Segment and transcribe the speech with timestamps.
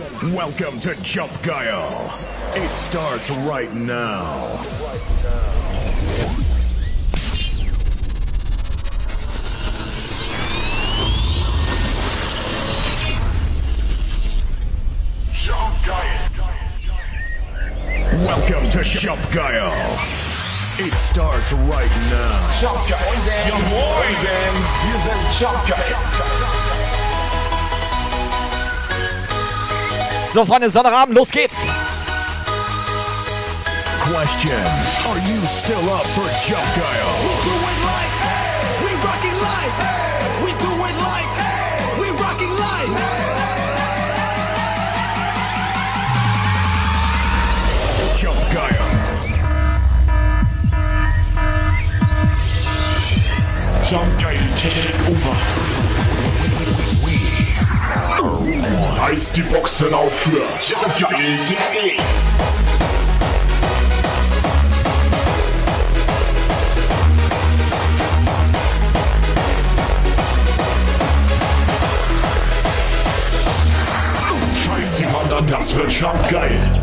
[0.00, 2.18] Welcome to Jump Guile.
[2.54, 4.64] It starts right now.
[18.24, 19.98] Welcome to Jump Guile.
[20.78, 22.58] It starts right now.
[22.58, 23.48] Jump Guile.
[23.48, 24.54] Ja moin denn.
[24.86, 26.69] Wir sind Jump Guile.
[30.32, 31.56] So, Freunde, Sonnabend, los geht's.
[34.06, 34.62] Question
[35.08, 37.14] Are you still up for Jump Guile?
[37.18, 39.74] We do it like, hey, we rocking life.
[39.82, 42.94] Hey, we do it like, hey, we rocking life.
[48.16, 48.86] Jump Guile.
[53.84, 55.89] Jump Guile, take over.
[58.72, 61.96] Reißt die Boxen auf für jumpgeil.de.
[74.64, 76.60] Scheiß die Wandern, das wird jumpgeil.
[76.60, 76.79] Only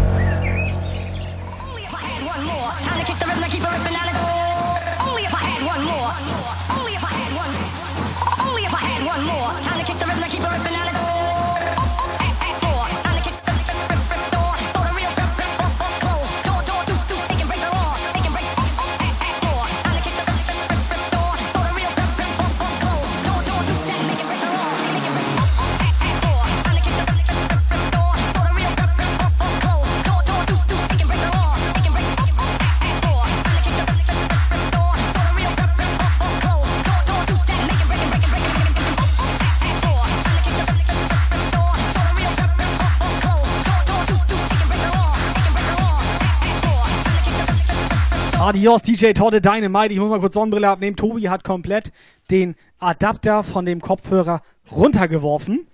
[48.58, 49.94] Adios, DJ Torte Dynamite.
[49.94, 50.96] Ich muss mal kurz Sonnenbrille abnehmen.
[50.96, 51.92] Tobi hat komplett
[52.32, 54.42] den Adapter von dem Kopfhörer
[54.72, 55.68] runtergeworfen.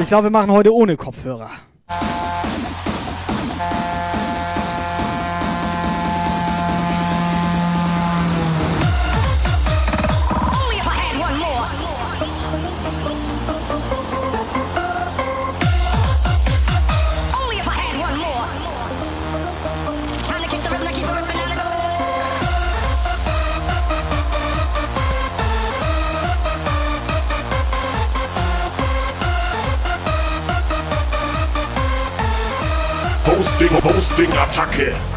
[0.00, 1.50] Ich glaube, wir machen heute ohne Kopfhörer.
[33.60, 35.09] Posting, Posting, Attacke.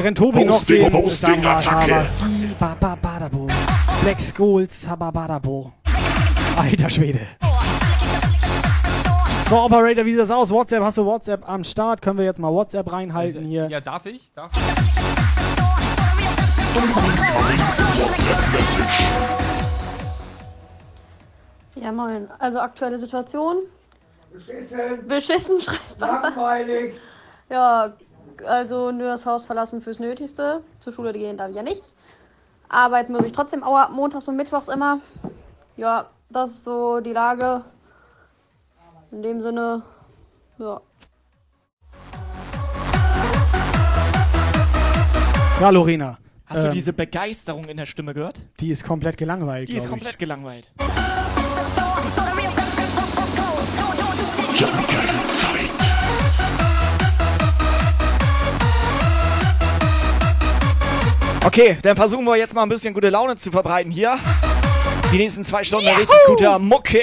[0.00, 2.06] Während Tobi noch den Hosting, Attacke.
[4.00, 5.72] Black Skulls, Hababadabo.
[6.56, 7.18] Alter Schwede.
[9.50, 10.50] So, Operator, wie sieht das aus?
[10.50, 12.00] WhatsApp, hast du WhatsApp am Start?
[12.00, 13.66] Können wir jetzt mal WhatsApp reinhalten hier?
[13.68, 14.32] Ja, darf ich?
[14.34, 14.62] Darf ich?
[21.82, 22.28] Ja, moin.
[22.38, 23.56] Also aktuelle Situation.
[24.32, 26.94] Beschissen, Beschissen schreibt langweilig.
[27.50, 27.94] Ja,
[28.46, 30.62] also nur das Haus verlassen fürs Nötigste.
[30.80, 31.82] Zur Schule gehen darf ich ja nicht.
[32.68, 35.00] Arbeiten muss ich trotzdem auch montags und mittwochs immer.
[35.76, 37.64] Ja, das ist so die Lage.
[39.10, 39.82] In dem Sinne,
[40.58, 40.80] ja.
[45.60, 46.18] Ja, Lorena.
[46.46, 48.40] Hast du ähm, diese Begeisterung in der Stimme gehört?
[48.60, 50.02] Die ist komplett gelangweilt, Die ist glaub ich.
[50.02, 50.72] komplett gelangweilt.
[54.58, 54.97] Zeit.
[61.44, 64.18] Okay, dann versuchen wir jetzt mal ein bisschen gute Laune zu verbreiten hier.
[65.12, 67.02] Die nächsten zwei Stunden richtig guter Mucke.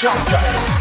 [0.00, 0.73] Jump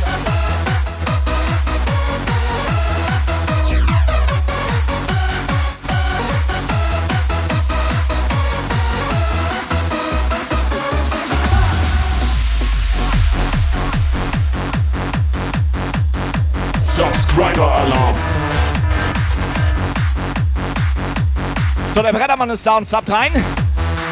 [21.94, 23.32] So, der Brettermann ist da und subbt rein.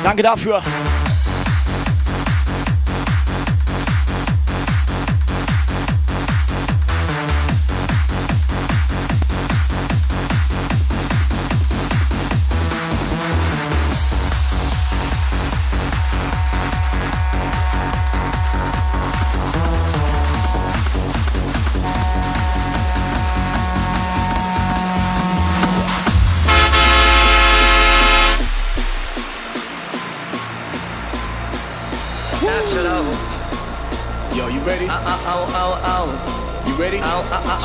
[0.04, 0.62] Danke dafür.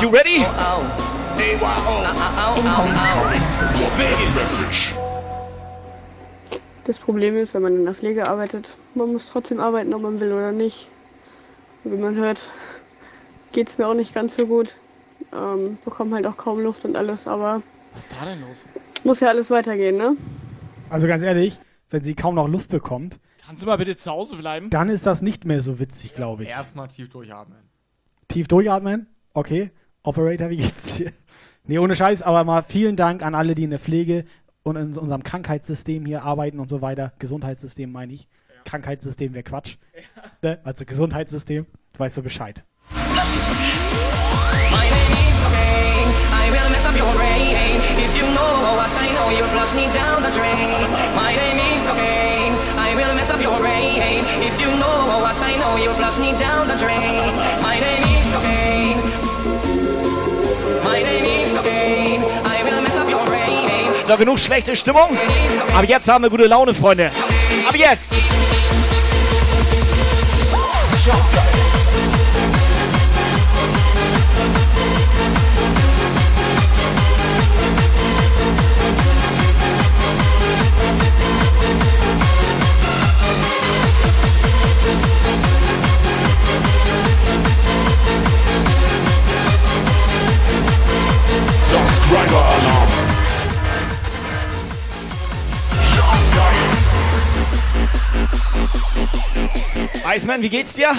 [0.01, 0.45] You ready?
[6.83, 10.19] Das Problem ist, wenn man in der Pflege arbeitet, man muss trotzdem arbeiten, ob man
[10.19, 10.87] will oder nicht.
[11.83, 12.39] Und wie man hört,
[13.51, 14.75] geht es mir auch nicht ganz so gut.
[15.33, 17.61] Ähm, bekomme halt auch kaum Luft und alles, aber
[17.93, 18.65] Was ist da denn los?
[19.03, 20.15] muss ja alles weitergehen, ne?
[20.89, 21.59] Also ganz ehrlich,
[21.89, 24.69] wenn sie kaum noch Luft bekommt, Kannst du mal bitte zu Hause bleiben?
[24.69, 26.49] dann ist das nicht mehr so witzig, glaube ich.
[26.49, 27.57] Erstmal tief durchatmen.
[28.27, 29.07] Tief durchatmen.
[29.33, 29.71] Okay.
[30.07, 31.11] Operator, wie geht's dir?
[31.65, 34.23] Nee, ohne Scheiß, aber mal vielen Dank an alle, die in der Pflege
[34.63, 37.11] und in unserem Krankheitssystem hier arbeiten und so weiter.
[37.19, 38.29] Gesundheitssystem meine ich.
[38.63, 39.75] Krankheitssystem wäre Quatsch.
[40.41, 40.59] Ne?
[40.63, 41.65] Also Gesundheitssystem.
[41.91, 42.63] Du weißt so Bescheid.
[57.61, 57.96] My
[64.07, 65.17] So, genug schlechte Stimmung.
[65.75, 67.11] Aber jetzt haben wir gute Laune, Freunde.
[67.67, 68.05] Aber jetzt!
[91.57, 92.76] Subscriber Alarm.
[100.05, 100.93] Iceman, wie geht's dir?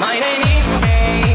[0.00, 1.31] My name is Cocaine.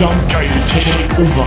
[0.00, 1.44] Jump Guy take over.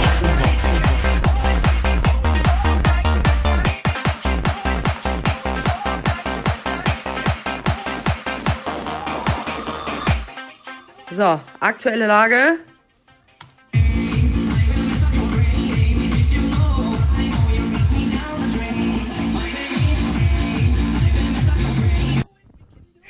[11.15, 12.72] So, aktuelle Lage.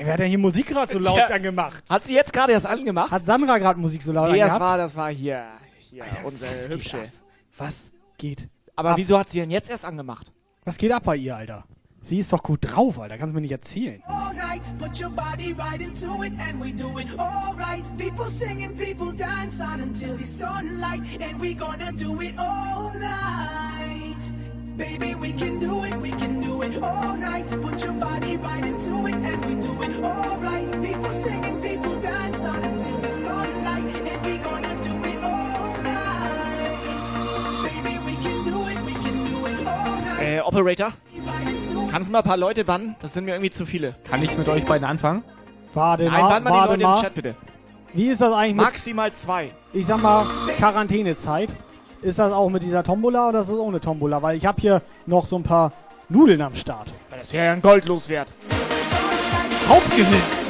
[0.06, 1.28] Wer hat denn hier Musik gerade so laut Ja.
[1.28, 1.84] angemacht?
[1.90, 3.12] Hat sie jetzt gerade das angemacht?
[3.12, 4.62] Hat Sandra gerade Musik so laut nee, das angehabt?
[4.62, 5.46] war, das war hier,
[5.80, 6.98] hier unsere was geht hübsche.
[7.00, 7.10] ab?
[7.58, 8.98] Was geht Aber ab?
[8.98, 10.32] wieso hat sie denn jetzt erst angemacht?
[10.66, 11.66] Was geht ab bei ihr, Alter?
[12.02, 13.18] Sie ist doch gut drauf, Alter.
[13.18, 14.02] Kannst du mir nicht erzählen.
[14.06, 17.84] Alright, put your body right into it, and we do it alright.
[17.98, 24.18] People singing, people dance on until the sunlight, and we gonna do it all night.
[24.76, 27.46] Baby, we can do it, we can do it all night.
[27.62, 28.36] Put your body
[40.54, 40.94] Operator,
[41.90, 42.96] kannst du mal ein paar Leute bannen?
[43.02, 43.96] Das sind mir irgendwie zu viele.
[44.08, 45.24] Kann ich mit euch beiden anfangen?
[45.74, 47.02] Warte Nein, mal, bann mal die Leute im mal.
[47.02, 47.36] Chat bitte.
[47.94, 49.52] Wie ist das eigentlich mit, Maximal zwei.
[49.74, 51.50] ich sag mal, Quarantänezeit?
[52.04, 54.22] Ist das auch mit dieser Tombola oder ist das ohne Tombola?
[54.22, 55.72] Weil ich habe hier noch so ein paar
[56.08, 56.94] Nudeln am Start.
[57.10, 58.32] Das wäre ja ein Gold loswert.
[59.68, 60.43] Hauptgewinn.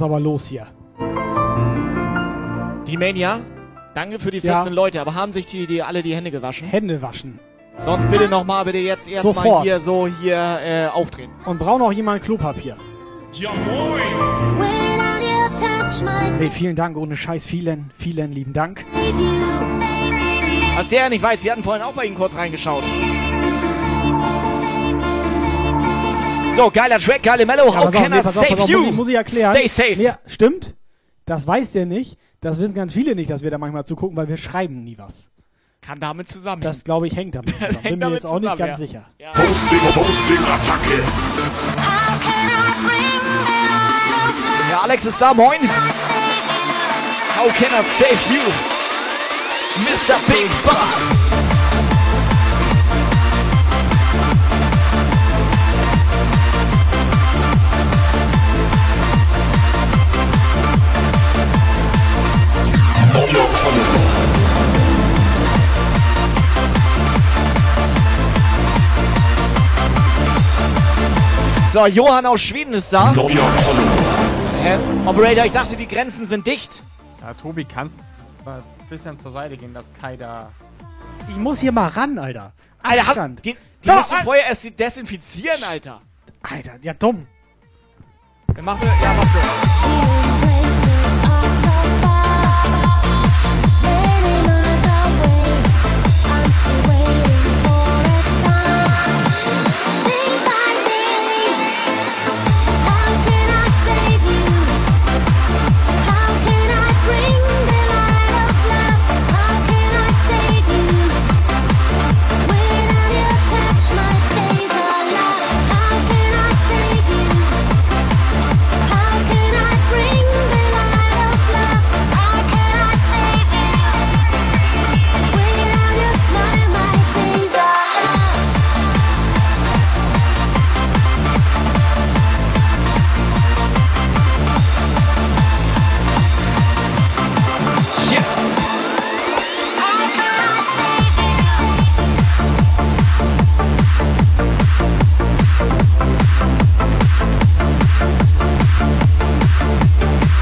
[0.00, 0.66] Es aber los hier.
[2.86, 3.38] Die Mania,
[3.94, 4.56] danke für die Ja.
[4.60, 6.66] 14 Leute, aber haben sich die, die alle die Hände gewaschen?
[6.66, 7.38] Hände waschen.
[7.78, 11.30] Sonst bitte nochmal, bitte jetzt erstmal hier so hier äh, aufdrehen.
[11.46, 12.76] Und braucht noch jemand Klopapier?
[13.32, 14.00] Ja moin.
[16.38, 17.46] Nee, vielen Dank, ohne Scheiß.
[17.46, 18.84] Vielen, vielen lieben Dank.
[20.76, 22.82] Was der ja nicht weiß, wir hatten vorhin auch bei Ihnen kurz reingeschaut.
[26.60, 27.72] So, geiler Track, geile Mellow.
[27.72, 28.80] Ja, How can nee, I save auf, you?
[28.80, 29.54] Muss ich, muss ich erklären.
[29.54, 29.96] Stay safe.
[29.96, 30.74] Nee, stimmt.
[31.24, 32.18] Das weiß der nicht.
[32.42, 35.30] Das wissen ganz viele nicht, dass wir da manchmal zugucken, weil wir schreiben nie was.
[35.80, 36.60] Kann damit zusammen.
[36.60, 37.82] Das, glaube ich, hängt damit zusammen.
[37.82, 38.76] Bin mir jetzt auch nicht ganz ja.
[38.76, 39.04] sicher.
[39.18, 39.30] Ja.
[39.30, 41.02] Posting, Posting, Attacke.
[44.70, 45.60] Ja, Alex ist da, moin.
[47.38, 48.42] How can I save you?
[49.86, 50.18] Mr.
[50.28, 51.39] Big Boss.
[71.72, 73.12] So, Johann aus Schweden ist da.
[73.14, 73.48] Follower.
[74.64, 76.82] Äh, Operator, ich dachte, die Grenzen sind dicht.
[77.20, 77.96] Ja, Tobi, kannst
[78.44, 80.50] du ein bisschen zur Seite gehen, dass Kai da.
[81.28, 82.52] Ich muss hier mal ran, Alter.
[82.82, 83.56] Alter, hast, die, die
[83.88, 86.00] So, musst du vorher erst desinfizieren, Alter.
[86.42, 87.28] Alter, ja dumm.
[88.52, 90.09] Dann machen wir, ja, mach so.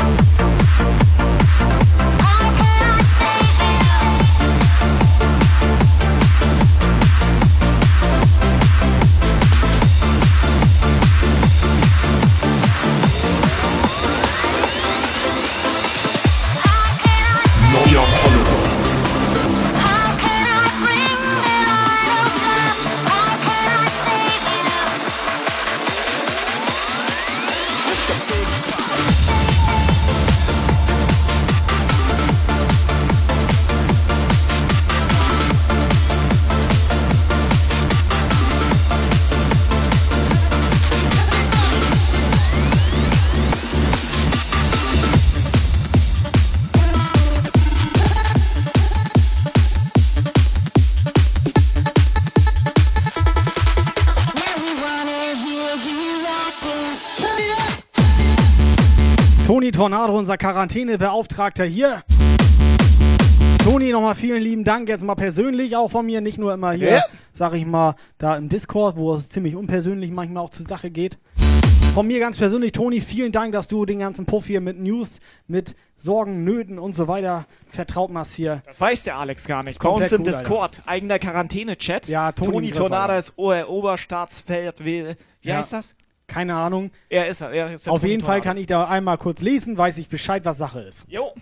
[0.00, 1.17] Oh, oh, oh.
[59.78, 62.02] Tornado, unser Quarantänebeauftragter hier.
[63.62, 64.88] Toni, nochmal vielen lieben Dank.
[64.88, 67.02] Jetzt mal persönlich auch von mir, nicht nur immer hier, Ja.
[67.32, 71.18] sag ich mal, da im Discord, wo es ziemlich unpersönlich manchmal auch zur Sache geht.
[71.94, 75.20] von mir ganz persönlich, Toni, vielen Dank, dass du den ganzen Puff hier mit News,
[75.46, 78.62] mit Sorgen, Nöten und so weiter vertraut machst hier.
[78.66, 79.80] Das weiß der Alex gar nicht.
[79.80, 82.06] Bei uns im gut, Discord, eigener Quarantäne-Chat.
[82.08, 84.84] Ja, Toni Toni Tornado ist Ober Oberstaatsfeld.
[84.84, 85.06] Wie,
[85.40, 85.56] wie Ja.
[85.56, 85.94] heißt das?
[86.28, 86.90] Keine Ahnung.
[87.08, 87.72] Er ist er.
[87.72, 90.80] ist Auf jeden Fall kann ich da einmal kurz lesen, weiß ich Bescheid, was Sache
[90.80, 91.04] ist.
[91.08, 91.32] Jo.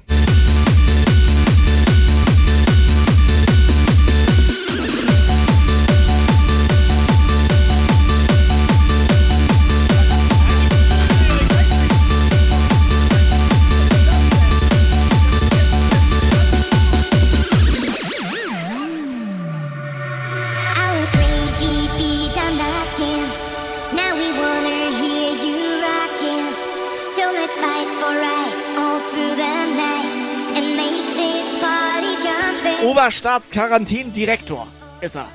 [32.96, 33.06] Jumping.
[33.06, 34.66] Oberstaatsquarantänen-Direktor
[35.00, 35.28] ist er.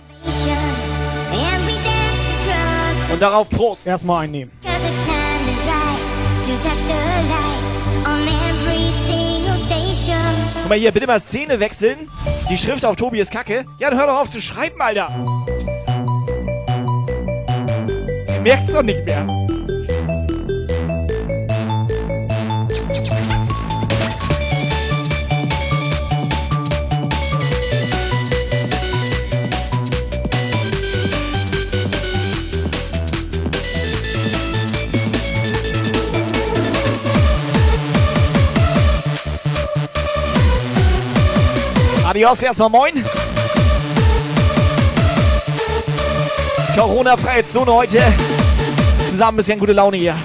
[3.12, 3.88] Und darauf Prost.
[3.88, 4.51] Erstmal einnehmen.
[10.62, 12.10] Guck mal hier, bitte mal Szene wechseln.
[12.50, 13.65] Die Schrift auf Tobi ist kacke.
[13.80, 15.10] Ja, dann hör doch auf zu schreiben, Alter.
[18.27, 19.27] Du merkst es doch nicht mehr.
[42.24, 43.04] Adios, erstmal moin.
[46.75, 48.00] Corona-freie Zone heute.
[49.10, 50.16] Zusammen ein bisschen gute Laune hier.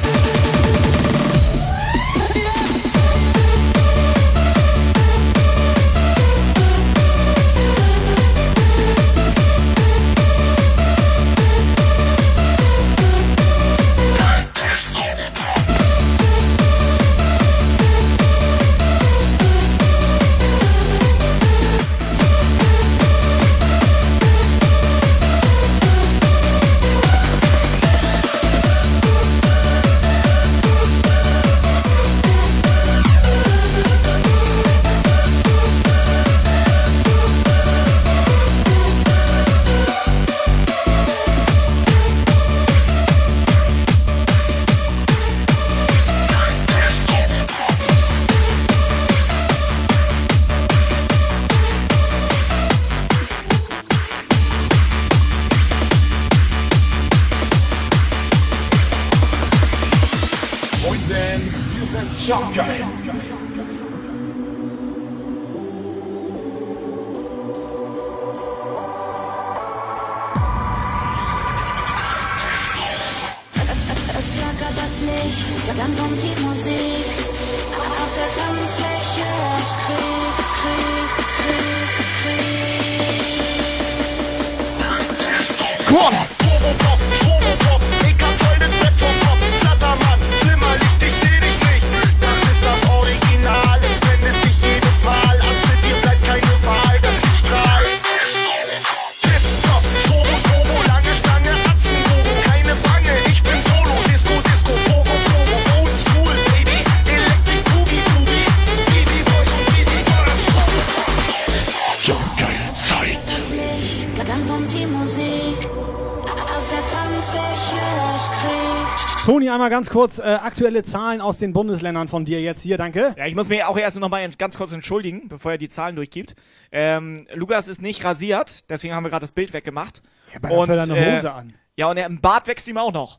[119.67, 123.17] Einmal ganz kurz äh, aktuelle Zahlen aus den Bundesländern von dir jetzt hier, danke.
[123.19, 125.97] Ja, ich muss mir auch erst noch mal ganz kurz entschuldigen, bevor er die Zahlen
[125.97, 126.37] durchgibt.
[126.71, 130.03] Ähm, Lukas ist nicht rasiert, deswegen haben wir gerade das Bild weggemacht.
[130.33, 131.53] Ja, aber hat er eine Hose an.
[131.75, 133.19] Ja, und er, im Bart wächst ihm auch noch.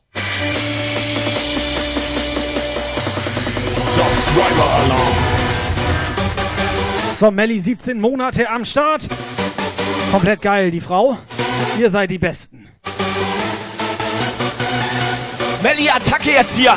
[3.74, 4.98] Subscriber-Alarm.
[7.20, 9.02] So, Melli, 17 Monate am Start.
[10.10, 11.18] Komplett geil, die Frau.
[11.78, 12.70] Ihr seid die Besten.
[15.68, 16.74] Melli, Attacke jetzt hier!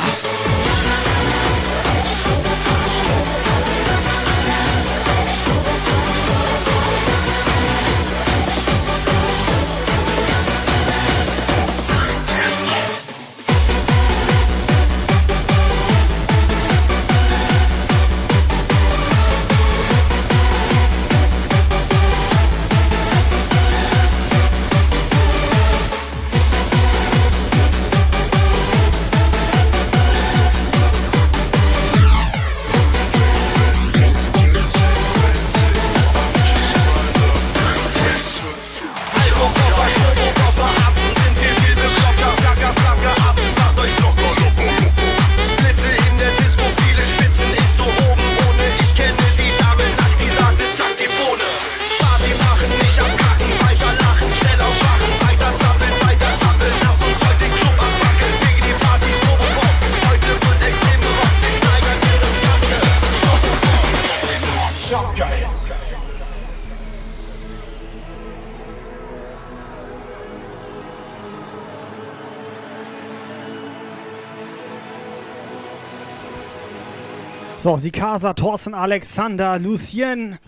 [77.72, 80.38] noch Sikasa, Thorsten, Alexander, Lucien.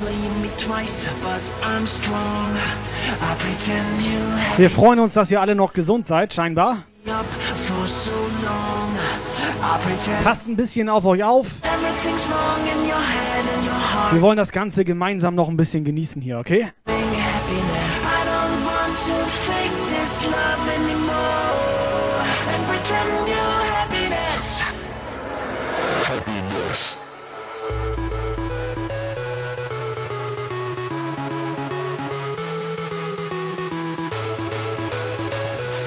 [4.59, 6.85] Wir freuen uns, dass ihr alle noch gesund seid, scheinbar.
[10.23, 11.47] Passt ein bisschen auf euch auf.
[14.13, 16.73] Wir wollen das Ganze gemeinsam noch ein bisschen genießen hier, okay?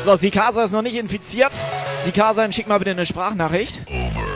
[0.08, 1.52] So, Sikasa ist noch nicht infiziert.
[2.06, 3.82] Sikasa, schick mal bitte eine Sprachnachricht.
[3.86, 4.27] Wonderland,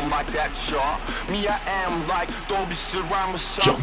[0.00, 0.96] come like that, y'all.
[1.30, 3.40] Me, I am like, don't be surrounded with.
[3.40, 3.76] What's up,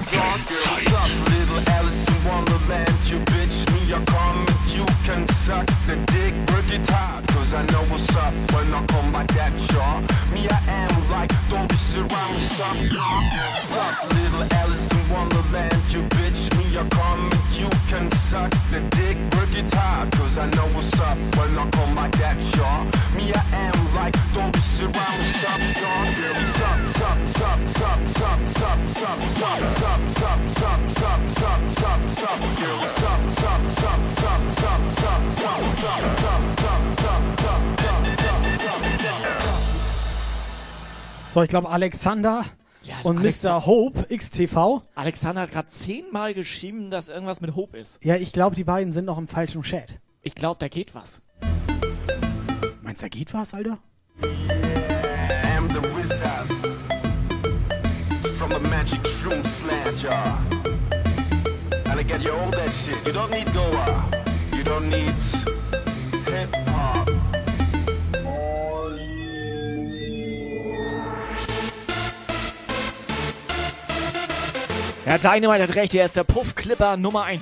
[1.29, 6.33] little Alice in Wonderland, you bitch, me, I come and you can suck the dick,
[6.51, 10.01] work it hard, cause I know what's up when I come like that, y'all.
[10.33, 13.23] Me, I am like, don't be surrounded with some y'all.
[13.31, 18.09] Girl, what's up, little Alice in Wonderland, you bitch, me, I come and you can
[18.11, 22.15] suck the dick, work it hard, cause I know what's up when I come like
[22.19, 22.83] that, y'all.
[23.15, 26.05] Me, I am like, don't be surrounded with some y'all.
[26.17, 31.61] Girl, what's up, top, top, top, top, top, top, top, top, top, top, top, top,
[31.79, 37.23] top, top, girl, what's up, top, top, top, top, top, top, top, top, top, top,
[37.37, 38.16] top,
[41.37, 42.45] So, ich glaube Alexander
[43.03, 43.67] und Alex- Mr.
[43.67, 44.81] Hope XTV.
[44.95, 48.03] Alexander hat gerade zehnmal geschrieben, dass irgendwas mit Hope ist.
[48.03, 49.99] Ja, ich glaube, die beiden sind noch im falschen Chat.
[50.23, 51.21] Ich glaube, da geht was.
[52.81, 53.77] Meinst du, da geht was, Alter?
[55.55, 56.47] am the wizard
[58.35, 60.05] from the magic shroom slant.
[61.85, 62.95] And I get you all that shit.
[63.05, 64.09] You don't need Goa.
[64.53, 65.76] You don't need
[75.07, 77.41] Ja, Dynamite hat recht, er ist der Puff-Clipper Nummer 1.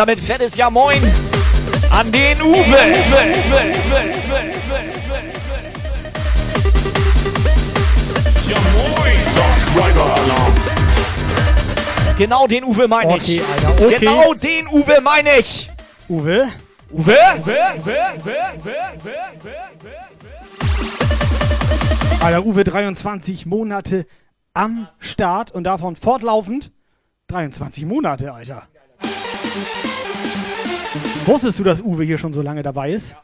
[0.00, 1.02] damit fettes Ja Moin
[1.90, 2.54] an den Uwe.
[2.54, 4.00] Uwe, Uwe, Uwe,
[8.48, 10.54] Ja moin, Subscriber Alarm.
[12.16, 13.42] Genau den Uwe meine ich.
[13.42, 13.98] Okay, Alter, okay.
[13.98, 15.68] Genau den Uwe meine ich.
[16.08, 16.48] Uwe?
[16.92, 17.18] Uwe?
[22.22, 24.06] Alter, Uwe 23 Monate
[24.54, 26.72] am Start und davon fortlaufend
[27.26, 28.66] 23 Monate, Alter.
[31.26, 33.14] Wusstest du, dass Uwe hier schon so lange dabei ist?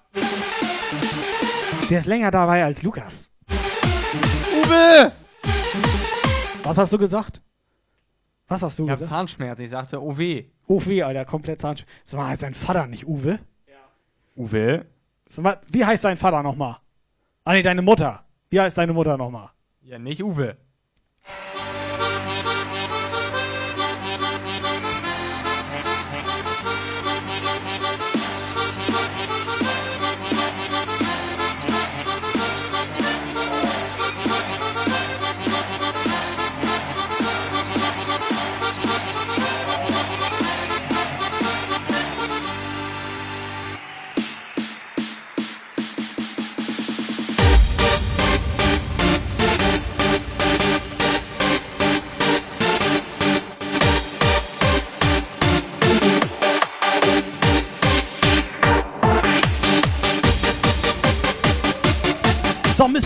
[1.91, 3.31] Der ist länger dabei als Lukas.
[4.63, 5.13] Uwe!
[6.63, 7.41] Was hast du gesagt?
[8.49, 9.17] Was hast du Ich hab gesagt?
[9.17, 9.65] Zahnschmerzen.
[9.65, 10.45] Ich sagte, oh weh.
[10.69, 11.85] Uwe, Alter, komplett Zahnsch.
[12.05, 13.39] Das war halt sein Vater, nicht Uwe.
[14.37, 14.87] Uwe?
[15.29, 16.77] Sag mal, Wie heißt dein Vater nochmal?
[17.45, 18.25] Ah, nee, deine Mutter.
[18.51, 19.51] Wie heißt deine Mutter nochmal?
[19.83, 20.57] Ja, nicht Uwe.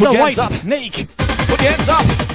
[0.01, 0.09] So, Mr.
[0.09, 0.61] Put your White, hands up.
[0.63, 1.09] Snake.
[1.19, 2.30] Put your hands up.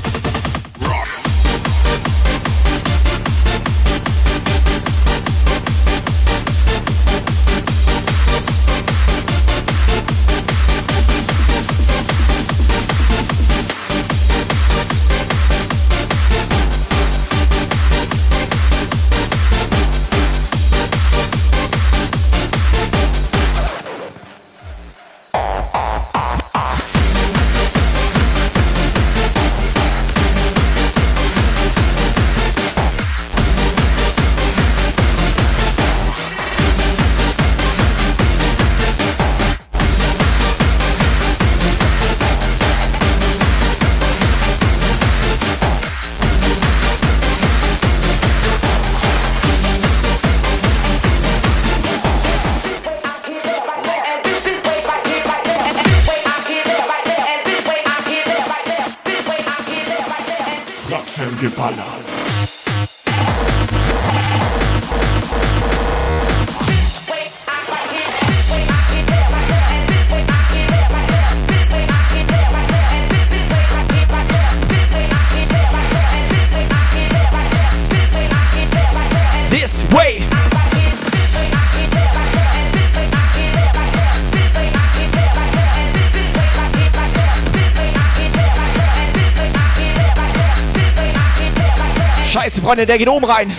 [92.76, 93.54] Freunde, der geht oben rein.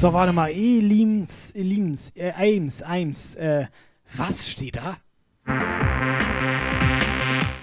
[0.00, 0.50] So, warte mal.
[0.50, 3.66] Elims, Elims, äh, Aims, Aims, äh,
[4.16, 4.96] was steht da?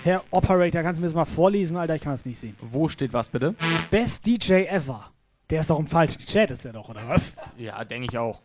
[0.03, 1.95] Herr Operator, kannst du mir das mal vorlesen, Alter?
[1.95, 2.55] Ich kann das nicht sehen.
[2.61, 3.53] Wo steht was bitte?
[3.91, 5.11] Best DJ ever.
[5.49, 7.35] Der ist doch im falschen Chat, ist der doch, oder was?
[7.57, 8.39] Ja, denke ich auch.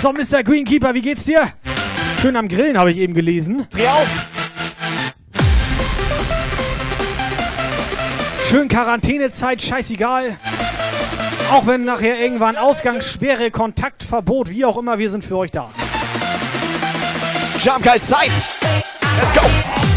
[0.00, 0.42] So, Mr.
[0.42, 1.52] Greenkeeper, wie geht's dir?
[2.22, 3.66] Schön am Grillen, habe ich eben gelesen.
[3.68, 4.08] Dreh auf.
[8.48, 10.38] Schön Quarantänezeit, scheißegal.
[11.52, 15.70] Auch wenn nachher irgendwann Ausgangssperre, Kontaktverbot, wie auch immer, wir sind für euch da.
[17.62, 18.30] Jump Guys Zeit.
[19.20, 19.93] Let's go.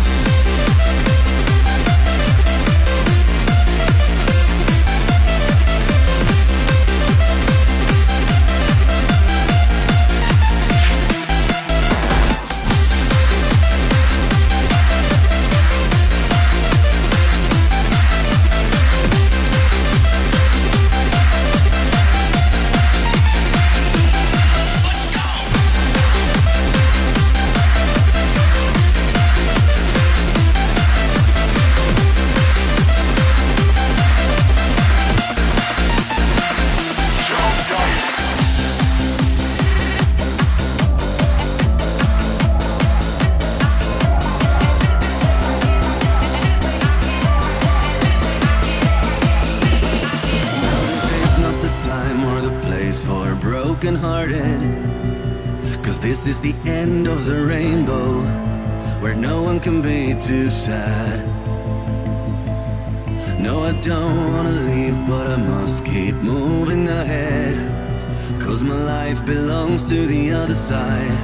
[69.88, 71.17] To the other side,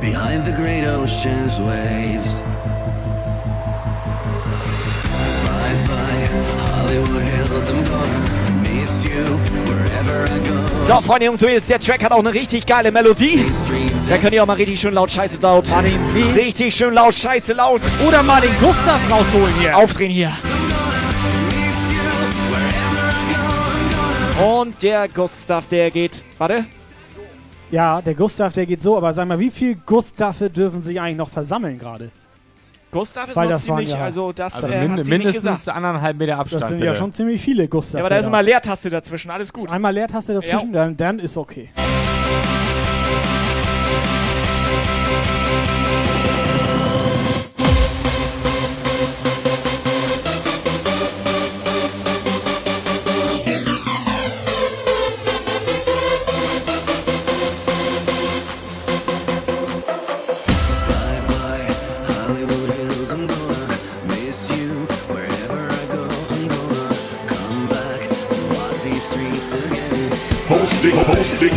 [0.00, 2.40] behind the great ocean's waves.
[5.46, 6.26] Bye bye,
[6.66, 8.62] Hollywood Hills, I'm gonna.
[8.62, 9.36] Miss you
[9.70, 10.66] wherever I go.
[10.88, 13.46] So, Freunde, Jungs, Mädels, der Track hat auch eine richtig geile Melodie.
[14.08, 15.66] Da könnt ihr auch mal richtig schön laut, scheiße laut.
[16.34, 17.82] Richtig schön laut, scheiße laut.
[18.04, 19.76] Oder mal den Gustav rausholen hier.
[19.76, 20.32] Aufdrehen hier.
[24.44, 26.24] Und der Gustav, der geht.
[26.38, 26.64] Warte.
[27.72, 31.16] Ja, der Gustav, der geht so, aber sag mal, wie viel Gustave dürfen sich eigentlich
[31.16, 32.10] noch versammeln gerade?
[32.90, 35.10] Gustav ist Weil noch das waren ziemlich, ja- also das Also äh, mind hat sie
[35.10, 35.76] nicht mindestens gesagt.
[35.78, 36.62] anderthalb Meter Abstand.
[36.62, 36.98] Das sind ja bitte.
[36.98, 37.94] schon ziemlich viele Gustav.
[37.94, 39.70] Ja, aber da ist immer Leertaste dazwischen, alles gut.
[39.70, 41.70] Einmal Leertaste dazwischen, dann, dann ist okay.
[71.42, 71.48] Go!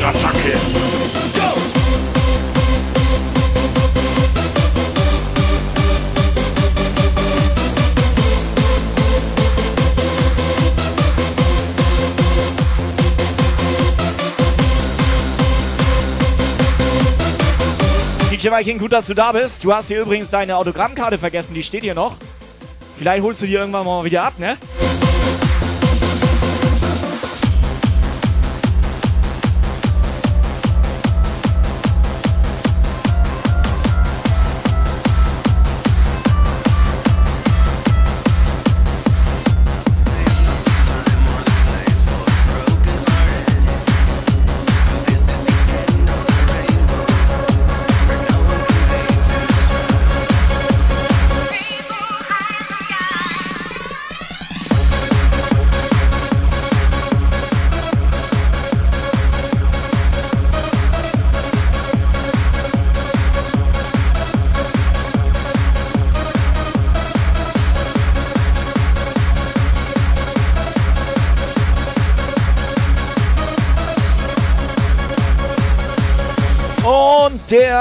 [18.32, 19.64] DJ Viking, gut, dass du da bist.
[19.64, 22.16] Du hast hier übrigens deine Autogrammkarte vergessen, die steht hier noch.
[22.98, 24.58] Vielleicht holst du die irgendwann mal wieder ab, ne?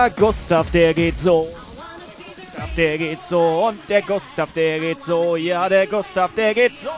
[0.04, 1.48] Der Gustav, der geht so.
[2.76, 3.68] Der geht so.
[3.68, 5.36] Und der Gustav, der geht so.
[5.36, 6.90] Ja, der Gustav, der geht so.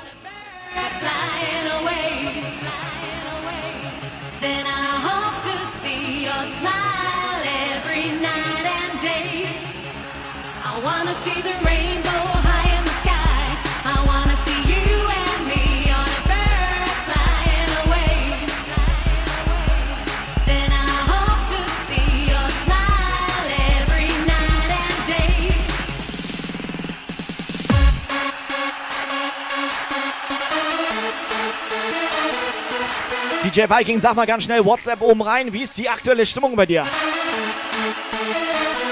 [33.57, 35.51] DJ Viking, sag mal ganz schnell WhatsApp oben rein.
[35.51, 36.85] Wie ist die aktuelle Stimmung bei dir?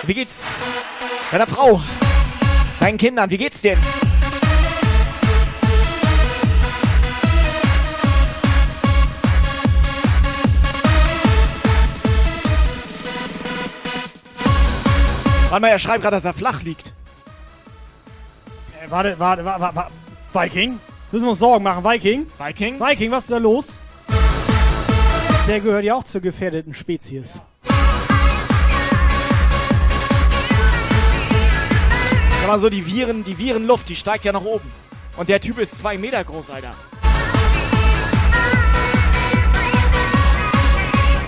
[0.04, 0.48] Wie geht's
[1.30, 1.82] deiner Frau?
[2.80, 3.82] Deinen Kindern, wie geht's denen?
[15.50, 16.94] Warte mal, er schreibt gerade, dass er flach liegt.
[18.82, 19.92] Äh, warte, warte, warte, warte.
[20.32, 20.80] Viking?
[21.12, 22.26] Müssen wir uns Sorgen machen, Viking?
[22.38, 22.80] Viking?
[22.80, 23.78] Viking, was ist da los?
[25.46, 27.38] Der gehört ja auch zur gefährdeten Spezies.
[32.40, 34.70] Sag mal so, die Viren, die Virenluft, die steigt ja nach oben.
[35.18, 36.74] Und der Typ ist zwei Meter groß, Alter.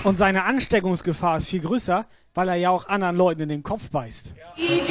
[0.03, 3.89] Und seine Ansteckungsgefahr ist viel größer, weil er ja auch anderen Leuten in den Kopf
[3.91, 4.33] beißt.
[4.55, 4.87] Lead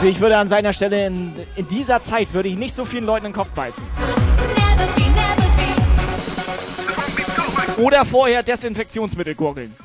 [0.00, 3.04] Also ich würde an seiner Stelle in, in dieser Zeit würde ich nicht so vielen
[3.04, 3.84] Leuten in den Kopf beißen.
[7.76, 9.76] Oder vorher Desinfektionsmittel gurgeln.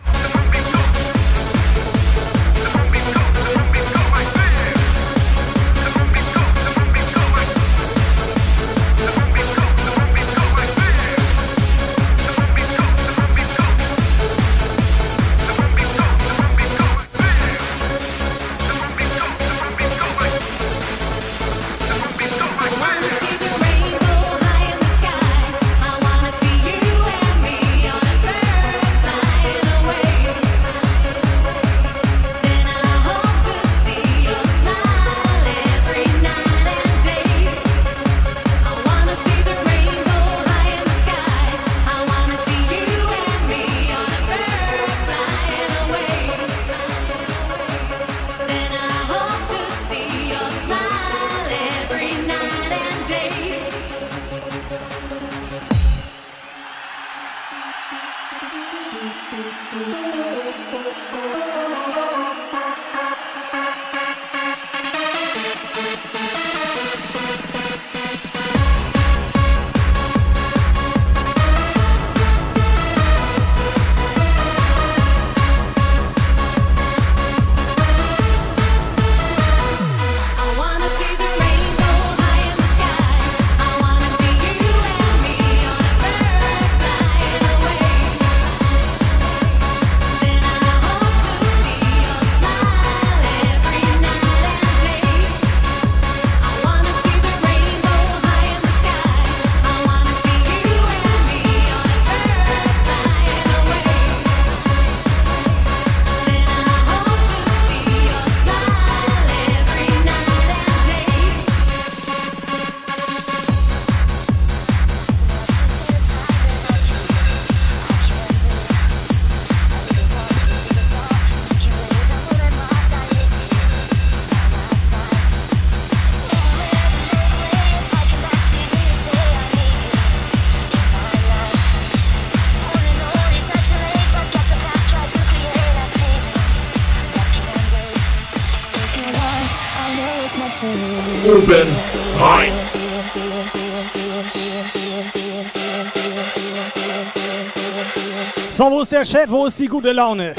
[148.96, 149.30] Der Chef?
[149.30, 150.34] Wo ist die gute Laune?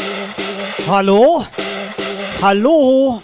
[0.88, 1.44] Hallo?
[2.40, 3.22] Hallo?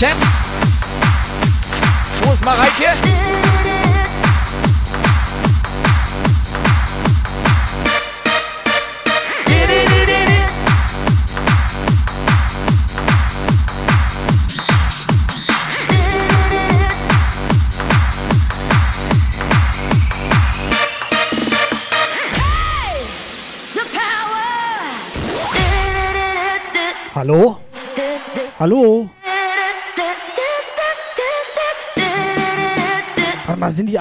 [0.00, 0.27] Der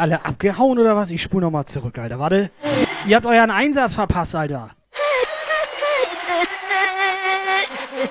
[0.08, 1.12] alle abgehauen oder was?
[1.12, 2.20] Ich spule nochmal zurück, Alter.
[2.20, 2.50] Warte.
[3.06, 4.72] Ihr habt euren Einsatz verpasst, Alter.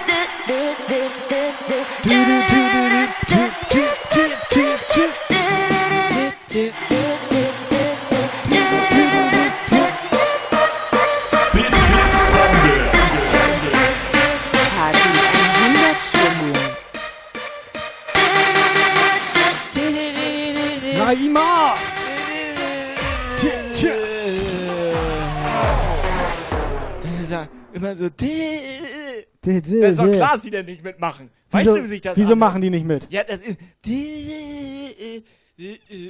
[27.30, 28.08] Ja immer so.
[28.08, 31.30] Das ist doch klar, dass die denn nicht mitmachen.
[31.50, 32.38] Weißt Wieso, du, wie sich das wieso anhört?
[32.38, 33.06] machen die nicht mit?
[33.10, 33.58] Ja, das ist.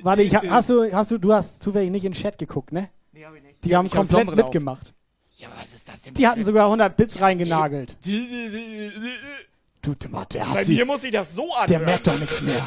[0.03, 2.73] Warte, ich, ha- hast du, hast du, du hast zufällig nicht in den Chat geguckt,
[2.73, 2.89] ne?
[3.13, 3.65] Nee, hab ich nicht.
[3.65, 4.49] Die Ja, haben ich hab komplett Sonnenbrille auf.
[4.49, 4.95] mitgemacht.
[5.37, 6.15] Ja, aber was ist das denn?
[6.15, 7.97] Die hatten sogar 100 Bits reingenagelt.
[8.05, 8.11] Du,
[9.83, 9.95] Du,
[10.33, 11.69] der, hat Bei sie, mir muss ich das so anhören.
[11.69, 12.67] der merkt doch nichts mehr.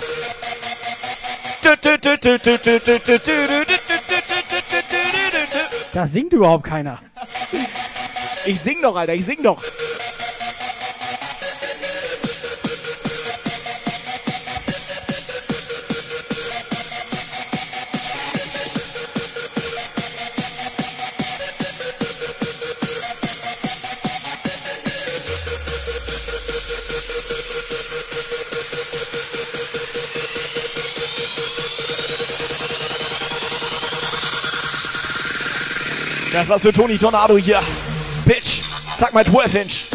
[5.93, 7.01] Da singt überhaupt keiner.
[8.47, 9.61] Ich sing doch, Alter, ich sing doch.
[36.31, 37.59] Das war's für Toni Tornado hier.
[38.97, 39.86] Sag mal 12 Inch.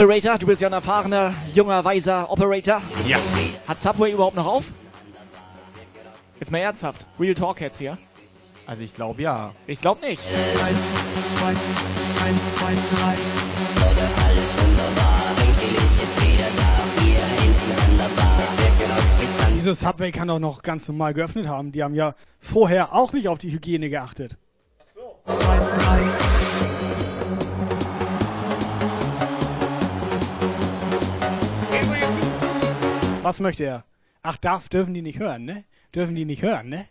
[0.00, 2.80] Operator, du bist ja ein erfahrener, junger, weiser Operator.
[3.06, 3.18] Ja.
[3.68, 4.64] Hat Subway überhaupt noch auf?
[6.38, 7.04] Jetzt mal ernsthaft.
[7.20, 7.98] Real Talk jetzt hier.
[8.66, 9.52] Also ich glaube ja.
[9.66, 10.22] Ich glaube nicht.
[10.64, 10.94] Eins,
[11.36, 11.50] zwei,
[12.26, 13.14] eins, zwei, drei.
[14.24, 17.02] Alles wunderbar, Ringspiel ist jetzt wieder da.
[17.02, 18.38] Hier hinten an der Bar.
[18.56, 21.72] Circle Rock bis an Wieso Subway kann doch noch ganz normal geöffnet haben?
[21.72, 24.38] Die haben ja vorher auch nicht auf die Hygiene geachtet.
[33.22, 33.84] Was möchte er?
[34.22, 35.64] Ach, darf, dürfen die nicht hören, ne?
[35.94, 36.86] Dürfen die nicht hören, ne?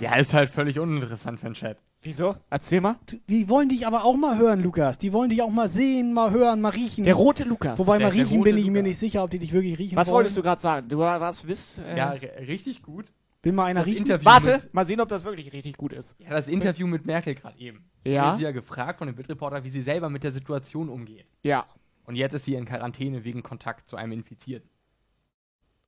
[0.00, 1.78] Ja, ist halt völlig uninteressant für den Chat.
[2.02, 2.36] Wieso?
[2.50, 2.96] Erzähl mal.
[3.28, 4.98] Die wollen dich aber auch mal hören, Lukas.
[4.98, 7.04] Die wollen dich auch mal sehen, mal hören, mal riechen.
[7.04, 7.78] Der rote Lukas.
[7.78, 8.88] Wobei Der- mal riechen bin ich mir Lukas.
[8.88, 10.16] nicht sicher, ob die dich wirklich riechen Was wollen.
[10.16, 10.88] wolltest du gerade sagen?
[10.88, 11.78] Du warst wiss.
[11.78, 13.06] Äh, Ja, ri- richtig gut.
[13.42, 13.98] Will mal einer Das riechen?
[14.02, 16.16] Interview Warte, mal sehen, ob das wirklich richtig gut ist.
[16.20, 17.84] Ja, das Interview mit Merkel gerade eben.
[18.04, 18.26] Ja.
[18.26, 21.26] Wurde sie ja gefragt von dem Bitreporter, wie sie selber mit der Situation umgeht.
[21.42, 21.66] Ja.
[22.04, 24.68] Und jetzt ist sie in Quarantäne wegen Kontakt zu einem Infizierten.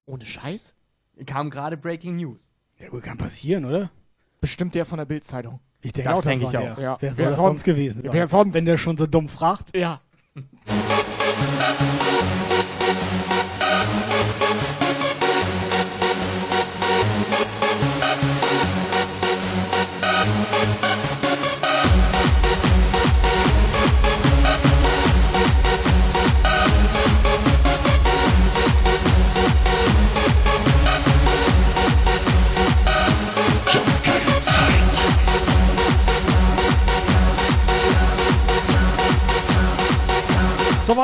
[0.09, 0.74] Ohne Scheiß?
[1.26, 2.48] Kam gerade Breaking News.
[2.78, 3.90] Ja, gut, kann passieren, oder?
[4.40, 5.61] Bestimmt der von der Bildzeitung.
[5.82, 6.78] Ich denke Das auch, das denke ich auch.
[6.78, 6.96] Ja.
[6.98, 7.64] Wer soll Wer das sonst?
[7.64, 8.02] gewesen?
[8.02, 8.54] Wer sonst?
[8.54, 9.76] Wenn der schon so dumm fragt.
[9.76, 10.00] Ja.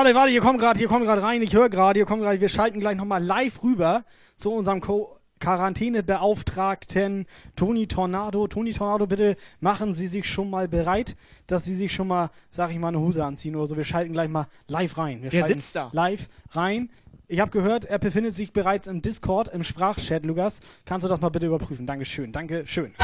[0.04, 2.38] warte, warte, hier kommt gerade, hier kommt gerade rein, ich höre gerade, hier kommt gerade,
[2.38, 4.04] wir schalten gleich nochmal live rüber
[4.36, 7.26] zu unserem Co Quarantänebeauftragten
[7.56, 8.46] Toni Tornado.
[8.46, 12.70] Toni Tornado, bitte machen Sie sich schon mal bereit, dass Sie sich schon mal, sag
[12.70, 13.76] ich mal, eine Hose anziehen oder so.
[13.76, 15.22] Wir schalten gleich mal live rein.
[15.22, 15.90] Wir Der sitzt da.
[15.92, 16.90] Live rein.
[17.26, 20.60] Ich habe gehört, er befindet sich bereits im Discord, im Sprachchat, Lukas.
[20.84, 21.86] Kannst du das mal bitte überprüfen?
[21.86, 22.94] Dankeschön, Dankeschön.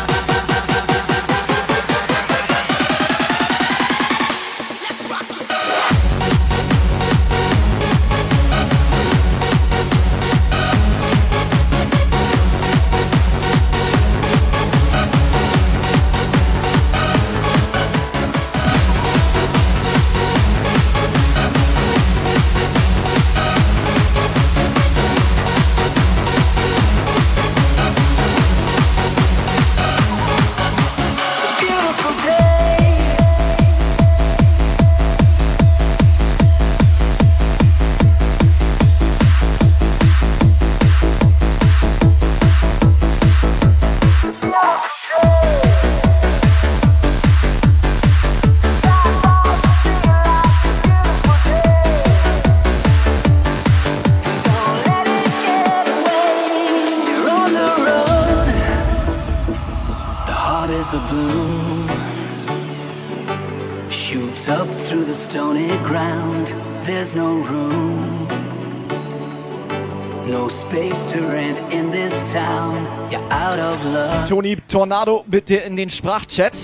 [74.50, 76.54] Toni Tornado, bitte in den Sprachchat.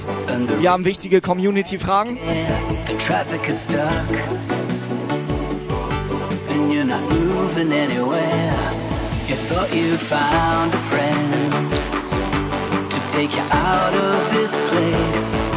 [0.58, 2.18] Wir haben wichtige Community-Fragen.
[13.08, 15.55] Take you out of this place.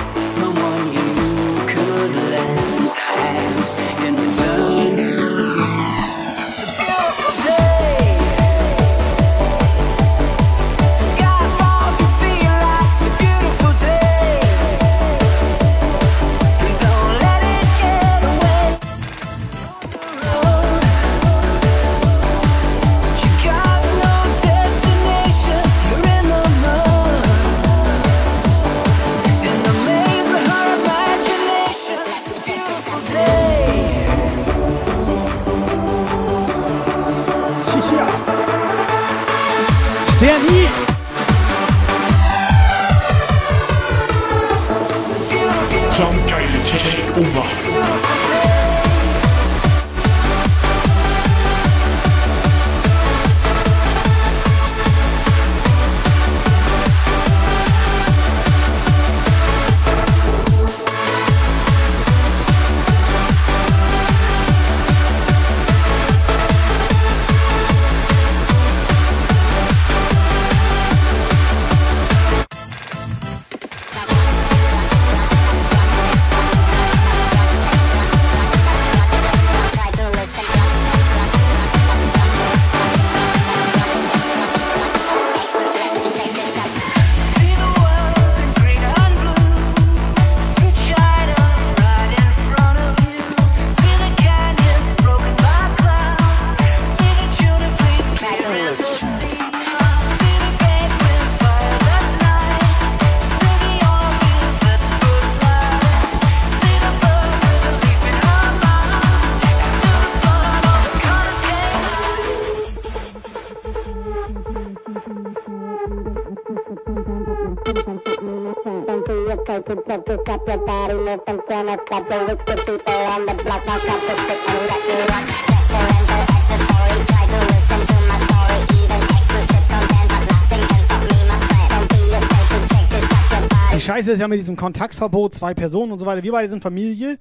[134.09, 136.23] Ist ja mit diesem Kontaktverbot, zwei Personen und so weiter.
[136.23, 137.17] Wir beide sind Familie.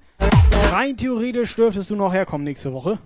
[0.71, 2.99] Rein theoretisch dürftest du noch herkommen nächste Woche.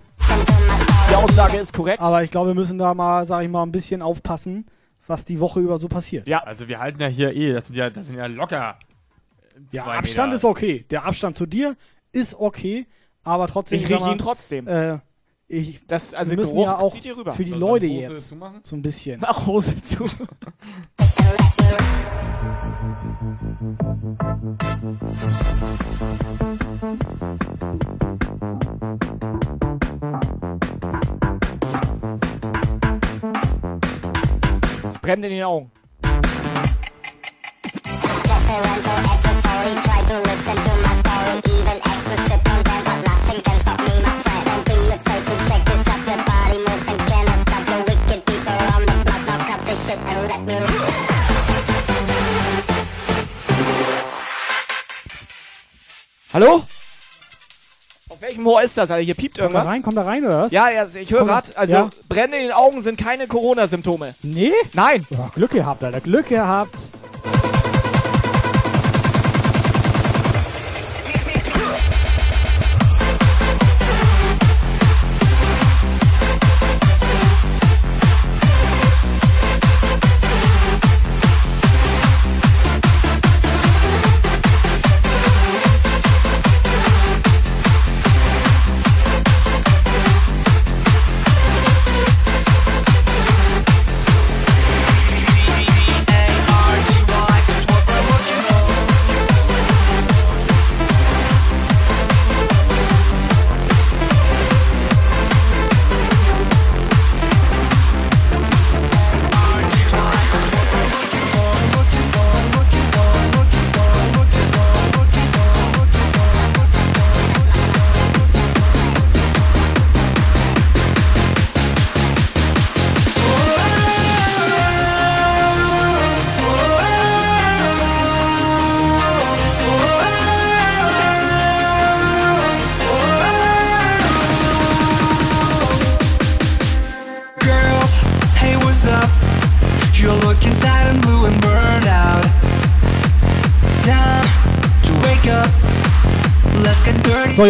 [1.10, 2.00] Die Aussage ist korrekt.
[2.00, 4.66] Aber ich glaube, wir müssen da mal, sag ich mal, ein bisschen aufpassen,
[5.06, 6.26] was die Woche über so passiert.
[6.28, 8.78] Ja, also wir halten ja hier eh, das sind ja, das sind ja locker.
[9.72, 10.36] Der zwei Abstand Meter.
[10.36, 10.84] ist okay.
[10.90, 11.76] Der Abstand zu dir
[12.12, 12.86] ist okay,
[13.22, 13.80] aber trotzdem.
[13.80, 14.66] Ich rieche ihn trotzdem.
[14.66, 14.98] Äh,
[15.46, 17.34] ich, Das- also wir müssen Geruch ja auch zieht hier rüber.
[17.34, 18.60] für die ich Leute jetzt zumachen?
[18.64, 19.20] so ein bisschen.
[19.20, 20.08] Mach Hose zu.
[24.44, 24.50] Es
[34.98, 35.70] brennt in den Augen.
[39.82, 41.40] Try to listen to my story.
[41.48, 41.80] Even
[56.34, 56.64] Hallo?
[58.08, 58.90] Auf welchem Ohr ist das?
[58.90, 59.04] Alter?
[59.04, 59.68] Hier piept Kommt da irgendwas.
[59.72, 60.52] rein, kommt da rein oder was?
[60.52, 61.90] Ja, ja, ich höre Komm, gerade, also ja.
[62.08, 64.16] Brennen in den Augen sind keine Corona-Symptome.
[64.22, 64.50] Nee?
[64.72, 65.06] Nein.
[65.10, 66.00] Ja, Glück gehabt, Alter.
[66.00, 66.74] Glück gehabt.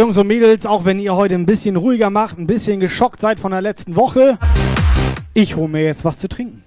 [0.04, 3.40] Jungs und Mädels, auch wenn ihr heute ein bisschen ruhiger macht, ein bisschen geschockt seid
[3.40, 4.36] von der letzten Woche,
[5.32, 6.62] ich hole mir jetzt was zu trinken.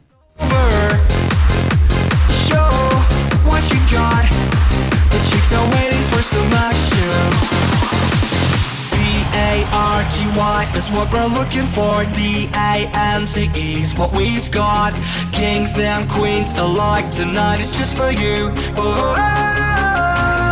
[8.89, 12.05] B-A-R-T-Y is what we're looking for.
[12.13, 14.93] D-A-N-C-E is what we've got.
[15.31, 18.51] Kings and queens alike tonight is just for you.
[18.75, 19.15] Oh,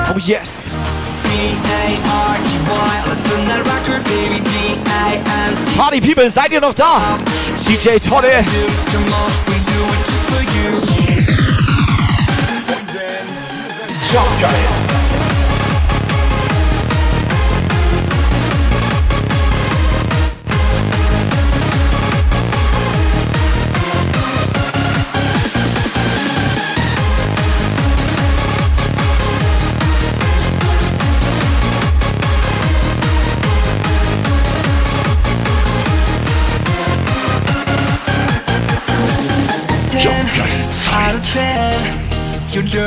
[0.07, 0.69] Oh yes.
[1.35, 4.39] B-A-R-T-Y, let's spin that record, baby.
[4.39, 5.77] D-A-N-C-E.
[5.77, 7.17] Party People, seid ihr noch da?
[7.67, 8.43] DJ Todde.
[8.45, 8.85] Dudes,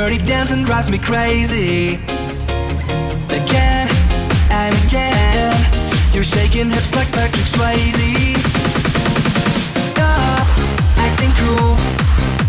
[0.09, 1.93] dirty dancing drives me crazy.
[3.29, 3.87] Again
[4.49, 5.53] and again,
[6.13, 8.35] you're shaking hips like Patrick Swayze.
[9.91, 10.47] Stop
[10.97, 11.75] acting cool,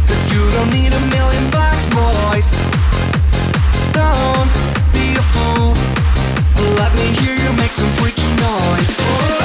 [0.08, 2.50] cause you don't need a million bucks, boys.
[3.92, 4.50] Don't
[4.94, 5.74] be a fool.
[6.80, 9.39] Let me hear you make some freaky noise.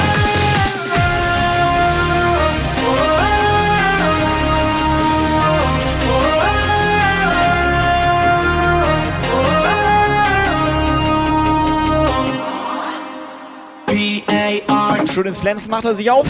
[15.16, 16.28] B-A-R Schon ins Flens macht er sich auf.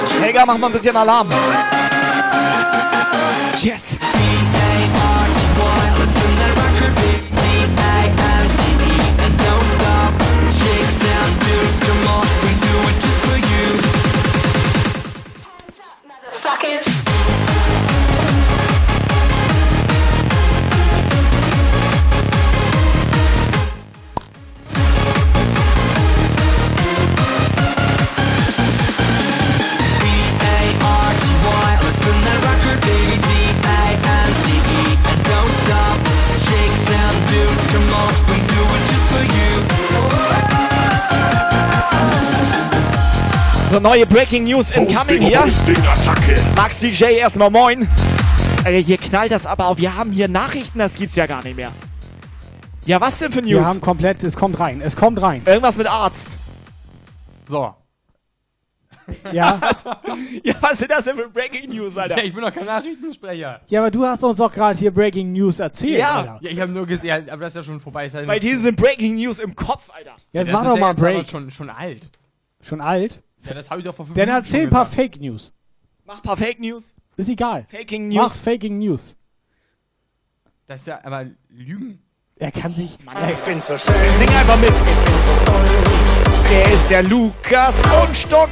[0.00, 1.28] Just Helga, mach mal ein bisschen Alarm.
[3.60, 3.98] Yes.
[43.70, 45.44] So, neue Breaking News incoming hier.
[46.56, 47.86] Max DJ, erstmal moin.
[48.64, 49.76] Alter, hier knallt das aber auf.
[49.78, 51.72] Wir haben hier Nachrichten, das gibt's ja gar nicht mehr.
[52.86, 53.50] Ja, was denn für News?
[53.50, 55.42] Wir haben komplett, es kommt rein, es kommt rein.
[55.44, 56.38] Irgendwas mit Arzt.
[57.46, 57.74] So.
[59.32, 59.58] Ja.
[60.44, 62.18] ja, was sind das denn für Breaking News, Alter?
[62.18, 63.62] Ja, ich bin doch kein Nachrichtensprecher.
[63.66, 66.14] Ja, aber du hast uns doch gerade hier Breaking News erzählt, Ja.
[66.16, 66.38] Alter.
[66.42, 68.04] Ja, ich habe nur gesehen, ja, aber das ist ja schon vorbei.
[68.04, 70.10] Ist halt Bei dir sind Breaking News im Kopf, Alter.
[70.32, 71.26] Jetzt Das mach doch ja mal aber Break.
[71.26, 72.10] Schon, schon alt.
[72.60, 73.22] Schon alt?
[73.44, 74.96] Ja, das habe ich doch vor fünf Dann Minuten erzähl ein paar gesagt.
[74.96, 75.52] Fake News.
[76.04, 76.94] Mach paar Fake News.
[77.16, 77.66] Ist egal.
[77.68, 78.36] Faking Mach News.
[78.36, 79.16] Faking News.
[80.66, 82.02] Das ist ja aber Lügen.
[82.36, 82.96] Er kann sich.
[82.96, 83.94] ich bin so schön.
[84.18, 84.72] Sing einfach mit.
[86.50, 88.48] Der ist der Lukas Mundstock.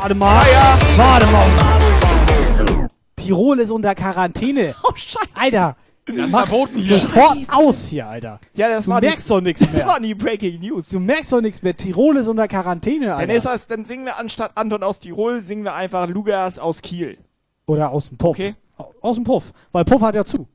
[0.00, 0.44] Warte mal.
[0.50, 0.78] Ja.
[0.96, 2.88] Warte mal.
[3.16, 4.74] Tirol ist unter Quarantäne.
[4.82, 5.28] Oh, scheiße.
[5.34, 5.76] Alter.
[6.08, 6.98] Ist mach verboten hier.
[6.98, 8.40] Sofort aus hier, Alter.
[8.54, 9.86] Ja, das Du war merkst doch nichts Das mehr.
[9.86, 10.88] waren die Breaking News.
[10.88, 11.76] Du merkst doch nichts mehr.
[11.76, 13.34] Tirol ist unter Quarantäne, Dann Alter.
[13.34, 17.18] ist das, dann singen wir anstatt Anton aus Tirol, singen wir einfach Lukas aus Kiel.
[17.66, 18.30] Oder aus dem Puff.
[18.30, 18.54] Okay.
[18.76, 19.52] Au- Aus dem Puff.
[19.72, 20.46] Weil Puff hat ja zu.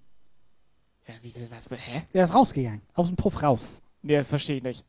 [1.08, 2.04] Ja, wieso, was, hä?
[2.14, 2.82] Der ist rausgegangen.
[2.94, 3.82] Aus dem Puff raus.
[4.02, 4.84] Nee, das verstehe ich nicht.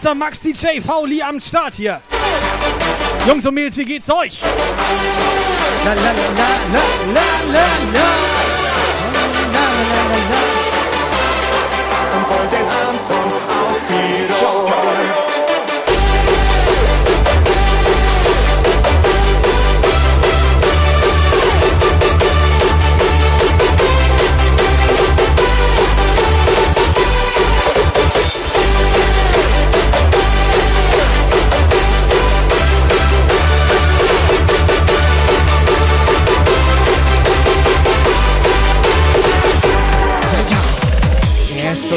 [0.00, 0.14] Mr.
[0.14, 2.00] Max DJ Fauli am Start hier.
[3.26, 4.38] Jungs und Mädels, wie geht's euch?
[5.84, 6.12] La, la, la,
[6.72, 6.82] la,
[7.14, 8.37] la, la, la.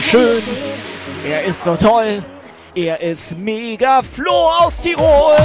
[0.01, 0.41] Schön,
[1.25, 2.23] er ist so toll,
[2.75, 4.01] er ist mega.
[4.01, 5.35] Flo aus Tirol.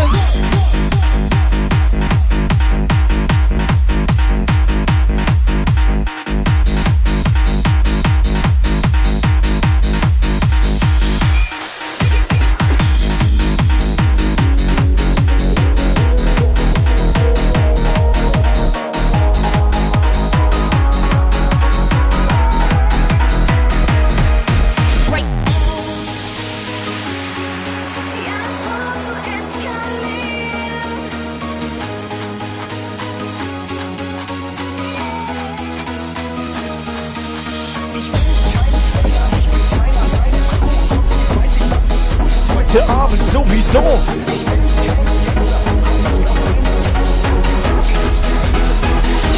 [43.77, 43.99] Sowieso.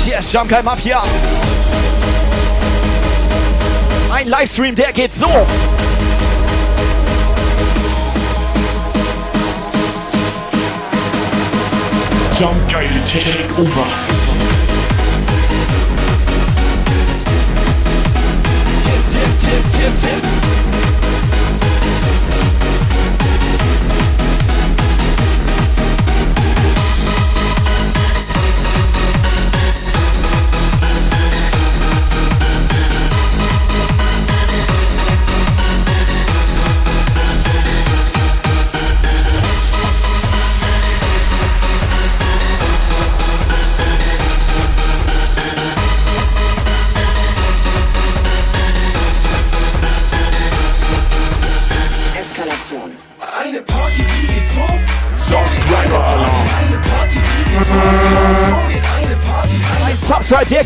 [0.05, 1.03] Hier ist Jamkai Mafia.
[4.13, 5.29] Ein Livestream, der geht so.
[12.39, 14.08] Jump Guy take over.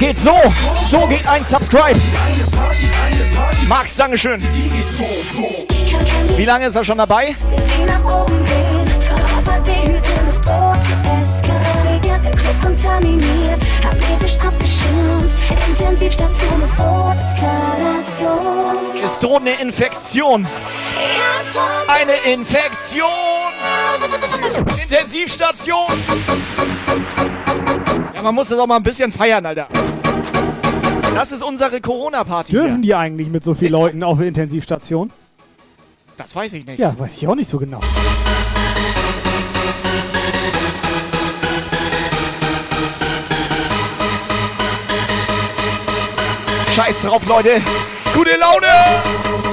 [0.03, 0.35] Geht so.
[0.91, 1.99] So geht ein Subscribe.
[3.69, 4.43] Max, Dankeschön.
[6.37, 7.37] Wie lange ist er schon dabei?
[19.05, 20.49] Es droht eine Infektion.
[21.87, 23.09] Eine Infektion.
[24.83, 25.87] Intensivstation.
[28.23, 29.67] Man muss das auch mal ein bisschen feiern, Alter.
[31.15, 32.53] Das ist unsere Corona-Party.
[32.53, 32.83] Dürfen hier.
[32.83, 35.11] die eigentlich mit so vielen Leuten auf Intensivstation?
[36.17, 36.79] Das weiß ich nicht.
[36.79, 37.81] Ja, weiß ich auch nicht so genau.
[46.75, 47.61] Scheiß drauf, Leute.
[48.15, 49.52] Gute Laune.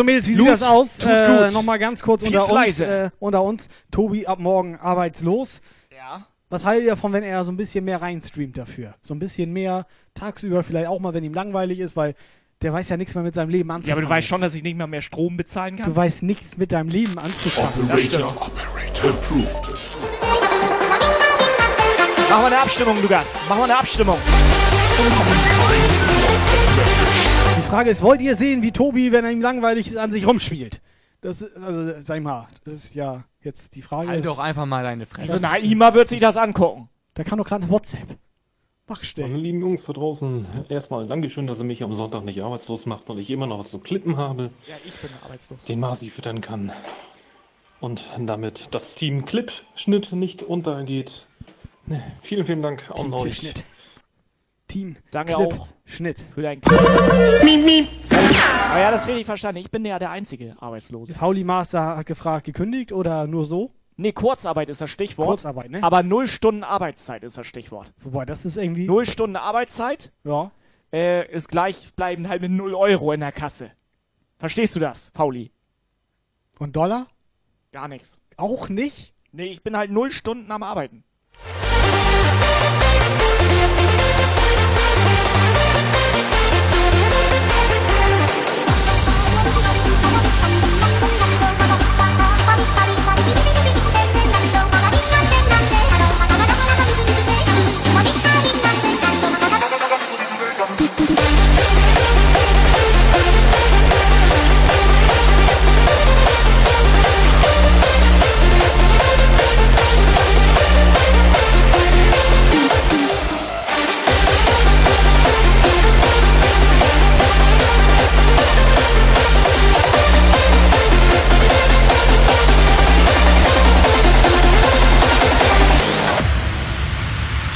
[0.00, 0.96] Und Mädels, wie sieht Loot das aus?
[0.98, 1.52] tut Äh, gut.
[1.52, 3.68] Nochmal ganz kurz unter uns, äh, unter uns.
[3.90, 5.60] Tobi ab morgen arbeitslos.
[5.96, 6.26] Ja.
[6.48, 8.94] Was haltet ihr davon, wenn er so ein bisschen mehr reinstreamt dafür?
[9.02, 12.14] So ein bisschen mehr tagsüber, vielleicht auch mal, wenn ihm langweilig ist, weil
[12.62, 13.98] der weiß ja nichts mehr mit seinem Leben Ja, anzufangen.
[14.04, 15.86] aber du weißt schon, dass ich nicht mal mehr Strom bezahlen kann.
[15.90, 17.84] Du weißt nichts mit deinem Leben anzufangen.
[17.90, 19.68] Operator, Operator approved.
[22.28, 23.36] Mach mal eine Abstimmung, Lukas.
[23.48, 24.16] Mach mal eine Abstimmung.
[27.70, 30.26] Die Frage ist, wollt ihr sehen, wie Tobi, wenn er ihm langweilig ist, an sich
[30.26, 30.80] rumspielt?
[31.20, 34.08] Das ist, also, sag ich mal, das ist ja jetzt die Frage.
[34.08, 35.34] Halt doch einfach mal deine Fresse.
[35.34, 36.88] Also, na, Ima wird sich das angucken.
[37.14, 38.08] Da kann doch gerade WhatsApp.
[38.88, 39.28] Mach schnell.
[39.28, 43.08] Meine lieben Jungs da draußen, erstmal Dankeschön, dass ihr mich am Sonntag nicht arbeitslos macht,
[43.08, 45.64] weil ich immer noch was zu klippen habe, Ja, ich bin arbeitslos.
[45.66, 46.72] den Masi füttern kann.
[47.78, 51.28] Und damit das Team Clipschnitt nicht untergeht.
[51.86, 53.54] Ne, Vielen, vielen Dank an euch.
[54.70, 54.72] Schnitt.
[54.72, 54.96] Team.
[55.10, 55.68] Danke Clip, auch.
[55.84, 56.20] Schnitt.
[56.34, 56.80] Für deinen Clip.
[56.80, 59.60] Aber ja, das richtig verstanden.
[59.60, 61.12] Ich bin ja der einzige Arbeitslose.
[61.14, 63.72] Pauli Master hat gefragt, gekündigt oder nur so?
[63.96, 65.28] Nee, Kurzarbeit ist das Stichwort.
[65.28, 65.82] Kurzarbeit, ne?
[65.82, 67.92] Aber null Stunden Arbeitszeit ist das Stichwort.
[68.02, 68.86] Wobei, das ist irgendwie.
[68.86, 70.52] Null Stunden Arbeitszeit Ja.
[70.92, 73.72] äh, ist gleich bleiben halt mit null Euro in der Kasse.
[74.38, 75.50] Verstehst du das, Pauli?
[76.58, 77.08] Und Dollar?
[77.72, 78.18] Gar nichts.
[78.36, 79.12] Auch nicht?
[79.32, 81.04] Nee, ich bin halt null Stunden am Arbeiten.
[92.60, 93.99] パリパリビリビリビリビリビリビリビリビリ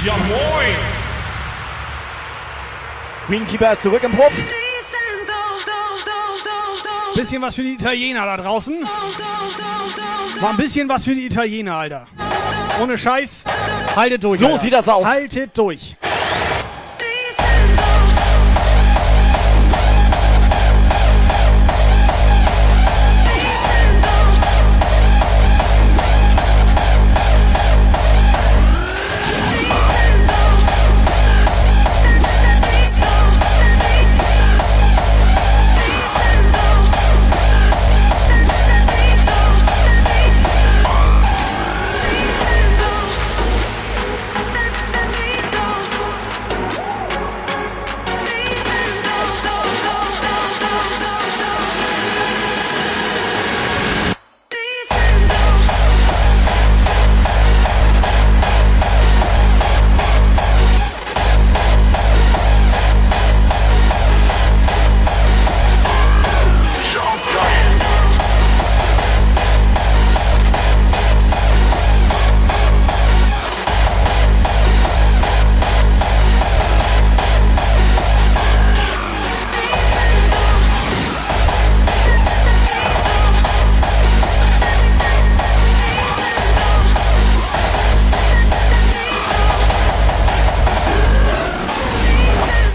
[0.05, 0.77] Ja moin!
[3.27, 4.33] Greenkeeper ist zurück im Puff.
[7.15, 8.87] Bisschen was für die Italiener da draußen.
[10.41, 12.07] War ein bisschen was für die Italiener, Alter.
[12.83, 13.45] Ohne Scheiß.
[13.97, 14.41] Haltet durch.
[14.41, 14.59] So Alter.
[14.59, 15.07] sieht das aus.
[15.07, 15.97] Haltet durch.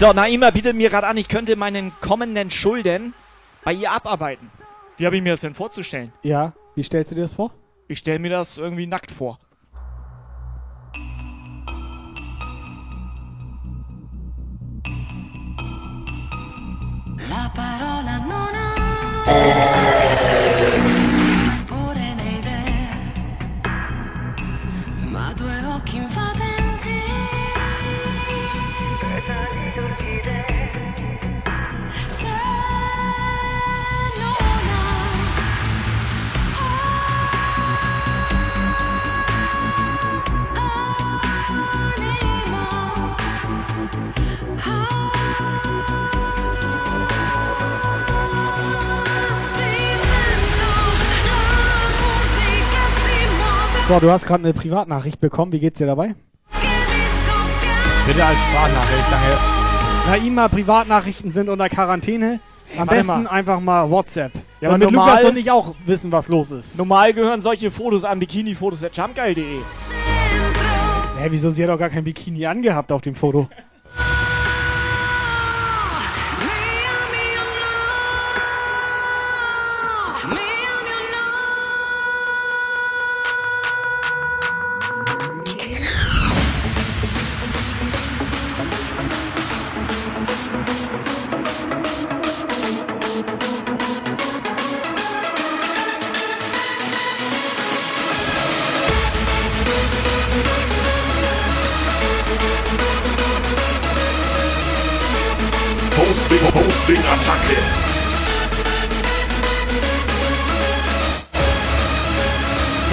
[0.00, 3.12] So, Naima bietet mir gerade an, ich könnte meinen kommenden Schulden
[3.62, 4.50] bei ihr abarbeiten.
[4.96, 6.10] Wie habe ich mir das denn vorzustellen?
[6.22, 7.52] Ja, wie stellst du dir das vor?
[7.86, 9.38] Ich stelle mir das irgendwie nackt vor.
[17.28, 19.59] La parola non ha
[53.90, 55.50] So, du hast gerade eine Privatnachricht bekommen.
[55.50, 56.14] Wie geht's dir dabei?
[58.06, 59.36] Bitte als Sprachnachricht, danke.
[60.08, 62.38] Naima, Privatnachrichten sind unter Quarantäne.
[62.74, 63.30] Am warte besten mal.
[63.30, 64.30] einfach mal WhatsApp.
[64.60, 66.78] Ja, aber damit normal- Lukas und ich auch wissen, was los ist.
[66.78, 69.56] Normal gehören solche Fotos an Bikini-Fotos der jumpgeil.de.
[71.18, 71.50] Hä, wieso?
[71.50, 73.48] Sie hat doch gar kein Bikini angehabt auf dem Foto.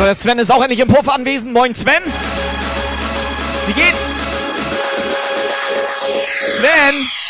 [0.07, 1.51] Der Sven ist auch endlich im Puff anwesend.
[1.51, 2.01] Moin, Sven.
[3.67, 3.97] Wie geht's?
[6.59, 7.26] Sven!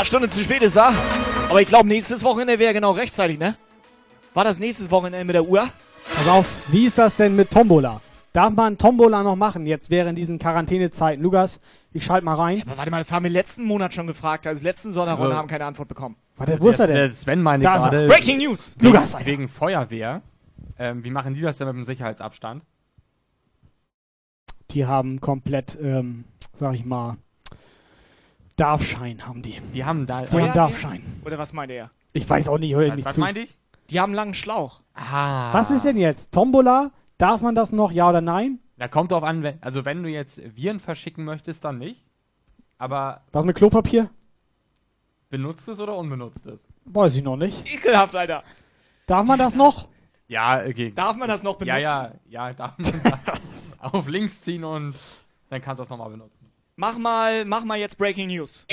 [0.00, 0.94] Ja, Stunde zu spät ist er.
[1.50, 3.54] Aber ich glaube, nächstes Wochenende wäre genau rechtzeitig, ne?
[4.32, 5.68] War das nächstes Wochenende mit der Uhr?
[6.16, 8.00] Pass auf, wie ist das denn mit Tombola?
[8.32, 11.22] Darf man Tombola noch machen, jetzt während diesen Quarantänezeiten?
[11.22, 11.60] Lukas,
[11.92, 12.62] ich schalte mal rein.
[12.66, 14.46] Aber warte mal, das haben wir letzten Monat schon gefragt.
[14.46, 16.16] Also letzten Sonderrunde Also- haben keine Antwort bekommen.
[16.38, 17.12] Warte, wo ist er denn?
[17.12, 17.90] Sven meine Da ist er.
[17.90, 18.06] gerade.
[18.08, 18.76] Breaking News.
[18.78, 19.26] Wegen, Lukas, Alter.
[19.26, 20.22] wegen Feuerwehr.
[20.78, 22.62] Ähm, wie machen die das denn mit dem Sicherheitsabstand?
[24.70, 26.24] Die haben komplett, ähm,
[26.58, 27.18] sag ich mal,
[28.60, 29.58] Darfschein haben die.
[29.72, 30.22] Die haben da.
[30.22, 31.02] Die haben Darfschein.
[31.24, 31.90] Oder was meinte er?
[32.12, 33.20] Ich weiß auch nicht, hör ich Was, nicht was zu.
[33.20, 33.56] meinte ich?
[33.88, 34.82] Die haben einen langen Schlauch.
[34.94, 35.52] Ah.
[35.52, 36.30] Was ist denn jetzt?
[36.32, 36.90] Tombola?
[37.18, 38.58] Darf man das noch, ja oder nein?
[38.76, 42.04] Da kommt drauf an, wenn, also wenn du jetzt Viren verschicken möchtest, dann nicht.
[42.78, 44.10] Aber Was mit Klopapier?
[45.28, 46.68] benutztes oder unbenutztes?
[46.86, 47.64] Weiß ich noch nicht.
[47.72, 48.42] Ekelhaft, Alter.
[49.06, 49.88] Darf man das noch?
[50.28, 50.92] Ja, okay.
[50.94, 51.80] Darf man das noch benutzen?
[51.82, 53.00] Ja, ja, ja, darf man
[53.36, 54.94] das auf links ziehen und
[55.48, 56.39] dann kannst du das nochmal benutzen.
[56.80, 58.66] Mach mal, mach mal jetzt Breaking News.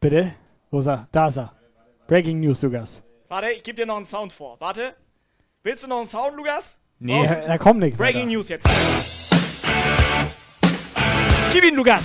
[0.00, 0.34] Bitte?
[0.72, 1.06] Wo ist er?
[1.12, 1.52] Da ist er.
[2.08, 3.04] Breaking News, Lukas.
[3.28, 4.56] Warte, ich gebe dir noch einen Sound vor.
[4.58, 4.96] Warte.
[5.62, 6.76] Willst du noch einen Sound, Lukas?
[6.98, 8.32] Nee, Brauchst da- da kommt nichts, Breaking Alter.
[8.32, 8.68] News jetzt.
[11.52, 12.02] Gib ihn, Lukas.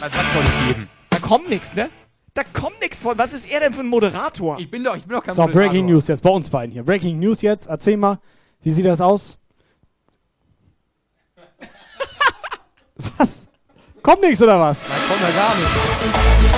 [0.00, 0.88] Was, was soll ich geben?
[1.10, 1.90] Da kommt nichts, ne?
[2.32, 3.18] Da kommt nichts von.
[3.18, 4.58] Was ist er denn für ein Moderator?
[4.58, 5.68] Ich bin doch, ich bin doch kein So, Moderator.
[5.70, 6.82] Breaking News jetzt bei uns beiden hier.
[6.82, 7.66] Breaking News jetzt.
[7.66, 8.20] Erzähl mal,
[8.62, 9.36] wie sieht das aus?
[12.96, 13.38] Was?
[14.02, 14.80] Kommt nichts oder was?
[14.88, 16.51] Nein, kommt ja gar nicht.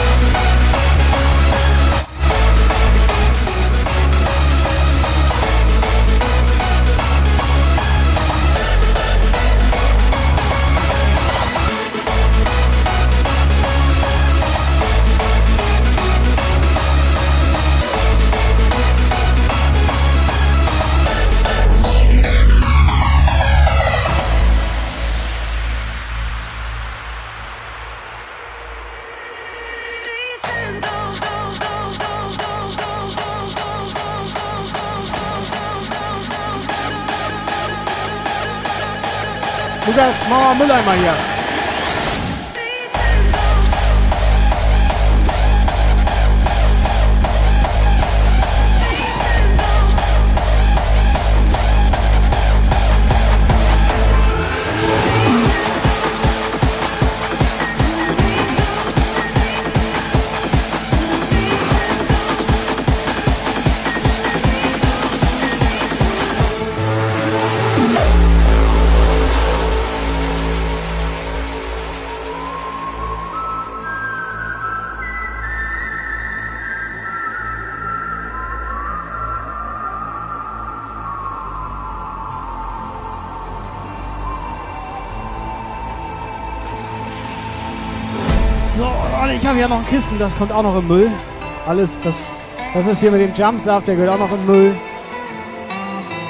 [40.35, 41.34] Lukas, mach
[89.65, 91.11] hier noch ein Kissen, das kommt auch noch im Müll.
[91.67, 92.15] Alles, das,
[92.75, 94.77] das ist hier mit dem Jumpsaft, der gehört auch noch im Müll.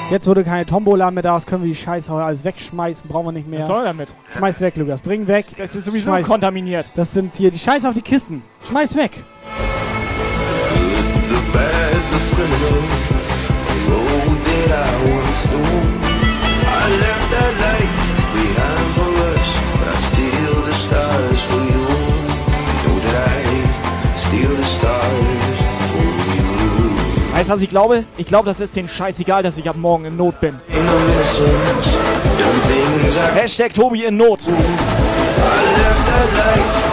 [0.09, 3.31] Jetzt wurde keine Tombola mehr da, das können wir die Scheiße alles wegschmeißen, brauchen wir
[3.33, 3.59] nicht mehr.
[3.59, 4.07] Was soll er damit?
[4.37, 5.47] Schmeiß weg, Lukas, bring weg.
[5.57, 6.93] Das ist sowieso Schmeiß- kontaminiert.
[6.95, 8.41] Das sind hier die Scheiße auf die Kisten.
[8.69, 9.21] Schmeiß weg.
[11.27, 12.83] The bad, the criminal,
[13.67, 15.59] the road that I once knew.
[16.67, 17.74] I left that
[27.45, 28.05] Weißt du, was ich glaube?
[28.17, 30.59] Ich glaube, das ist denen scheißegal, dass ich ab morgen in Not bin.
[33.35, 34.39] Hashtag Tobi in Not.
[34.47, 34.49] I
[35.77, 36.84] left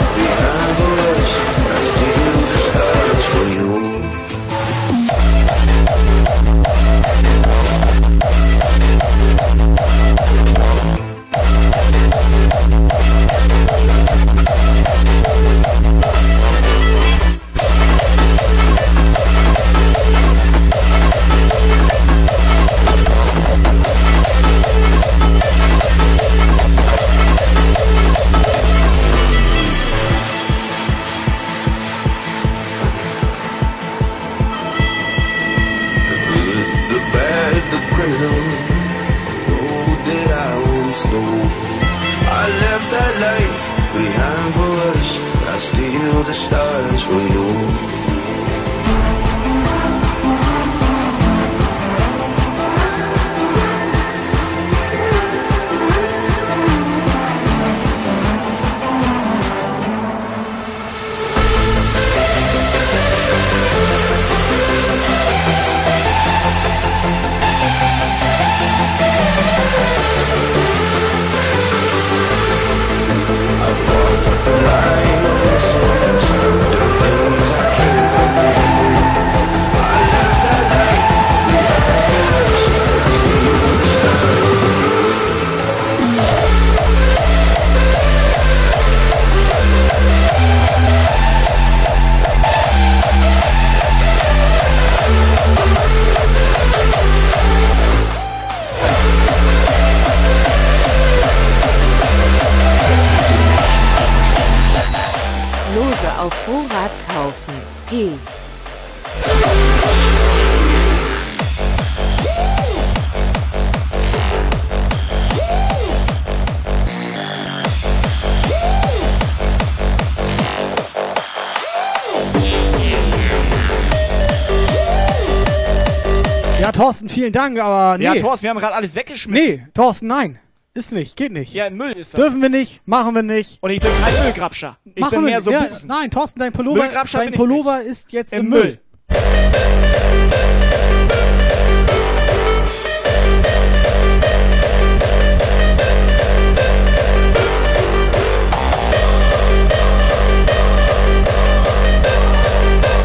[127.13, 128.05] vielen Dank, aber nee.
[128.05, 129.47] Ja, Thorsten, wir haben gerade alles weggeschmissen.
[129.47, 130.39] Nee, Thorsten, nein.
[130.75, 131.53] Ist nicht, geht nicht.
[131.53, 132.21] Ja, Müll ist das.
[132.21, 133.63] Dürfen wir nicht, machen wir nicht.
[133.63, 134.79] Und ich bin kein Müllgrabscher.
[134.95, 135.45] Ich machen bin mehr nicht.
[135.45, 138.63] so ja, Nein, Thorsten, dein Pullover, dein Pullover ist jetzt im, Müll.
[138.63, 138.79] Müll.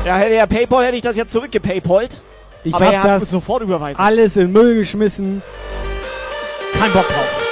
[0.06, 2.22] Ja, hätte ja Paypal hätte ich das jetzt zurückgepaypolt.
[2.68, 4.02] Ich Aber er hat das sofort überweisen.
[4.02, 5.42] alles in Müll geschmissen.
[6.78, 7.44] Kein Bock drauf.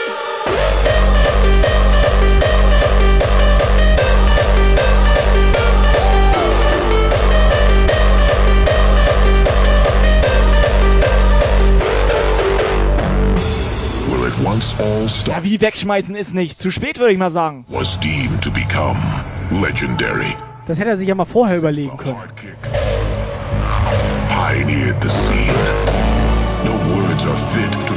[15.27, 16.59] Ja, wie wegschmeißen ist nicht.
[16.59, 17.65] Zu spät, würde ich mal sagen.
[17.69, 18.99] Was deemed to become
[19.49, 20.35] legendary.
[20.67, 22.15] Das hätte er sich ja mal vorher überlegen können.
[24.55, 24.93] Er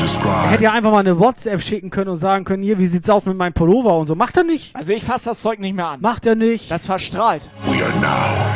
[0.00, 0.50] describe.
[0.50, 3.26] hätte ja einfach mal eine WhatsApp schicken können und sagen können, hier, wie sieht's aus
[3.26, 4.14] mit meinem Pullover und so.
[4.14, 4.74] Macht er nicht.
[4.74, 6.00] Also ich fasse das Zeug nicht mehr an.
[6.00, 6.70] Macht er nicht.
[6.70, 7.48] Das verstrahlt.
[7.64, 8.06] We are now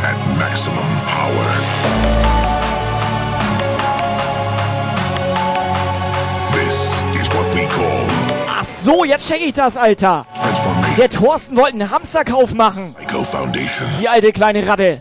[0.02, 1.46] at maximum power.
[6.54, 8.02] This is what we call
[8.48, 10.26] Ach so, jetzt check ich das, Alter.
[10.34, 10.96] transformation.
[10.96, 12.94] Der Thorsten wollte einen Hamsterkauf machen.
[14.00, 15.00] Die alte kleine Ratte.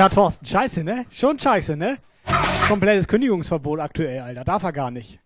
[0.00, 1.04] Ja, Thorsten, scheiße, ne?
[1.10, 1.98] Schon scheiße, ne?
[2.66, 4.44] Komplettes Kündigungsverbot aktuell, Alter.
[4.44, 5.18] Darf er gar nicht.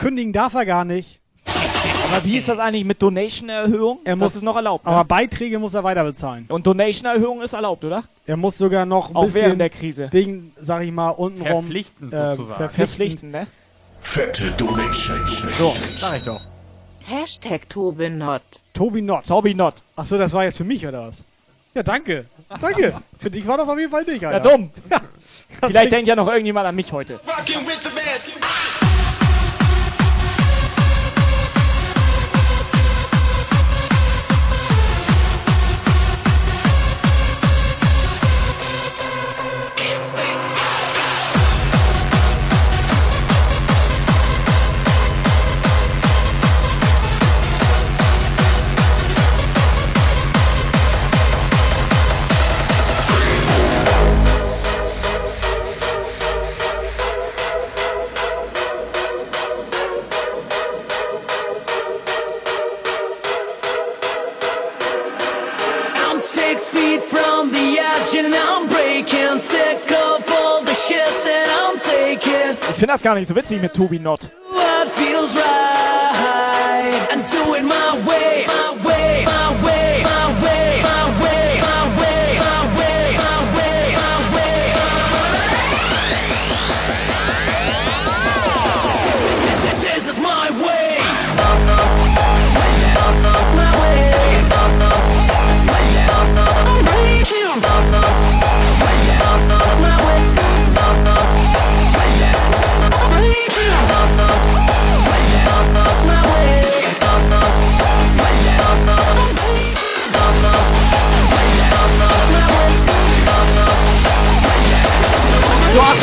[0.00, 1.20] Kündigen darf er gar nicht.
[1.44, 3.98] Aber wie ist das eigentlich mit Donation-Erhöhung?
[4.04, 4.86] Er das muss- ist noch erlaubt.
[4.86, 4.90] Ne?
[4.90, 6.46] Aber Beiträge muss er weiter bezahlen.
[6.48, 8.04] Und Donation-Erhöhung ist erlaubt, oder?
[8.26, 10.08] Er muss sogar noch ein Auch bisschen während der Krise.
[10.12, 12.70] wegen, sag ich mal, untenrum Verpflichtend äh, sozusagen.
[12.70, 13.46] Verpflichten, ne?
[14.00, 15.20] Fette Donation.
[15.58, 16.40] So, Sag ich doch.
[17.06, 18.40] Hashtag Tobenot.
[18.72, 19.26] Tobi Not.
[19.26, 19.74] Tobi Not.
[19.94, 21.22] Achso, das war jetzt für mich, oder was?
[21.74, 22.24] Ja, danke.
[22.60, 22.94] Danke.
[23.18, 24.50] für dich war das auf jeden Fall nicht, Ja, Alter.
[24.50, 24.70] dumm.
[25.62, 25.68] Ja.
[25.68, 27.20] Vielleicht denkt ja noch irgendjemand an mich heute.
[72.84, 74.30] Finde das gar nicht so witzig mit Tobi Not.
[74.50, 79.43] What feels right and do it my way, my way, my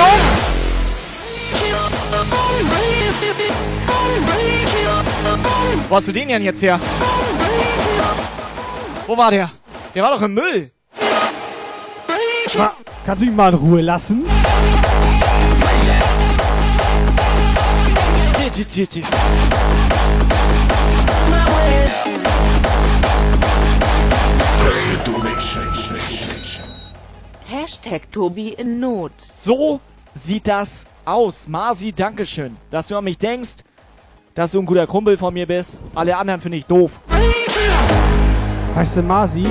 [0.02, 0.42] Achtung!
[5.90, 6.80] Wo hast du den denn jetzt her?
[9.08, 9.52] Wo war der?
[9.94, 10.72] Der war doch im Müll.
[12.58, 12.74] Ma,
[13.06, 14.26] kannst du ihn mal in Ruhe lassen?
[27.50, 29.12] Hashtag Tobi in Not.
[29.20, 29.82] So
[30.16, 31.48] sieht das aus.
[31.48, 33.58] Marci, Dankeschön, dass du an mich denkst,
[34.34, 35.82] dass du ein guter Kumpel von mir bist.
[35.96, 36.92] Alle anderen finde ich doof.
[38.74, 39.46] Weißt du, Masi,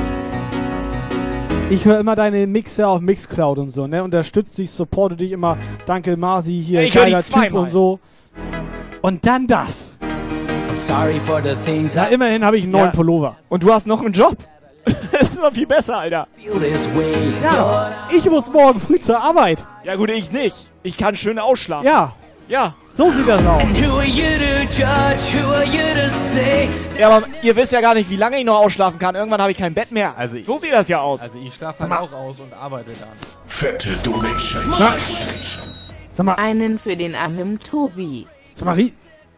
[1.68, 4.02] ich höre immer deine Mixe auf Mixcloud und so, ne?
[4.02, 5.58] Unterstütze dich, supporte dich immer.
[5.84, 8.00] Danke, Masi, hier, ich geiler Typ und so.
[9.02, 9.98] Und dann das.
[10.70, 12.90] I'm sorry for the things Ja, I immerhin habe ich einen neuen Ja.
[12.92, 13.36] Pullover.
[13.48, 14.36] Und du hast noch einen Job.
[15.12, 16.26] das ist noch viel besser, Alter.
[17.42, 19.64] Ja, ich muss morgen früh zur Arbeit.
[19.84, 20.56] Ja gut, ich nicht.
[20.82, 21.86] Ich kann schön ausschlafen.
[21.86, 22.12] Ja,
[22.48, 22.74] Ja.
[22.94, 23.62] so sieht das aus.
[26.98, 29.14] Ja, aber ihr wisst ja gar nicht, wie lange ich noch ausschlafen kann.
[29.14, 30.16] Irgendwann habe ich kein Bett mehr.
[30.18, 31.22] Also ich- so sieht das ja aus.
[31.22, 33.08] Also ich schlafe halt auch aus und arbeite dann.
[33.46, 34.74] Fette Donation.
[36.12, 38.26] Sag mal, Einen für den armen Tobi.
[38.54, 38.76] sag mal,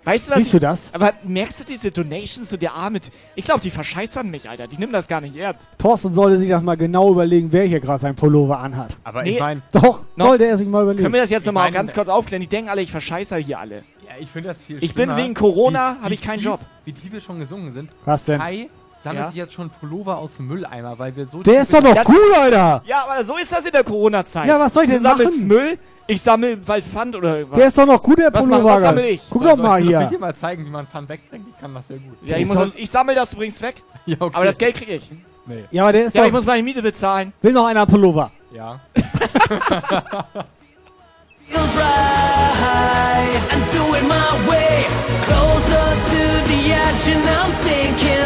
[0.04, 0.38] weißt du was?
[0.38, 0.90] riechst ich, du das?
[0.94, 3.00] Aber merkst du diese Donations so der Arme?
[3.34, 4.66] Ich glaube, die verscheißern mich, Alter.
[4.66, 5.66] Die nehmen das gar nicht ernst.
[5.78, 8.96] Thorsten sollte sich das mal genau überlegen, wer hier gerade seinen Pullover anhat.
[9.04, 9.30] Aber Nee.
[9.34, 10.26] ich meine, Doch, No.
[10.26, 11.02] sollte er sich mal überlegen.
[11.04, 12.40] Können wir das jetzt nochmal ganz kurz aufklären?
[12.40, 13.84] Die denken alle, ich verscheißer hier alle.
[14.06, 16.44] ja, ich finde das viel Ich bin wegen Corona, wie- hab wie ich keinen tief-
[16.46, 16.60] Job.
[16.84, 17.90] Wie tief wir schon gesungen sind.
[18.04, 18.38] Was denn?
[18.40, 18.68] Kai
[19.00, 19.28] sammelt Ja?
[19.28, 21.42] sich jetzt schon Pullover aus dem Mülleimer, weil wir so...
[21.42, 22.82] Der ist doch noch cool, Alter.
[22.86, 24.46] Ja, aber so ist das in der Corona-Zeit.
[24.46, 25.48] Ja, was soll ich Du denn sammelst machen?
[25.48, 27.58] Müll, ich sammle, weil Pfand oder was.
[27.58, 28.64] Der ist doch noch gut, der Was Pullover.
[28.64, 29.22] was sammel ich?
[29.30, 30.06] Guck doch mal soll ich hier.
[30.08, 31.46] dir mal zeigen, wie man Pfand wegbringt?
[31.54, 32.16] Ich kann das sehr gut.
[32.26, 33.76] ja, ich, muss das, ich sammle das übrigens weg.
[34.06, 34.34] Ja, okay.
[34.34, 35.10] Aber das Geld kriege ich.
[35.46, 35.64] Nee.
[35.70, 36.26] Ja, aber der ist Ja, doch...
[36.26, 37.32] ich muss meine Miete bezahlen.
[37.40, 38.32] will noch einer einen Pullover.
[38.52, 38.80] Ja.
[43.52, 44.86] I'm doing my way
[45.26, 48.21] closer to the edge, and I'm sinking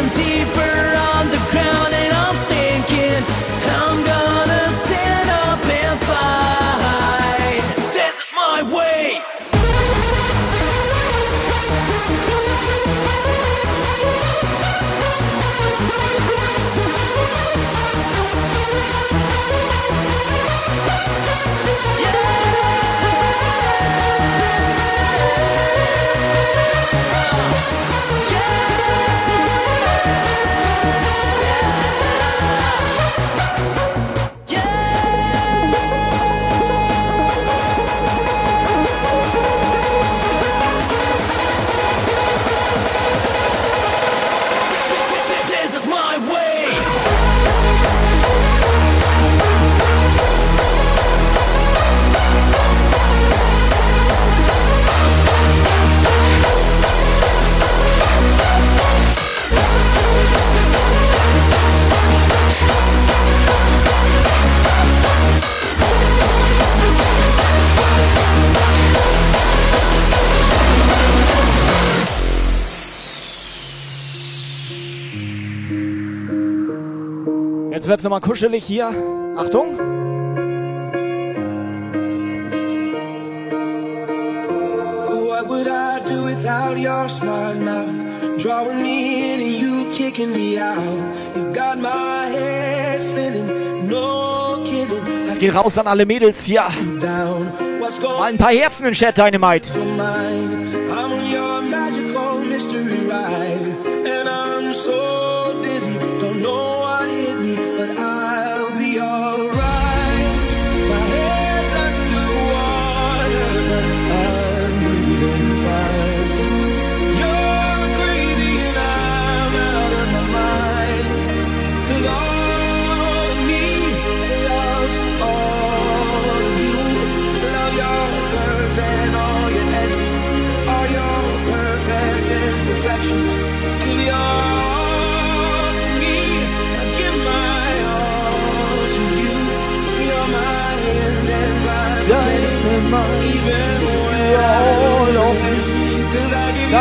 [77.77, 78.87] Jetzt wird's nochmal kuschelig hier.
[79.37, 79.77] Achtung.
[85.27, 88.41] What would I do without your smart mouth?
[88.41, 90.79] Drawing me in and you kicking me out.
[91.35, 93.47] You got my head spinning,
[93.87, 95.29] no kidding.
[95.31, 96.65] Es geht raus an alle Mädels hier.
[96.99, 99.69] Mal ein paar Herzen in Chat, Dynamite.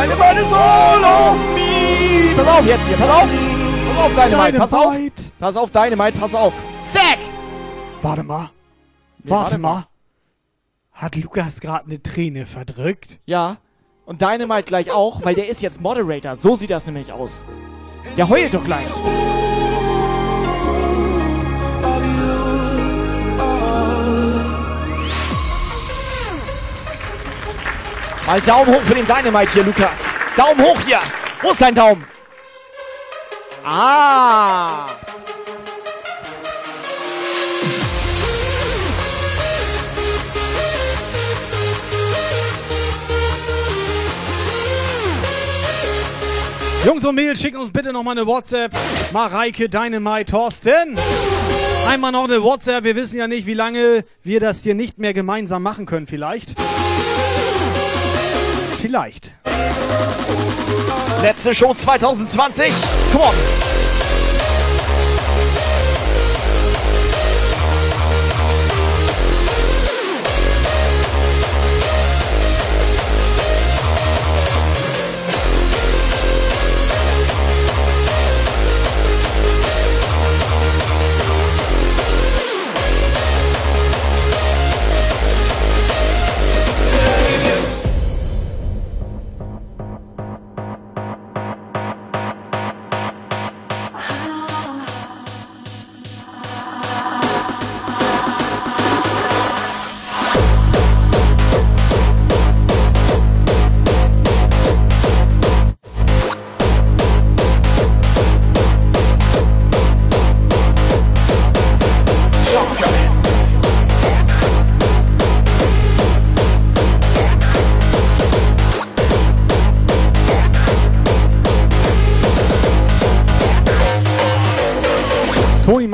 [0.07, 2.35] Is all of me.
[2.37, 3.29] Pass auf jetzt hier, pass auf.
[3.89, 4.97] Pass auf, Dynamite, pass auf.
[5.41, 6.55] Pass auf, Dynamite, pass auf.
[6.93, 7.19] Zack!
[8.03, 8.51] Warte mal.
[9.25, 9.75] Nee, warte, warte mal.
[9.75, 9.87] mal.
[10.93, 13.19] Hat Lukas gerade eine Träne verdrückt?
[13.27, 13.57] Ja.
[14.05, 16.37] Und Dynamite gleich auch, weil der ist jetzt Moderator.
[16.37, 17.47] So sieht das nämlich aus.
[18.17, 18.89] Der heult doch gleich.
[28.27, 30.03] Mal Daumen hoch für den Dynamite hier, Lukas.
[30.37, 30.99] Daumen hoch hier.
[31.41, 32.05] Wo ist dein Daumen?
[33.65, 34.87] Ah.
[46.85, 48.73] Jungs und Mädels, schicken uns bitte nochmal eine WhatsApp.
[49.13, 50.99] Mareike, Dynamite, Thorsten.
[51.87, 52.83] Einmal noch eine WhatsApp.
[52.83, 56.09] Wir wissen ja nicht, wie lange wir das hier nicht mehr gemeinsam machen können.
[56.09, 56.57] Vielleicht.
[58.87, 59.33] Vielleicht.
[61.21, 62.73] Letzte Show 2020.
[63.11, 63.76] Come on.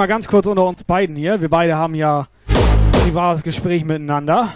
[0.03, 1.41] Mal ganz kurz unter uns beiden hier.
[1.41, 4.53] Wir beide haben ja ein privates Gespräch miteinander.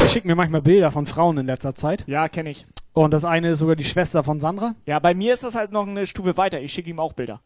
[0.00, 2.02] Er schickt mir manchmal Bilder von Frauen in letzter Zeit.
[2.08, 2.66] Ja, kenne ich.
[2.92, 4.74] Und das eine ist sogar die Schwester von Sandra.
[4.84, 6.60] Ja, bei mir ist das halt noch eine Stufe weiter.
[6.60, 7.40] Ich schicke ihm auch Bilder.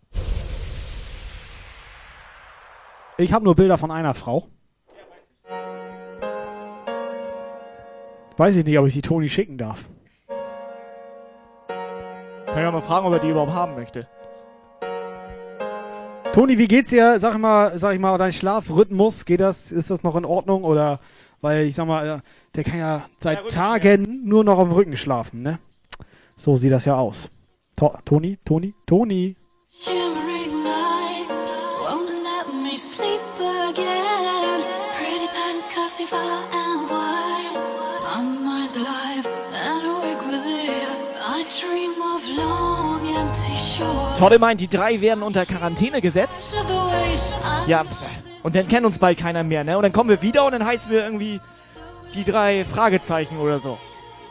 [3.18, 4.48] Ich habe nur Bilder von einer Frau.
[8.38, 9.84] Weiß ich nicht, ob ich die Toni schicken darf.
[12.46, 14.08] Kann ja mal fragen, ob er die überhaupt haben möchte.
[16.32, 17.18] Toni, wie geht's dir?
[17.18, 20.64] Sag ich mal, sag ich mal, dein Schlafrhythmus, geht das, ist das noch in Ordnung
[20.64, 21.00] oder
[21.40, 22.20] weil ich sag mal, äh,
[22.54, 25.58] der kann ja seit Tagen nur noch am Rücken schlafen, ne?
[26.36, 27.30] So sieht das ja aus.
[27.76, 29.36] To Toni, Toni, Toni.
[29.70, 30.17] Shimmering
[44.18, 46.56] Todde meint, die drei werden unter Quarantäne gesetzt.
[47.68, 47.84] Ja,
[48.42, 49.76] und dann kennt uns bald keiner mehr, ne?
[49.76, 51.40] Und dann kommen wir wieder und dann heißen wir irgendwie
[52.14, 53.78] die drei Fragezeichen oder so.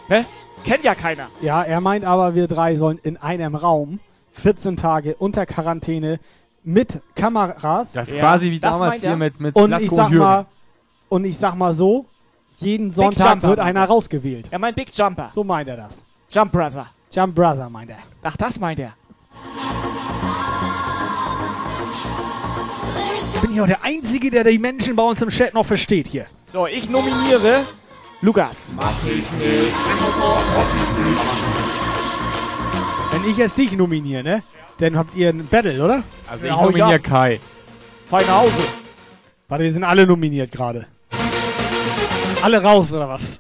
[0.10, 0.26] Ne?
[0.66, 1.28] Kennt ja keiner.
[1.42, 4.02] Ja, er meint aber, wir drei sollen in einem Raum
[4.34, 6.20] 14 Tage unter Quarantäne
[6.66, 7.94] mit Kameras.
[7.94, 10.46] Das ist quasi wie damals hier mit, mit und Slatko ich sag mal
[11.08, 12.06] und ich sag mal so,
[12.58, 13.88] jeden Sonntag wird einer er.
[13.88, 14.50] rausgewählt.
[14.52, 15.30] Er meint Big Jumper.
[15.32, 16.04] So meint er das.
[16.30, 16.88] Jump Brother.
[17.10, 18.00] Jump Brother meint er.
[18.22, 18.92] Ach, das meint er.
[23.36, 26.08] Ich bin hier auch der Einzige, der die Menschen bei uns im Chat noch versteht
[26.08, 26.26] hier.
[26.48, 27.66] So, ich nominiere
[28.22, 28.74] Lukas.
[28.76, 29.74] Mach ich nicht.
[33.12, 34.44] Wenn ich jetzt dich nominiere, ne?
[34.80, 36.04] Dann habt ihr ein Battle, oder?
[36.30, 37.04] Also ich Ja, nominiere ab.
[37.04, 37.40] Kai.
[38.10, 38.54] Fein nach Hause.
[39.48, 40.88] Warte, wir sind alle nominiert gerade.
[42.42, 43.40] Alle raus, oder was?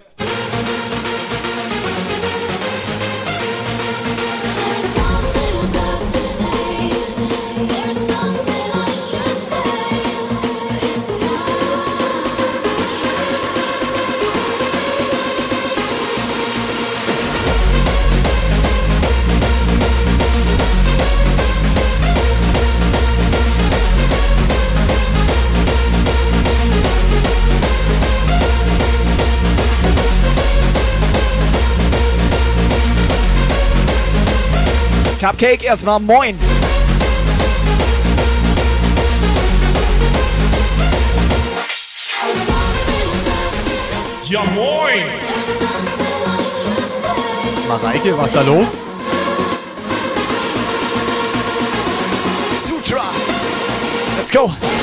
[35.27, 36.37] Cupcake, erstmal moin.
[44.23, 45.03] Ja moin!
[47.67, 48.67] Mareike, was da los?
[52.65, 53.03] Sutra.
[54.17, 54.76] Let's go.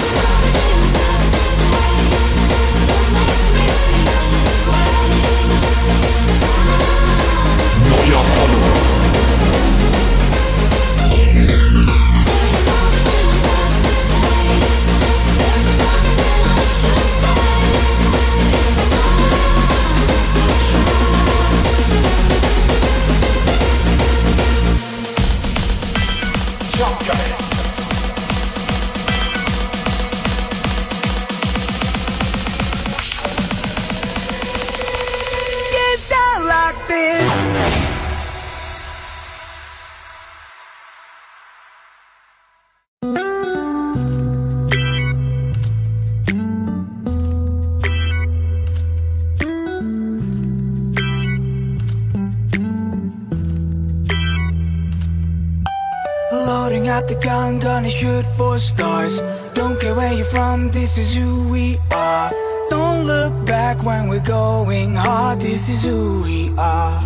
[57.14, 59.20] The gun, gonna shoot for stars.
[59.54, 62.30] Don't care where you're from, this is who we are.
[62.70, 67.00] Don't look back when we're going hard, this is who we are.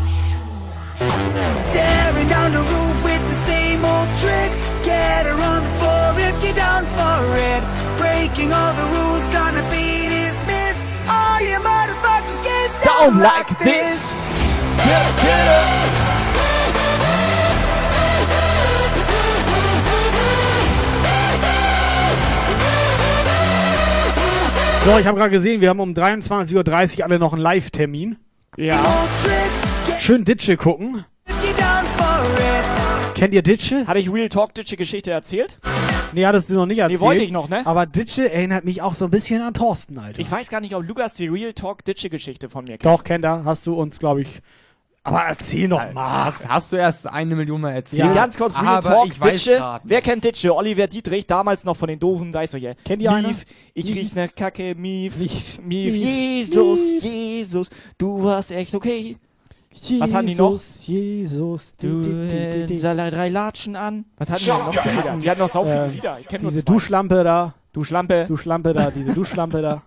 [1.75, 4.61] Tearing down the roof with the same old tricks.
[4.85, 7.21] Get her on the floor if you're down for
[7.53, 7.63] it.
[7.99, 10.83] Breaking all the rules, gonna be dismissed.
[11.09, 14.25] All you motherfuckers get down, Down like this.
[14.85, 16.08] Get up, get up.
[24.89, 28.17] So, ich habe gerade gesehen, wir haben um 23.30 Uhr alle noch einen Live-Termin.
[28.57, 28.83] Ja.
[30.01, 31.05] Schön Ditsche gucken.
[33.15, 33.87] Kennt ihr Ditsche?
[33.87, 35.59] Hatte ich Real Talk Ditsche Geschichte erzählt?
[36.15, 37.03] Nee, hattest du noch nicht erzählt.
[37.03, 37.67] wollte ich noch, ne?
[37.67, 40.21] Aber Ditsche erinnert mich auch so ein bisschen an Thorsten, Alter.
[40.21, 42.87] Ich weiß gar nicht, ob Lukas die Real Talk Ditsche Geschichte von mir kennt.
[42.87, 43.45] Doch, kennt er.
[43.45, 44.41] Hast du uns, glaube ich.
[45.09, 46.27] Aber erzähl noch mal.
[46.27, 48.05] Hast, hast du erst eine Million Mal erzählt?
[48.05, 49.81] Ja, ganz kurz, Real aber Talk, ich Ditsche.
[49.85, 50.55] Wer kennt Ditsche?
[50.55, 52.75] Oliver Dietrich, damals noch von den Doofen, weißt du ja.
[52.85, 53.11] Kennt ihr?
[53.13, 53.97] Mief, ich Mief.
[53.97, 55.95] riech ne Kacke, Mief, Mief, Mief.
[55.95, 57.03] Jesus, Mief.
[57.05, 59.17] Jesus, du warst echt okay.
[59.99, 60.59] Was hatten die noch?
[60.87, 64.05] Jesus, Du Salai drei Latschen an.
[64.17, 65.17] Was hatten die noch ja, für Lieder?
[65.17, 66.19] Die hatten noch sau viele Äh, Lieder.
[66.21, 66.65] Ich kenne nur Diese.
[66.65, 67.55] Duschlampe da.
[67.73, 68.25] Duschlampe.
[68.27, 69.83] Duschlampe da, diese Duschlampe da.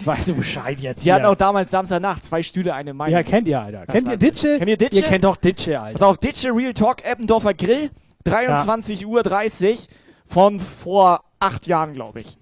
[0.04, 1.04] Weißt du Bescheid jetzt?
[1.04, 3.12] Die hatten auch damals Samstagnacht zwei Stühle, eine Meinung.
[3.14, 3.84] Ja, kennt ihr, Alter.
[3.86, 4.58] Das Kennt ihr Ditsche?
[4.58, 5.00] Kennt ihr Ditsche?
[5.00, 5.98] Ihr kennt doch Ditsche, Alter.
[5.98, 7.90] Pass auf, Ditsche Real Talk Eppendorfer Grill,
[8.26, 9.78] 23.30 Uhr
[10.26, 12.38] von vor acht Jahren, glaube ich.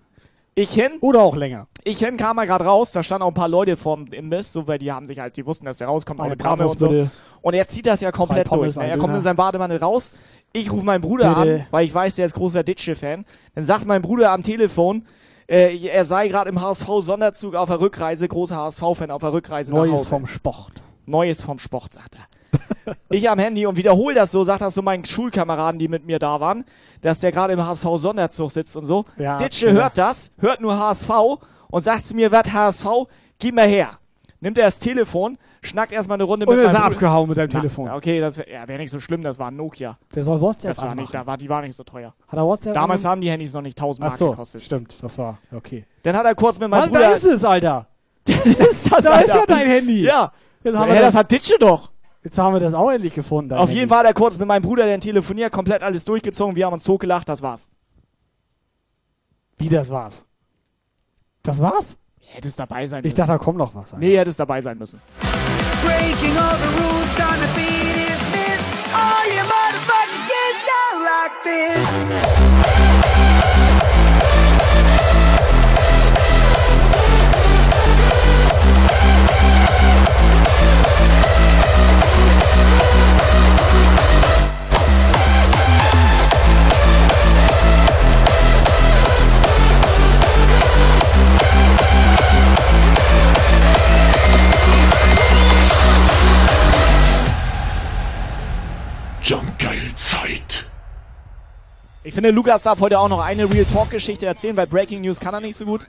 [0.55, 0.93] Ich hin.
[1.01, 1.67] Oder auch länger.
[1.85, 4.69] Ich hin, kam mal gerade raus, da standen auch ein paar Leute vorm Imbiss, so,
[4.69, 6.89] weil die haben sich halt, die wussten, dass der rauskommt, Eine Bratwurst und so.
[6.89, 7.11] bitte.
[7.41, 8.85] Und er zieht das ja komplett Pommes, durch.
[8.85, 8.91] Ne?
[8.91, 9.19] Er kommt Döner.
[9.19, 10.13] in seinem Bademantel raus.
[10.53, 11.55] Ich rufe meinen Bruder Bitte.
[11.61, 13.25] an, weil ich weiß, der ist großer Ditsche-Fan.
[13.55, 15.07] Dann sagt mein Bruder am Telefon,
[15.49, 19.85] äh, er sei gerade im HSV-Sonderzug auf der Rückreise, großer HSV-Fan auf der Rückreise nach
[19.85, 20.83] Neues vom Sport.
[21.07, 22.95] Neues vom Sport, sagt er.
[23.11, 26.19] ich am Handy und wiederhole das so, sagt das so meinen Schulkameraden, die mit mir
[26.19, 26.65] da waren,
[27.01, 29.05] dass der gerade im HSV-Sonderzug sitzt und so.
[29.17, 29.73] Ja, Ditsche ja.
[29.73, 31.11] hört das, hört nur HSV
[31.71, 32.87] und sagt zu mir, was HSV,
[33.39, 33.99] gib mal her.
[34.41, 37.37] Nimmt er das Telefon, schnackt erstmal eine Runde Und mit ist meinem er abgehauen mit
[37.37, 37.91] seinem Na, Telefon.
[37.91, 39.99] Okay, das wäre ja, wär nicht so schlimm, das war ein Nokia.
[40.15, 42.15] Der soll WhatsApp Das war nicht, da war, die war nicht so teuer.
[42.29, 44.63] Hat er WhatsApp Damals haben die Handys noch nicht 1000 Ach Mark so, gekostet.
[44.63, 44.97] stimmt.
[45.01, 45.87] Das war, okay.
[46.03, 47.01] Dann hat er kurz mit meinem Mann, Bruder...
[47.11, 47.87] da ist es, Alter.
[48.27, 49.35] ist das, da ist Alter.
[49.39, 50.03] ja dein Handy.
[50.03, 50.33] Ja.
[50.63, 51.91] Jetzt Ja, haben wir das hat Ditsche doch.
[52.23, 53.53] Jetzt haben wir das auch endlich gefunden.
[53.55, 53.75] Auf Handy.
[53.75, 56.55] jeden Fall hat er kurz mit meinem Bruder, der telefoniert, komplett alles durchgezogen.
[56.55, 57.71] Wir haben uns totgelacht, das war's.
[59.59, 60.23] Wie das war's?
[61.43, 61.97] Das war's?
[62.35, 63.17] Hättest dabei sein Ich müssen.
[63.17, 63.87] dachte, da kommt noch was.
[63.93, 63.99] Alter.
[63.99, 65.01] Nee, hättest dabei sein müssen.
[65.85, 68.65] Breaking all the rules, gonna be dismissed.
[68.95, 72.32] All you motherfuckers get down like this.
[102.13, 105.33] Ich finde, Lukas darf heute auch noch eine Real Talk-Geschichte erzählen, weil Breaking News kann
[105.33, 105.87] er nicht so gut.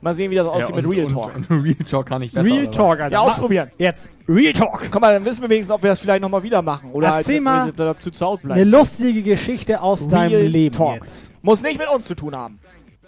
[0.00, 1.32] Mal sehen, wie das aussieht mit Real Talk.
[1.50, 2.46] Real Talk kann ich besser.
[2.46, 2.70] Real?
[2.70, 3.12] Talk, Alter.
[3.12, 3.70] Ja, ausprobieren.
[3.76, 4.08] Jetzt.
[4.26, 4.90] Real Talk.
[4.90, 6.90] Komm mal, dann wissen wir wenigstens, ob wir das vielleicht nochmal wieder machen.
[6.92, 8.70] Oder Erzähl halt, mal dazu zu Hause Eine bleiben.
[8.70, 11.04] lustige Geschichte aus Real deinem Leben Talk.
[11.04, 11.30] jetzt.
[11.42, 12.58] Muss nicht mit uns zu tun haben.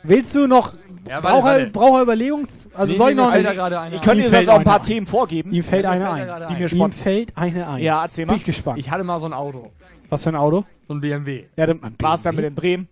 [0.02, 0.74] Willst du noch...
[1.08, 2.68] Ja, warte, er, braucht er Überlegungs...
[2.74, 3.32] Also Nee, soll nee, ich noch...
[3.32, 4.82] fällt eine- Ich könnte dir sonst auch ein paar ein.
[4.82, 5.52] Themen vorgeben.
[5.52, 6.26] Ihm fällt Ja, eine ein.
[6.26, 6.52] Die ein.
[6.58, 6.92] mir Ihm spontan.
[7.00, 7.82] fällt eine ein.
[7.82, 8.36] Ja, erzähl Bin mal.
[8.36, 8.78] ich gespannt.
[8.78, 9.72] Ich hatte mal so ein Auto.
[10.10, 10.64] Was für ein Auto?
[10.86, 11.44] So ein BMW.
[11.56, 12.88] Ja, dann, War es dann mit in Bremen?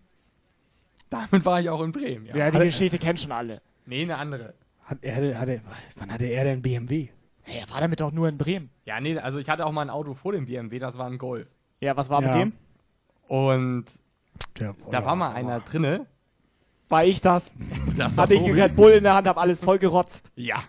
[1.09, 2.37] Damit war ich auch in Bremen, ja.
[2.37, 3.61] Ja, die Geschichte kennen schon alle.
[3.87, 4.55] Nee, eine andere.
[4.85, 5.61] Hat er, hat er,
[5.97, 7.09] wann hatte er denn BMW?
[7.43, 8.71] Hey, er war damit doch nur in Bremen.
[8.85, 11.19] Ja, nee, also ich hatte auch mal ein Auto vor dem BMW, das war ein
[11.19, 11.47] Golf.
[11.81, 12.41] Ja, was war mit Ja.
[12.41, 12.53] dem?
[13.29, 13.85] Und
[14.59, 16.07] Der, da war mal einer drinne.
[16.89, 17.53] War ich das?
[17.97, 20.31] Das war Hatte ich Red Bull in der Hand, hab alles voll gerotzt.
[20.37, 20.63] Ja.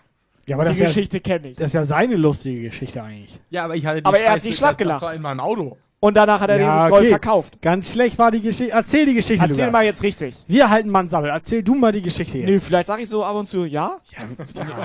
[0.46, 1.58] Ja, aber die das ist, ja, Geschichte kenne ich.
[1.58, 3.38] das ist ja seine lustige Geschichte eigentlich.
[3.50, 5.02] Ja, aber ich hatte die Aber er hat Scheiße- sich schlapp gelacht.
[5.02, 5.76] Das war in meinem Auto.
[6.00, 7.08] Und danach hat er Ja, den Golf okay.
[7.10, 7.60] verkauft.
[7.60, 8.72] Ganz schlecht war die Geschichte.
[8.72, 9.72] Erzähl die Geschichte, Erzähl Lukas.
[9.72, 10.36] mal jetzt richtig.
[10.46, 11.30] Wir halten Mansammel.
[11.30, 12.48] Erzähl du mal die Geschichte jetzt.
[12.48, 13.98] Nö, vielleicht sag ich so ab und zu, ja?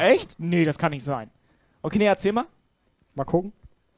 [0.01, 0.39] Echt?
[0.39, 1.29] Nee, das kann nicht sein.
[1.83, 2.45] Okay, nee, erzähl mal.
[3.13, 3.53] Mal gucken.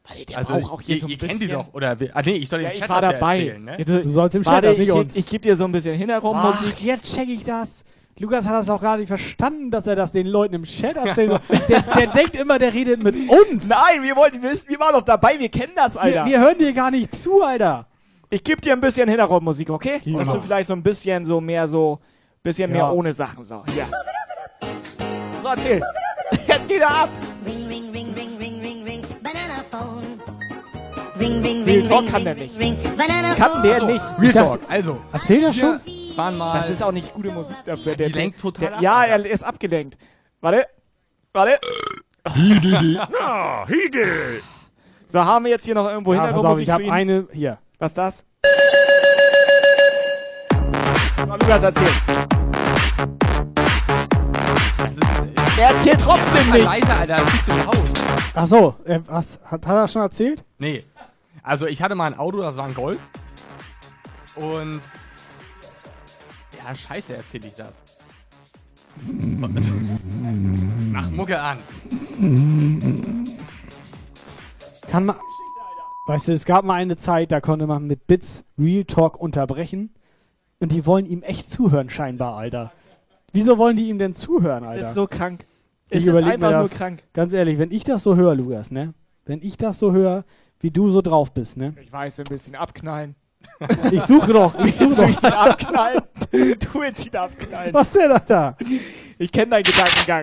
[0.09, 1.39] Weil der Also, braucht auch hier ihr, so ein ihr bisschen.
[1.39, 1.73] kennt die doch.
[1.73, 3.37] Oder, ah, nee, ich soll Ja, den ich Chat war das ja dabei.
[3.39, 3.77] erzählen, ne?
[3.77, 5.15] Du sollst im Chat, nicht ich, uns.
[5.15, 6.73] ich gebe dir so ein bisschen Hintergrundmusik.
[6.75, 7.85] Ach, jetzt check ich das.
[8.17, 11.31] Lukas hat das auch gar nicht verstanden, dass er das den Leuten im Chat erzählen
[11.31, 11.39] soll.
[11.67, 13.67] der, der denkt immer, der redet mit uns.
[13.67, 16.25] Nein, wir wollten wissen, wir waren doch dabei, wir kennen das, wir, Alter.
[16.25, 17.87] wir hören dir gar nicht zu, Alter.
[18.29, 19.99] ich gebe dir ein bisschen Hintergrundmusik, okay?
[20.01, 21.99] Gib Dass du vielleicht so ein bisschen so mehr so,
[22.41, 22.77] bisschen Ja.
[22.77, 23.63] mehr ohne Sachen so.
[23.75, 23.87] Ja.
[25.41, 25.83] So, erzähl.
[26.47, 27.09] Jetzt geht er ab.
[27.45, 29.01] Ring, ring, ring, ring, ring, ring, ring.
[29.21, 30.21] Banana phone.
[31.19, 33.37] Ring, ring, Real ring, Talk ring, kann ring, der nicht.
[33.37, 34.05] Kann der nicht.
[34.19, 34.59] Real Talk.
[34.69, 35.01] Also.
[35.11, 36.04] Erzähl das wir schon?
[36.15, 36.59] Waren mal.
[36.59, 37.95] Das ist auch nicht gute Musik dafür.
[37.95, 39.97] Der, die lenkt total der, ab, Ja, er ist abgelenkt.
[40.41, 40.67] Warte.
[41.33, 41.59] Warte.
[42.33, 44.43] He did.
[45.07, 47.57] So, haben wir jetzt hier noch irgendwo Ja, pass auf, Hintergrundmusik ich habe eine hier.
[47.79, 48.25] Was ist das?
[51.17, 51.87] So, Lukas, erzähl.
[55.57, 56.65] Er erzählt trotzdem nicht.
[56.65, 57.15] Leise, Alter.
[57.15, 58.05] Das ist.
[58.33, 60.43] Ach so, äh, was, hat, hat er schon erzählt?
[60.57, 60.83] Nee.
[61.43, 62.99] Also ich hatte mal ein Auto, das war ein Golf.
[64.35, 64.81] Und.
[66.65, 67.73] Ja, scheiße, erzähle ich das.
[70.91, 71.57] Mach Mucke an.
[74.89, 75.15] Kann man.
[76.07, 79.93] Weißt du, es gab mal eine Zeit, da konnte man mit Bits Real Talk unterbrechen.
[80.59, 82.71] Und die wollen ihm echt zuhören, scheinbar, Alter.
[83.31, 84.81] Wieso wollen die ihm denn zuhören, Alter?
[84.81, 85.45] ist so krank.
[85.89, 87.03] Ich Es ist einfach mir nur das, krank.
[87.13, 88.93] Ganz ehrlich, wenn ich das so höre, Lukas, ne?
[89.25, 90.23] Wenn ich das so höre,
[90.59, 91.75] wie du so drauf bist, ne?
[91.79, 93.15] Ich weiß, du willst ihn abknallen.
[93.91, 95.23] Ich suche doch, ich suche doch.
[95.23, 96.01] abknallen?
[96.31, 97.73] Du willst ihn abknallen.
[97.73, 98.57] Was ist denn da da?
[99.17, 100.21] Ich kenne deinen Gedankengang.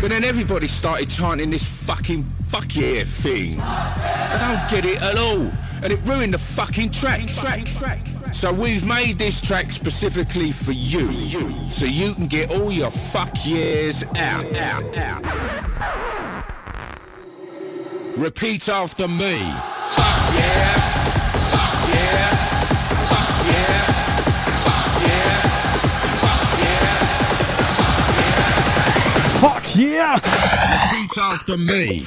[0.00, 3.60] But then everybody started chanting this fucking fuck yeah thing.
[3.60, 5.50] I don't get it at all.
[5.82, 7.26] And it ruined the fucking track.
[7.28, 8.00] track, track.
[8.32, 11.70] So we've made this track specifically for you.
[11.70, 15.24] So you can get all your fuck yeahs out, out, out.
[18.16, 19.38] Repeat after me.
[19.94, 21.19] Fuck yeah.
[29.40, 30.16] Fuck yeah.
[30.16, 32.04] Repeat after me.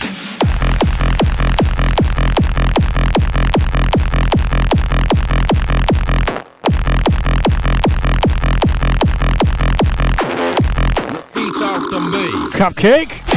[11.09, 12.29] Repeat after me.
[12.51, 13.32] Cupcake?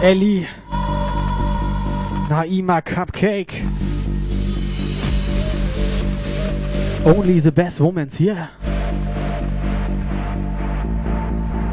[0.00, 0.46] Ellie.
[2.28, 3.64] Naima Cupcake.
[7.04, 8.48] Only the best woman's here.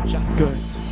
[0.07, 0.84] Just Girls.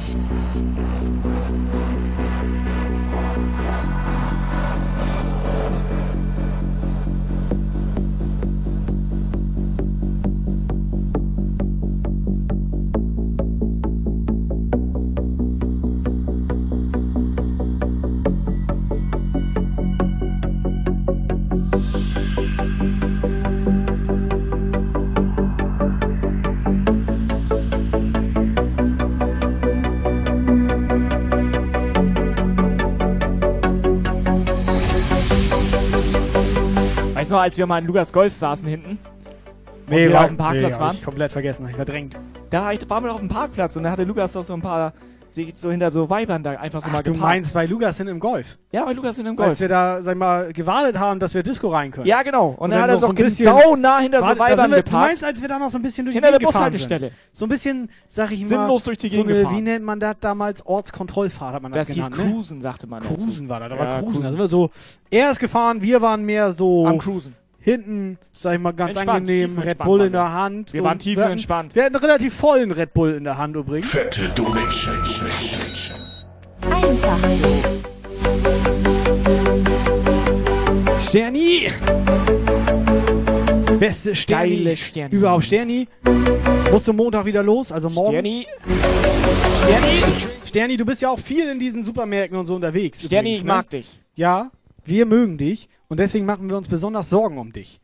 [37.34, 38.98] Noch, als wir mal in Lukas Golf saßen hinten?
[39.88, 40.96] und wir war- auf dem Parkplatz nee, hab waren?
[40.96, 42.18] Ich komplett vergessen, ich verdrängt.
[42.50, 44.94] Da waren wir auf dem Parkplatz und da hatte Lukas doch so ein paar,
[45.34, 47.34] sich so hinter so Weibern da einfach so Ach, mal du geparkt.
[47.34, 48.58] meinst bei Lukas hin im Golf?
[48.72, 49.50] Ja, bei Lukas hin im Golf.
[49.50, 52.06] Als wir da, sag ich mal, gewartet haben, dass wir Disco rein können.
[52.08, 52.56] Ja, genau.
[52.58, 54.84] Und dann hat er so ein bisschen- sau nah hinter so Warte, Weibern wir- Du
[54.84, 55.08] geparkt.
[55.08, 57.08] meinst, als wir da noch so ein bisschen durch Hinter die Gegend gefahren Bushaltestelle.
[57.10, 57.18] Sind.
[57.34, 59.58] So ein bisschen, sag ich mal, Sinnlos durch die so Gegend eine, gefahren.
[59.58, 60.66] Wie nennt man das damals?
[60.66, 62.32] Ortskontrollfahrt hat man das, Das hieß genannt, ne?
[62.34, 63.16] Cruisen, sagte man dazu.
[63.26, 64.06] Cruisen war das, da Ja, war Cruisen.
[64.06, 64.24] Cruisen.
[64.24, 64.70] Da sind wir so,
[65.10, 67.36] er ist gefahren, wir waren mehr so Am Cruisen.
[67.64, 70.74] Hinten, sag ich mal, ganz Entspannt, angenehm, Red Bull in der Hand.
[70.74, 71.70] Wir so, waren tiefenentspannt.
[71.70, 73.90] hatten- Wir hatten einen relativ vollen Red Bull in der Hand übrigens.
[73.90, 74.98] Fette Donation.
[76.70, 77.64] Einfach so.
[81.08, 81.70] Sterni!
[83.80, 84.56] Beste Sterni.
[84.58, 85.16] Geile Sterni.
[85.16, 85.88] Überhaupt Sterni.
[86.72, 88.12] Musste Montag wieder los, also morgen.
[88.12, 88.46] Sterni.
[89.64, 90.02] Sterni.
[90.48, 93.02] Sterni, du bist ja auch viel in diesen Supermärkten und so unterwegs.
[93.04, 93.48] Sterni, übrigens, ich ne?
[93.54, 94.00] mag dich.
[94.16, 94.52] Ja,
[94.86, 97.80] wir mögen dich und deswegen machen wir uns besonders Sorgen um dich.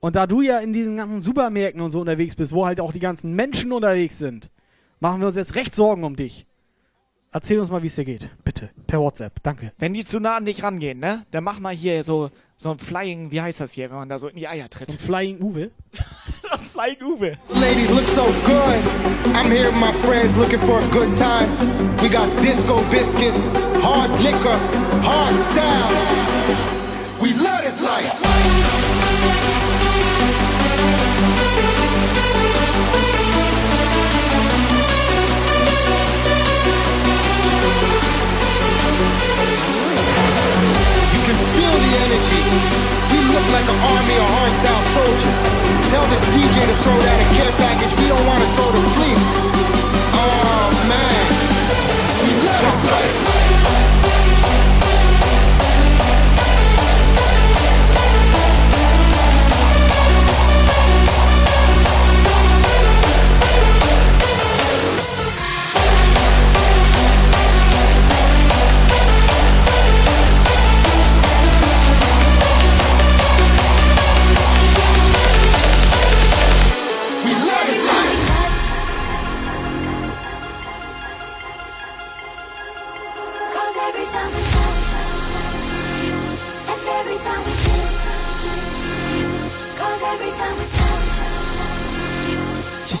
[0.00, 2.92] Und da du ja in diesen ganzen Supermärkten und so unterwegs bist, wo halt auch
[2.92, 4.50] die ganzen Menschen unterwegs sind,
[4.98, 6.46] machen wir uns jetzt recht Sorgen um dich.
[7.32, 8.28] Erzähl uns mal, wie es dir geht.
[8.42, 8.70] Bitte.
[8.86, 9.42] Per WhatsApp.
[9.42, 9.72] Danke.
[9.78, 11.26] Wenn die zu nah an dich rangehen, ne?
[11.30, 14.18] Dann mach mal hier so, so ein Flying, wie heißt das hier, wenn man da
[14.18, 14.90] so in die Eier tritt?
[14.90, 15.70] Ein Flying Uwe.
[16.72, 17.38] Flying Uwe.
[17.54, 19.34] Ladies look so good.
[19.34, 21.48] I'm here with my friends looking for a good time.
[22.02, 23.46] We got disco biscuits,
[23.82, 24.58] hard liquor,
[25.02, 25.90] hard style.
[27.22, 28.20] We love this life.
[42.06, 42.42] energy.
[43.10, 45.38] We look like an army of hardstyle soldiers.
[45.90, 47.92] Tell the DJ to throw down a care package.
[47.98, 49.18] We don't want to go to sleep.
[50.14, 51.26] Oh man,
[52.22, 54.09] we love this life.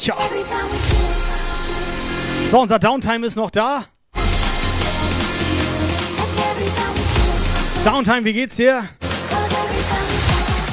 [0.02, 0.16] Ja.
[2.50, 3.84] So, unser Downtime ist noch da.
[7.84, 8.88] Downtime, wie geht's dir?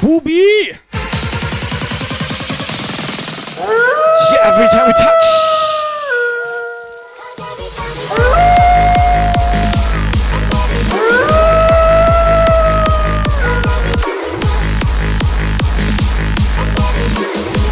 [0.00, 0.76] Bubi!
[4.30, 5.38] Yeah, every time we touch.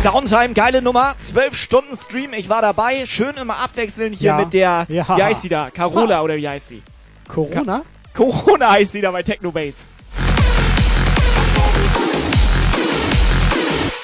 [0.07, 1.17] Downtime, geile Nummer.
[1.19, 3.07] 12 Stunden Stream, ich war dabei.
[3.07, 4.37] Schön immer abwechseln hier Ja.
[4.39, 5.05] mit der, Ja.
[5.17, 5.69] wie heißt sie da?
[5.71, 6.81] Carola oder wie heißt sie?
[7.27, 7.83] Corona?
[8.15, 9.75] Corona heißt sie da bei Technobase.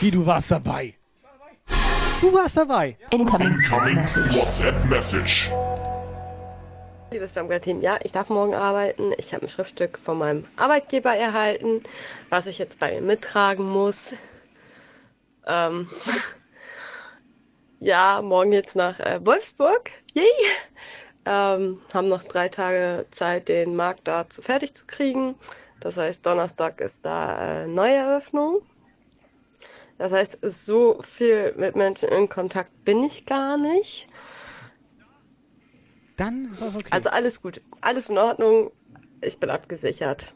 [0.01, 0.95] Wie, du warst dabei?
[2.20, 2.97] Du warst dabei.
[3.11, 3.57] Incoming
[4.35, 5.53] WhatsApp Message.
[7.12, 9.12] Liebes Stammgattin, ja, ich darf morgen arbeiten.
[9.19, 11.81] Ich habe ein Schriftstück von meinem Arbeitgeber erhalten,
[12.29, 13.97] was ich jetzt bei mir mittragen muss.
[15.47, 15.89] Ähm,
[17.81, 19.90] ja, morgen jetzt nach äh, Wolfsburg.
[20.14, 20.24] Yay!
[21.24, 25.36] Ähm, haben noch drei Tage Zeit, den Markt da zu fertig zu kriegen.
[25.81, 28.62] Das heißt, Donnerstag ist da äh, Neueröffnung.
[29.98, 34.09] Das heißt, so viel mit Menschen in Kontakt bin ich gar nicht.
[36.16, 36.89] Dann ist das okay.
[36.90, 38.73] Also alles gut, alles in Ordnung.
[39.20, 40.35] Ich bin abgesichert.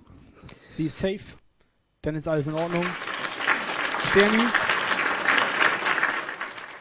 [0.70, 1.36] Sie ist safe.
[2.02, 2.86] Dann ist alles in Ordnung.
[4.10, 4.44] Sterni.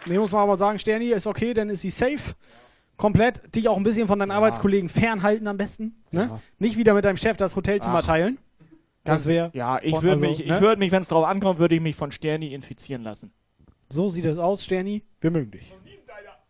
[0.05, 2.35] Nee, muss man aber sagen, Sterni ist okay, dann ist sie safe.
[2.97, 3.55] Komplett.
[3.55, 6.01] Dich auch ein bisschen von deinen Arbeitskollegen fernhalten am besten.
[6.11, 6.29] Ne?
[6.31, 6.41] Ja.
[6.59, 8.05] Nicht wieder mit deinem Chef das Hotelzimmer Ach.
[8.05, 8.37] teilen.
[9.03, 9.51] Das wäre.
[9.53, 10.61] Ja, ich würde also, mich, ich ne?
[10.61, 13.31] würd mich, wenn es drauf ankommt, würde ich mich von Sterni infizieren lassen.
[13.89, 15.03] So sieht es aus, Sterni.
[15.21, 15.73] Wir mögen dich.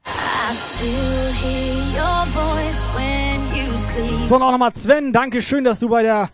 [0.08, 4.28] I still hear your voice when you sleep.
[4.28, 5.12] So, und auch nochmal Sven.
[5.12, 6.30] Danke schön, dass du bei der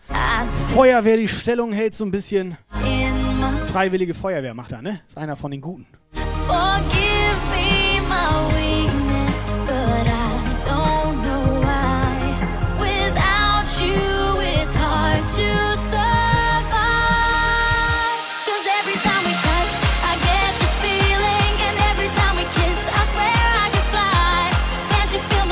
[0.73, 1.99] Feuerwehr die Stellung hältst.
[1.99, 2.57] So ein bisschen
[3.71, 4.99] Freiwillige Feuerwehr macht er, ne?
[5.07, 5.87] Ist einer von den Guten.
[6.45, 7.00] Forgive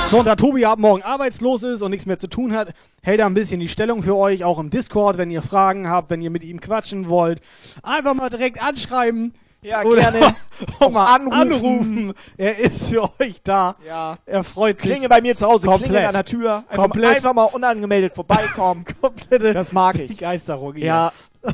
[0.09, 2.73] So, und da Tobi ab morgen arbeitslos ist und nichts mehr zu tun hat,
[3.03, 6.09] hält er ein bisschen die Stellung für euch, auch im Discord, wenn ihr Fragen habt,
[6.09, 7.41] wenn ihr mit ihm quatschen wollt.
[7.83, 9.35] Einfach mal direkt anschreiben.
[9.61, 10.35] Ja, Oder gerne.
[10.79, 11.39] auch mal anrufen.
[11.41, 12.13] anrufen.
[12.37, 13.75] Er ist für euch da.
[13.85, 14.17] Ja.
[14.25, 14.89] Er freut sich.
[14.89, 15.91] Klinge bei mir zu Hause, Komplett.
[15.91, 16.55] Klinge an der Tür.
[16.69, 17.05] Einfach, Komplett.
[17.05, 18.85] Mal, einfach mal unangemeldet vorbeikommen.
[19.01, 20.07] Komplette Das mag ich.
[20.07, 20.73] Begeisterung.
[20.73, 20.85] hier.
[20.85, 21.11] Ja.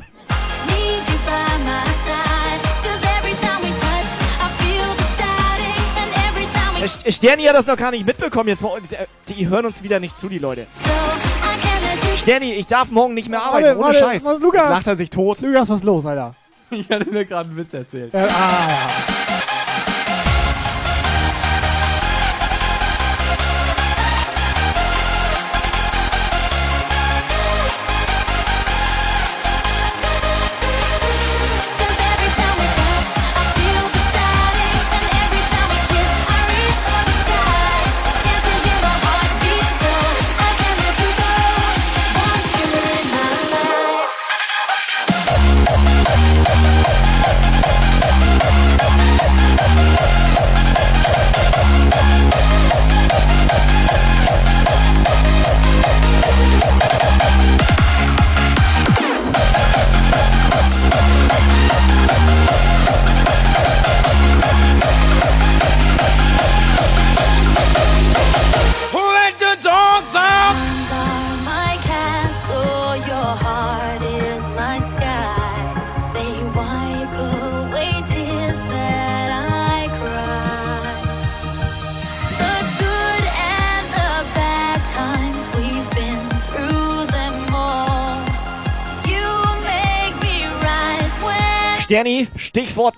[6.88, 8.48] Sterni hat das noch gar nicht mitbekommen.
[8.48, 8.64] Jetzt,
[9.28, 10.66] die, hören uns wieder nicht zu, die Leute.
[12.16, 14.24] Sterni, ich darf morgen nicht mehr arbeiten, Warte, ohne warte, Scheiß.
[14.24, 14.70] was, Lukas?
[14.70, 15.40] Lacht er sich tot.
[15.40, 16.34] Lukas, was ist los, Alter?
[16.70, 18.12] Ich hatte mir gerade einen Witz erzählt.
[18.12, 19.15] Äh, ah.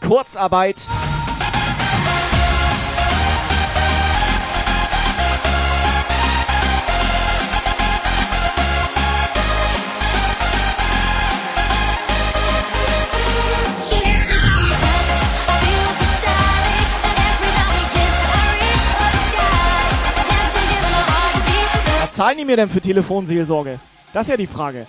[0.09, 0.77] Kurzarbeit.
[22.01, 23.79] Was zahlen die mir denn für Telefonseelsorge?
[24.15, 24.87] Das ist ja die Frage.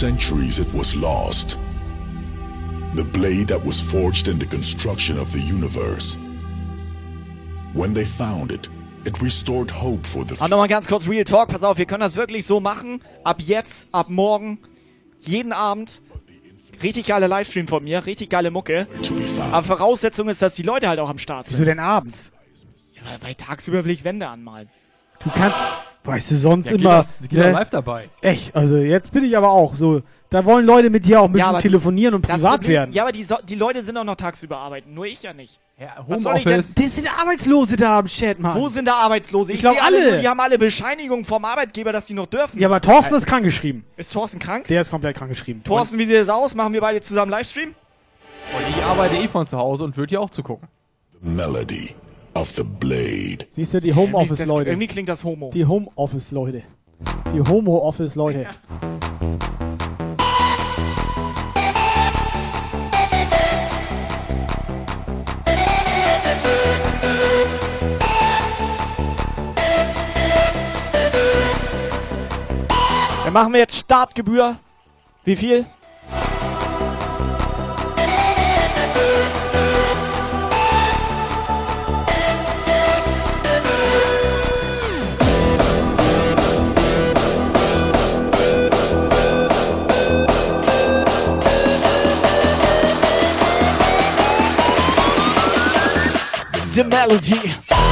[0.00, 1.58] Centuries it was lost.
[2.94, 6.16] The blade that was forged in the construction of the universe.
[7.74, 8.70] When they found it,
[9.04, 11.50] it restored hope for the Aber nochmal ganz kurz Real Talk.
[11.50, 13.02] Pass auf, wir können das wirklich so machen.
[13.24, 14.58] Ab jetzt, ab morgen,
[15.18, 16.00] jeden Abend.
[16.82, 18.86] Richtig geiler Livestream von mir, richtig geile Mucke.
[19.52, 21.56] Aber Voraussetzung ist, dass die Leute halt auch am Start sind.
[21.56, 22.32] Wieso denn abends?
[22.94, 24.70] Ja, weil, weil tagsüber will ich Wände anmalen.
[25.22, 25.58] Du kannst,
[26.04, 26.90] weißt du, sonst Ja, geht immer.
[26.90, 28.08] das- geht das live dabei.
[28.20, 30.02] Echt, also jetzt bin ich aber auch so.
[30.30, 32.92] Da wollen Leute mit dir auch ein bisschen aber telefonieren und privat Problem- werden.
[32.92, 35.58] Ja, aber die, so die Leute sind auch noch tagsüber arbeiten, nur ich ja nicht.
[35.76, 36.74] Ich Homeoffice.
[36.74, 38.54] denn- Das sind Arbeitslose da am Chat, Mann.
[38.54, 39.50] Wo sind da Arbeitslose?
[39.50, 39.96] Ich Ich, glaub, sehe alle.
[39.96, 40.10] alle.
[40.12, 42.60] Nur, die haben alle Bescheinigungen vom Arbeitgeber, dass die noch dürfen.
[42.60, 43.82] Ja, aber Thorsten ist krankgeschrieben.
[43.96, 44.66] Ist Thorsten krank?
[44.68, 45.64] Der ist komplett krankgeschrieben.
[45.64, 46.54] Thorsten, wie sieht das aus?
[46.54, 47.70] Machen wir beide zusammen Livestream?
[48.54, 50.68] Und ich arbeite eh von zu Hause und würde hier auch zugucken.
[51.22, 51.94] melody
[52.40, 53.46] of the blade.
[53.50, 54.70] Siehst du, die Homeoffice-Leute.
[54.70, 55.50] Irgendwie klingt das Homo.
[55.50, 56.62] Die Homeoffice-Leute.
[57.34, 58.46] Die Homo-Office-Leute.
[73.24, 74.56] Dann machen wir jetzt Startgebühr.
[75.24, 75.66] Wie viel?
[96.72, 97.89] The melody.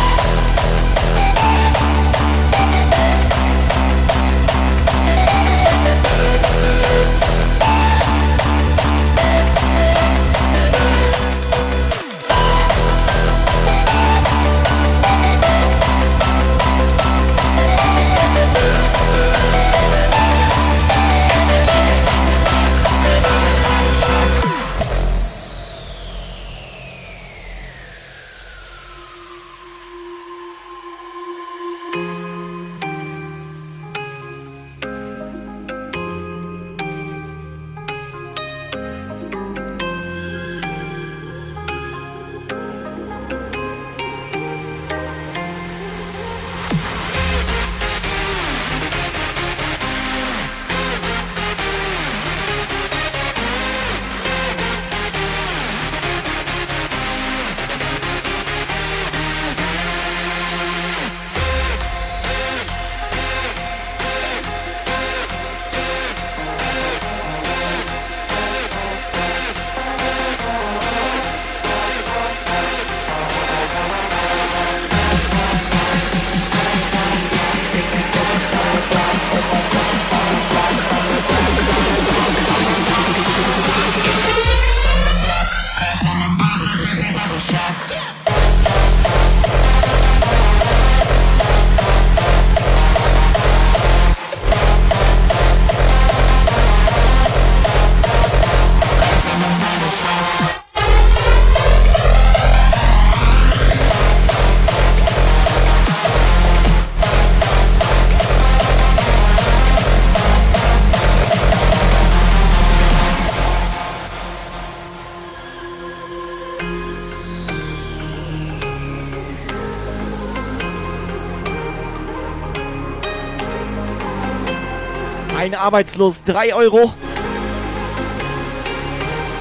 [125.73, 126.95] Arbeitslos 3 Euro.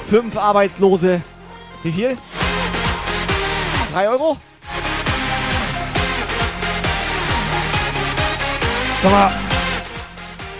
[0.10, 1.22] Fünf Arbeitslose.
[1.84, 2.18] Wie viel?
[3.94, 4.36] 3 Euro?
[9.02, 9.32] Sag mal,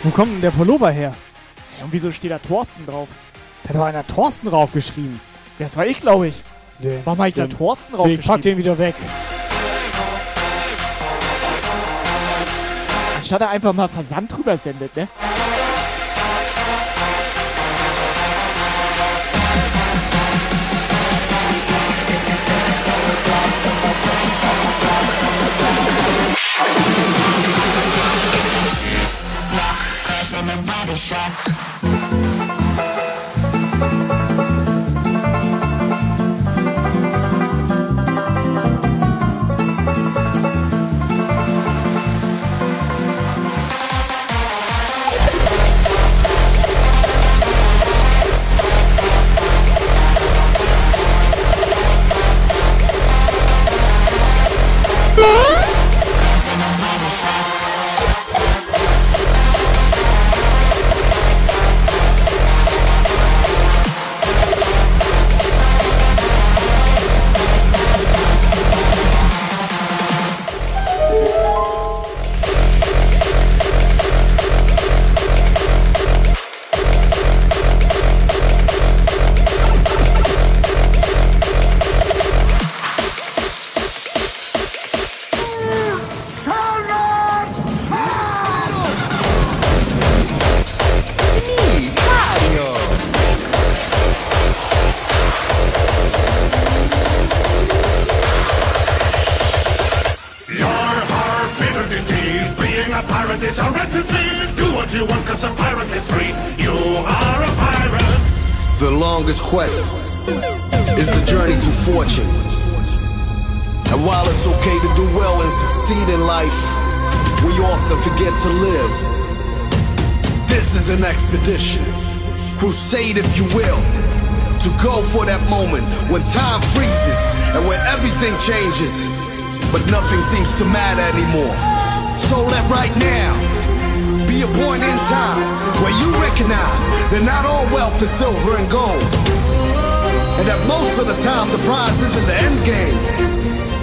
[0.04, 1.14] wo kommt denn der Pullover her?
[1.84, 3.10] Und wieso steht da Thorsten drauf?
[3.64, 5.20] Da hat doch einer Thorsten draufgeschrieben.
[5.60, 6.36] Das war ich, glaube ich.
[6.80, 7.00] Nee.
[7.04, 8.96] Warum habe ich da Den- Thorsten drauf Ich pack den wieder weg.
[13.18, 15.10] Anstatt er einfach mal Versand drüber sendet, ne?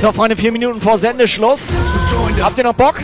[0.05, 1.69] So, Freunde, vier Minuten vor Sendeschluss.
[2.43, 2.97] Habt ihr noch Bock?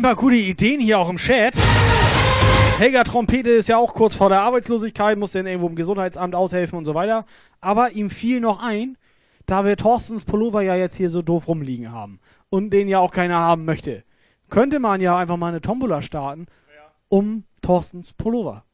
[0.00, 1.54] Endlich mal gute Ideen hier auch im Chat.
[2.78, 6.78] Helga Trompete ist ja auch kurz vor der Arbeitslosigkeit, muss dann irgendwo im Gesundheitsamt aushelfen
[6.78, 7.26] und so weiter.
[7.60, 8.96] Aber ihm fiel noch ein,
[9.44, 12.18] da wir Thorstens Pullover ja jetzt hier so doof rumliegen haben
[12.48, 14.02] und den ja auch keiner haben möchte,
[14.48, 16.46] könnte man ja einfach mal eine Tombola starten
[17.10, 18.64] um Thorstens Pullover.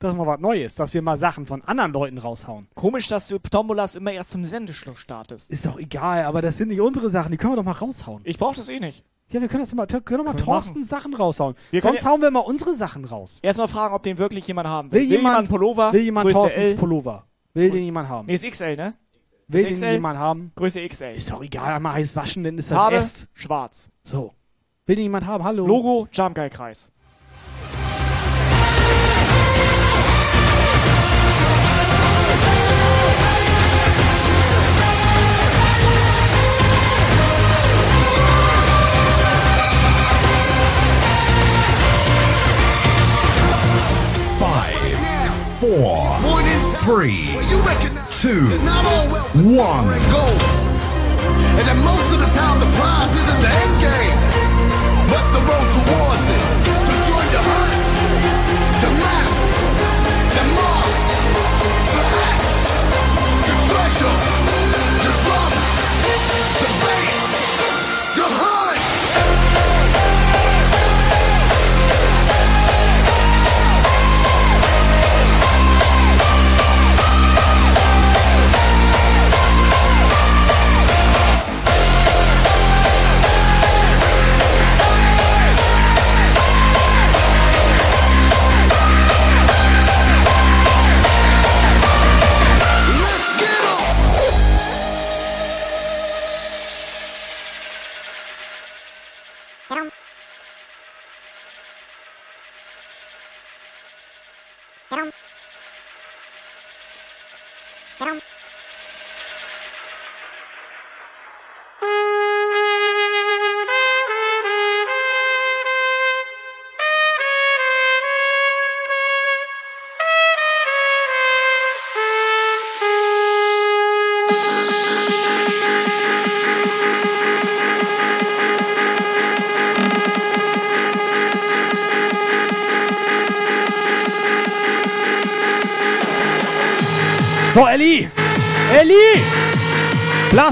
[0.00, 2.68] Das ist mal was Neues, dass wir mal Sachen von anderen Leuten raushauen.
[2.76, 5.50] Komisch, dass du Tombolas immer erst zum Sendeschluss startest.
[5.50, 8.20] Ist doch egal, aber das sind nicht unsere Sachen, die können wir doch mal raushauen.
[8.22, 9.02] Ich brauch das eh nicht.
[9.30, 11.56] Ja, wir können das mal, können doch mal Können wir Thorstens Sachen raushauen.
[11.72, 13.40] Wir können Sonst ja- hauen wir mal unsere Sachen raus.
[13.42, 15.00] Erstmal fragen, ob den wirklich jemand haben will.
[15.00, 15.92] Will, jemand, einen Pullover?
[15.92, 16.74] Will jemand Größe Thorstens L?
[16.76, 17.26] Pullover?
[17.54, 18.26] Will den jemand haben?
[18.26, 18.94] Nee, ist XL, ne?
[19.48, 20.52] Will den jemand haben?
[20.54, 21.14] Größe XL.
[21.16, 23.28] Ist doch egal, einmal heiß waschen, dann ist das Farbe S.
[23.34, 23.90] schwarz.
[24.04, 24.30] So.
[24.86, 25.42] Will den jemand haben?
[25.42, 25.66] Hallo?
[25.66, 26.36] Logo Jump
[45.60, 46.06] four,
[46.86, 47.34] three,
[48.12, 48.46] two,
[49.42, 49.90] one.
[50.14, 50.42] gold.
[51.58, 54.27] And that most of the time the prize isn't the end game,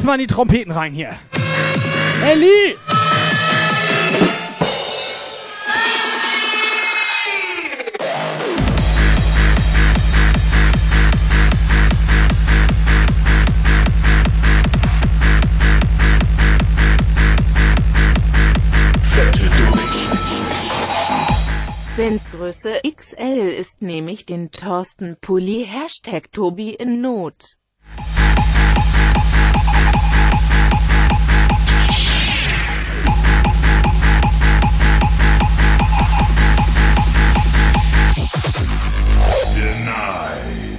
[0.06, 1.18] Blas mal in die Trompeten rein hier.
[2.24, 2.76] Elli!
[21.96, 27.56] Bens Größe XL ist nämlich den Thorsten Pulli Hashtag Tobi in Not.
[39.86, 40.78] Denied.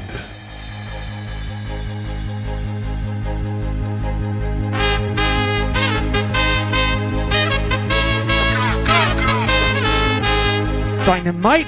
[11.06, 11.68] Dynamite.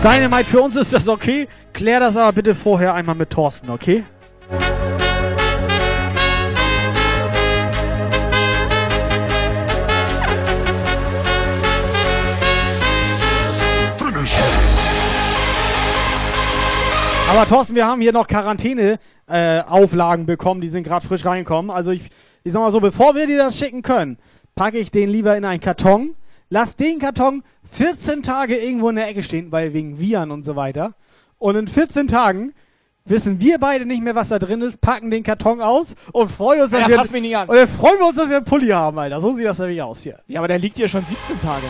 [0.00, 1.48] Dynamite, für uns ist das okay.
[1.72, 4.04] Klär das aber bitte vorher einmal mit Thorsten, okay?
[17.36, 21.70] Aber Thorsten, wir haben hier noch Quarantäne-Auflagen bekommen, die sind gerade frisch reingekommen.
[21.70, 22.00] Also ich,
[22.44, 24.16] ich sag mal so, bevor wir dir das schicken können,
[24.54, 26.14] packe ich den lieber in einen Karton.
[26.48, 27.42] Lass den Karton
[27.72, 30.94] 14 Tage irgendwo in der Ecke stehen, weil wegen Viren und so weiter.
[31.36, 32.54] Und in 14 Tagen
[33.04, 36.62] wissen wir beide nicht mehr, was da drin ist, packen den Karton aus und freuen
[36.62, 37.50] uns, dass Ja, wir fass mich nicht an.
[37.50, 39.20] und dann freuen wir uns, dass wir einen Pulli haben, Alter.
[39.20, 40.16] So sieht das nämlich aus hier.
[40.26, 41.66] Ja, aber der liegt hier schon 17 Tage.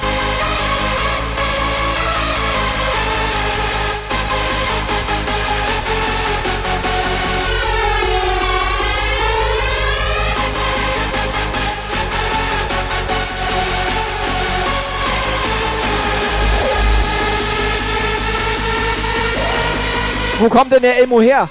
[20.38, 21.48] Wo kommt denn der Elmo her?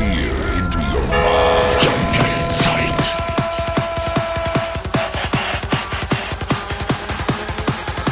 [0.00, 1.42] Into your mind.
[1.82, 3.04] Jungle-Zeit.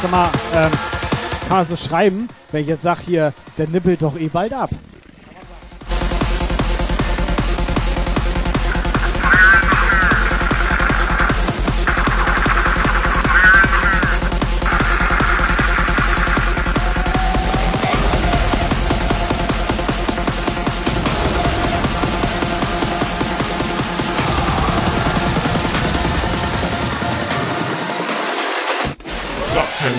[0.03, 0.71] Sag mal, ähm,
[1.49, 4.71] kann man so schreiben, wenn ich jetzt sag hier, der nippelt doch eh bald ab.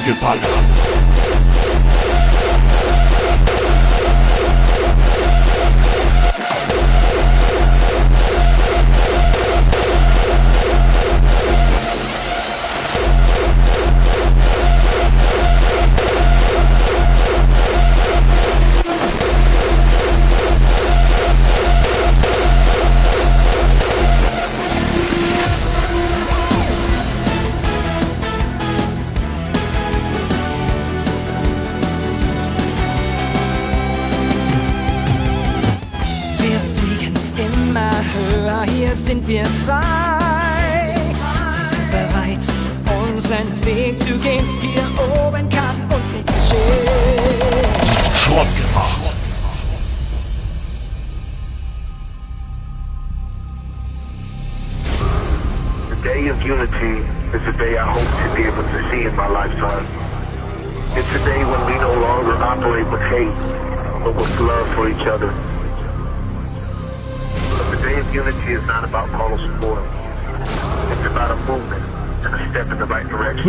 [0.09, 0.88] Muskelpalle.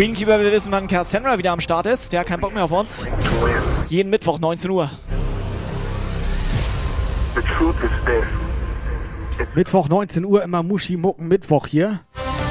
[0.00, 2.14] Greenkeeper will wissen, wann Cassandra wieder am Start ist.
[2.14, 3.04] Der hat keinen Bock mehr auf uns.
[3.90, 4.90] Jeden Mittwoch, 19 Uhr.
[9.54, 12.00] Mittwoch 19 Uhr immer Muschi Mucken Mittwoch hier.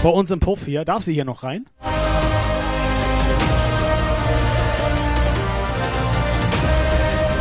[0.03, 0.85] Bei uns im Puff hier.
[0.85, 1.65] Darf sie hier noch rein?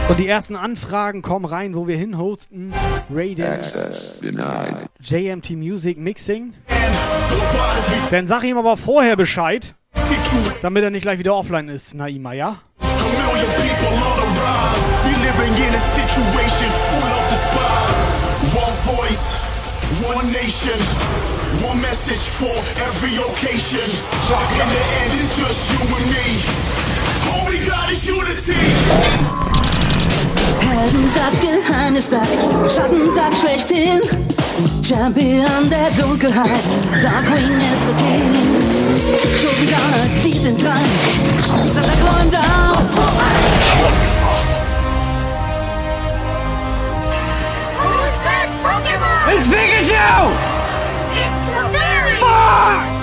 [0.09, 2.73] Und die ersten Anfragen kommen rein, wo wir hin hosten.
[3.13, 3.59] Raiden.
[5.03, 6.55] JMT Music Mixing.
[8.11, 9.75] Dann sag ihm aber vorher Bescheid,
[10.63, 12.57] damit er nicht gleich wieder offline ist, Naima, ja?
[30.61, 32.27] Heldentag, Geheimnistag,
[32.71, 34.01] Schattentag schlechthin.
[34.83, 36.65] Champion that don't der Dunkelheit,
[37.01, 38.35] Darkwing is the king.
[39.37, 39.79] Schon wieder
[40.25, 40.75] diesen Time,
[41.65, 42.75] dieser Tag going down.
[47.79, 49.37] Who's that Pokemon?
[49.37, 50.33] It's Pikachu!
[51.15, 52.17] It's Clefairy!
[52.19, 52.98] Fuck!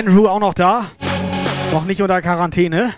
[0.00, 0.86] Andrew auch noch da.
[1.72, 2.94] Noch nicht unter Quarantäne.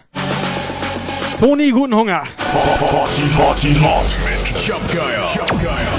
[1.41, 2.23] Toni, guten Hunger.
[2.39, 5.25] Party, party, mit Jump Geil.
[5.35, 5.92] Jump Geil.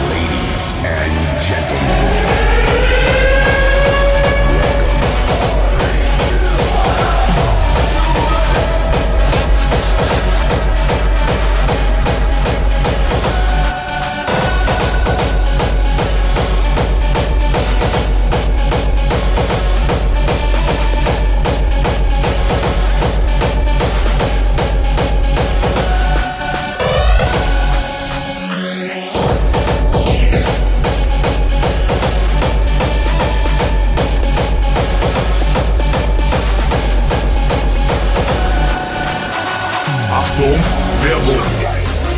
[40.14, 40.56] Achtung,
[41.02, 41.42] Werbung.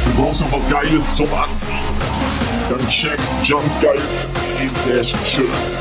[0.06, 1.80] Du brauchst noch was Geiles zum Anziehen.
[2.70, 5.80] Dann check jumpgeil.de slash shirts.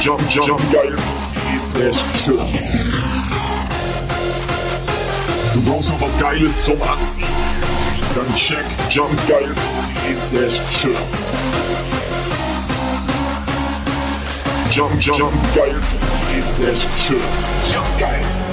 [0.00, 2.72] Jump, jump, jumpgeil.de slash shirts.
[5.52, 7.28] Du brauchst noch was Geiles zum Anziehen.
[8.14, 11.28] Dann check jumpgeil.de slash shirts.
[14.70, 17.52] Jump, jump, jumpgeil.de slash shirts.
[17.70, 18.43] Jump geil.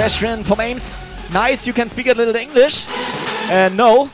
[0.00, 0.96] Question from Ames.
[1.30, 2.86] Nice, you can speak a little English.
[3.50, 4.08] Uh, no.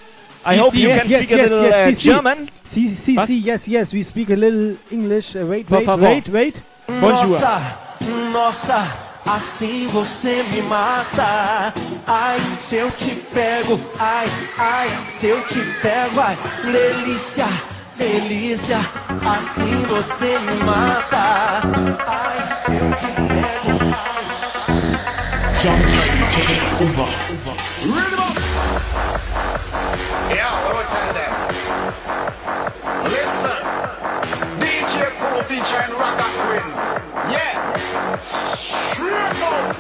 [0.45, 2.11] I hope you yes, can yes, speak a little yes, uh, si, si.
[2.11, 2.51] German.
[2.65, 3.29] Si, si, Was?
[3.29, 5.37] si, yes, yes, we speak a little English.
[5.37, 6.63] Uh, wait, Por wait, wait, wait.
[6.89, 7.39] Bonjour.
[7.39, 7.63] Nossa,
[8.33, 11.73] nossa, assim você me mata.
[12.05, 14.27] Ai, se eu te pego, ai,
[14.59, 17.47] ai, se eu te pego, ai, delícia,
[17.97, 18.81] delícia,
[19.25, 21.63] assim você me mata.
[22.09, 23.36] Ai, se eu te pego,
[25.59, 25.81] Jump
[26.33, 26.53] take
[26.83, 27.09] over.
[27.89, 28.37] Rhythm up.
[30.29, 31.33] Yeah, what we tell them?
[33.09, 33.61] Listen,
[34.61, 36.81] DJ Pro featuring Rocker Twins.
[37.33, 37.73] Yeah,
[38.21, 39.73] straight up.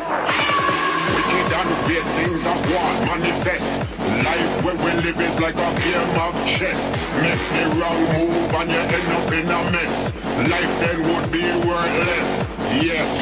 [1.13, 3.81] Wicked and weird things I want manifest.
[4.25, 6.91] Life where we live is like a game of chess.
[7.21, 10.11] Make the wrong move and you end up in a mess.
[10.49, 12.49] Life then would be worthless.
[12.83, 13.21] Yes,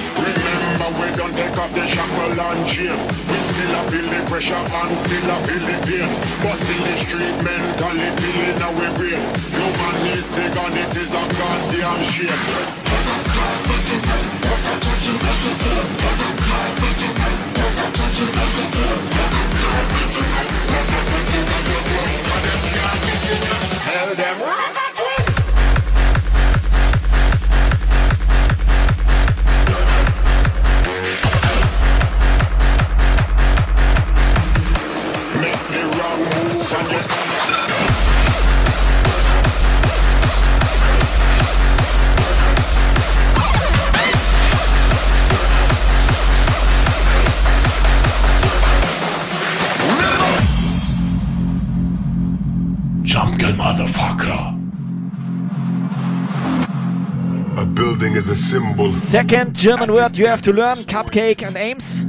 [0.85, 2.93] and we don't take off the shackle and chain.
[3.29, 6.11] We still a feel the pressure and still a feel the pain.
[6.43, 9.23] But still the street mentality in our brain.
[9.57, 12.43] Humanity and it is a goddamn shame.
[23.85, 24.94] Tell them
[58.91, 62.05] Second German word you have to learn, cupcake and aims.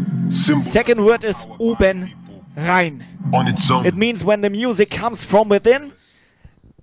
[0.63, 2.11] Second word is oben
[2.55, 3.05] rein.
[3.33, 3.85] On its own.
[3.85, 5.93] It means when the music comes from within,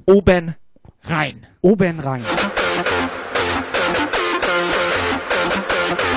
[0.07, 0.57] oben
[1.09, 1.47] rein.
[1.62, 2.23] Oben rein.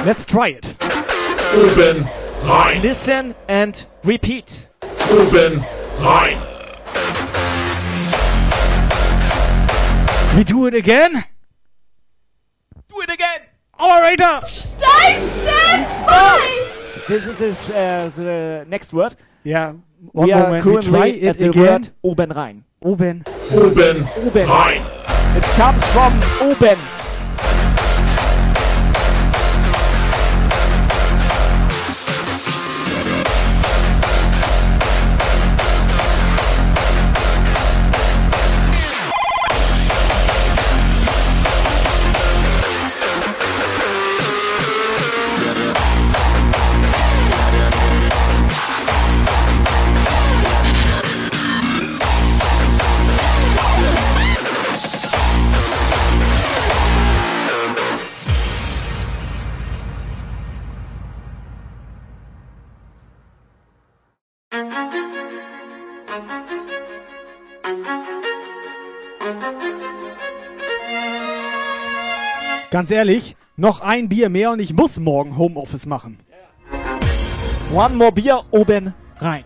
[0.06, 0.76] Let's try it.
[1.54, 2.06] Oben
[2.44, 2.82] rein.
[2.82, 4.68] Listen and repeat.
[5.10, 5.62] Oben
[6.00, 6.40] rein.
[10.36, 11.24] We do it again.
[12.90, 13.42] Do it again.
[13.80, 14.42] Operator.
[17.08, 19.16] This is his, uh, the next word.
[19.46, 19.74] Yeah.
[20.12, 21.64] One we are moment, we currently try at it the again.
[21.64, 22.64] word oben rein.
[22.84, 23.24] Oben.
[23.54, 24.48] Oben Oben.
[24.50, 24.82] rein.
[25.38, 27.05] It comes from oben.
[72.76, 76.20] Ganz ehrlich, noch ein Bier mehr und ich muss morgen Homeoffice machen.
[77.74, 79.46] One more beer oben rein.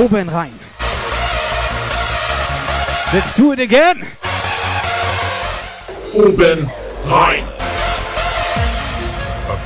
[0.00, 0.50] Oben rein.
[3.12, 4.04] Let's do it again.
[6.14, 6.68] Oben
[7.06, 7.49] rein.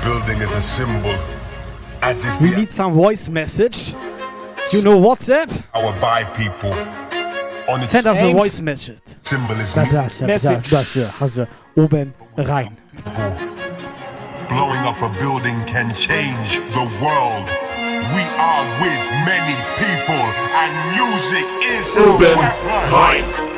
[0.04, 1.14] A building is a symbol.
[2.02, 3.94] As is We the need some voice message.
[4.70, 5.50] You know WhatsApp?
[5.72, 6.72] our by people.
[7.72, 8.98] On its Send us a voice message.
[9.22, 10.70] symbol is Da, da, da, message.
[10.70, 11.46] da, da, also
[11.78, 12.76] oben rein.
[14.50, 17.48] Blowing up a building can change the world.
[18.12, 20.24] We are with many people,
[20.60, 20.70] and
[21.00, 22.92] music is the Oben weapon.
[22.92, 23.53] rein.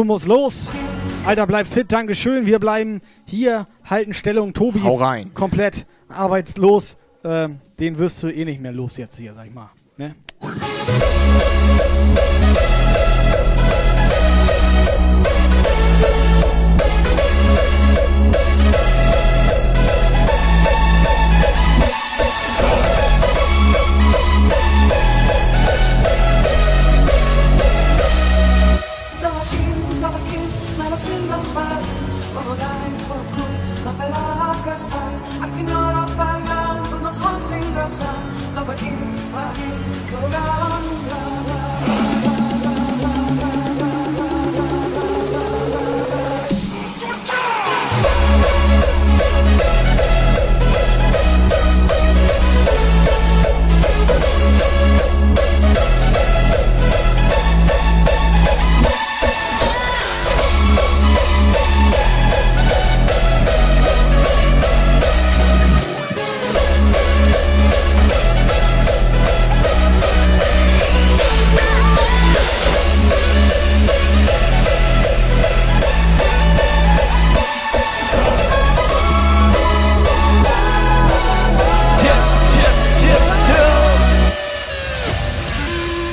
[0.00, 0.68] Andrew muss los.
[1.26, 2.46] Alter, bleib fit, Dankeschön.
[2.46, 4.54] Wir bleiben hier, halten Stellung.
[4.54, 5.34] Tobi, Hau rein.
[5.34, 6.96] komplett arbeitslos.
[7.22, 9.68] Ähm, den wirst du eh nicht mehr los jetzt hier, sag ich mal.
[9.98, 10.14] Ne?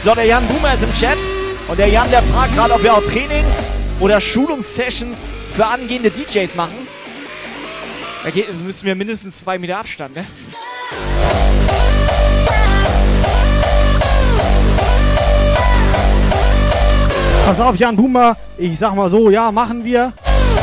[0.08, 1.18] So, der Jan Boomer ist im Chat.
[1.68, 6.56] Und der Jan, der fragt gerade, ob wir auch Trainings oder Schulungssessions für angehende DJs
[6.56, 6.88] machen.
[8.24, 10.26] Da geht, müssen wir mindestens zwei Meter Abstand, ne?
[17.46, 20.14] Pass auf, Jan Boomer, ich sag mal so, ja, machen wir.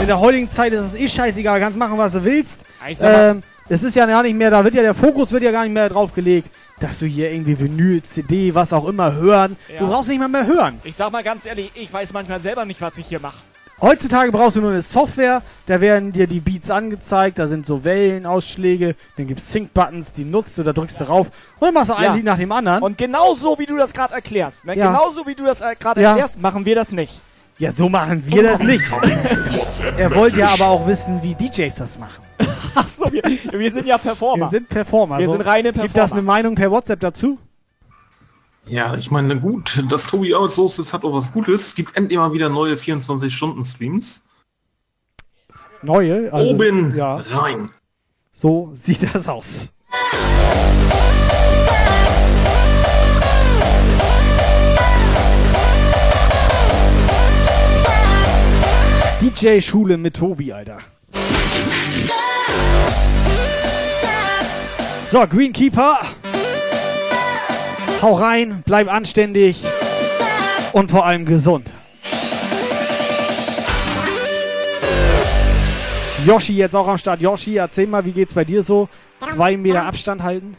[0.00, 2.60] In der heutigen Zeit ist es eh scheißegal, kannst machen, was du willst.
[2.98, 5.64] Ähm, es ist ja gar nicht mehr, da wird ja der Fokus wird ja gar
[5.64, 6.48] nicht mehr drauf gelegt,
[6.80, 9.56] dass du hier irgendwie Vinyl, CD, was auch immer hören.
[9.68, 9.86] Du Ja.
[9.86, 10.80] brauchst nicht mal mehr hören.
[10.84, 13.36] Ich sag mal ganz ehrlich, ich weiß manchmal selber nicht, was ich hier mache.
[13.80, 17.82] Heutzutage brauchst du nur eine Software, da werden dir die Beats angezeigt, da sind so
[17.84, 21.26] Wellenausschläge, dann gibt's Sync-Buttons, die nutzt du, da drückst du rauf
[21.58, 22.14] und dann machst du ein Ja.
[22.14, 22.82] Lied nach dem anderen.
[22.82, 24.76] Und genauso wie du das gerade erklärst, ne?
[24.76, 24.86] Ja.
[24.92, 27.20] genauso wie du das äh, gerade erklärst, machen wir das nicht.
[27.58, 28.84] Ja, so machen wir das nicht.
[29.96, 32.22] er wollte ja aber auch wissen, wie DJs das machen.
[32.74, 33.22] Achso, wir,
[33.52, 34.50] wir sind ja Performer.
[34.50, 35.18] Wir sind Performer.
[35.18, 35.32] Wir so.
[35.34, 36.12] sind reine Gibt das Performer.
[36.14, 37.38] eine Meinung per WhatsApp dazu?
[38.66, 41.66] Ja, ich meine, gut, dass Tobi Outsource ist, hat auch was Gutes.
[41.68, 44.24] Es gibt endlich mal wieder neue 24-Stunden-Streams.
[45.82, 46.32] Neue?
[46.32, 47.16] Also, Oben Ja.
[47.16, 47.68] rein.
[48.32, 49.68] So sieht das aus.
[59.34, 60.78] DJ-Schule mit Tobi, Alter.
[65.10, 65.98] So, Greenkeeper.
[68.02, 69.62] Hau rein, bleib anständig
[70.72, 71.66] und vor allem gesund.
[76.24, 77.20] Yoshi jetzt auch am Start.
[77.20, 78.88] Yoshi, erzähl mal, wie geht's bei dir so?
[79.30, 80.56] Zwei Meter Abstand halten.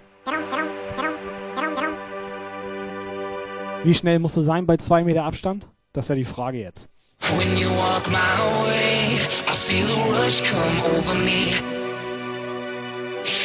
[3.84, 5.68] Wie schnell musst du sein bei zwei Meter Abstand?
[5.94, 6.90] Das ist ja die Frage jetzt.
[7.34, 9.16] When you walk my way,
[9.48, 11.54] I feel a rush come over me.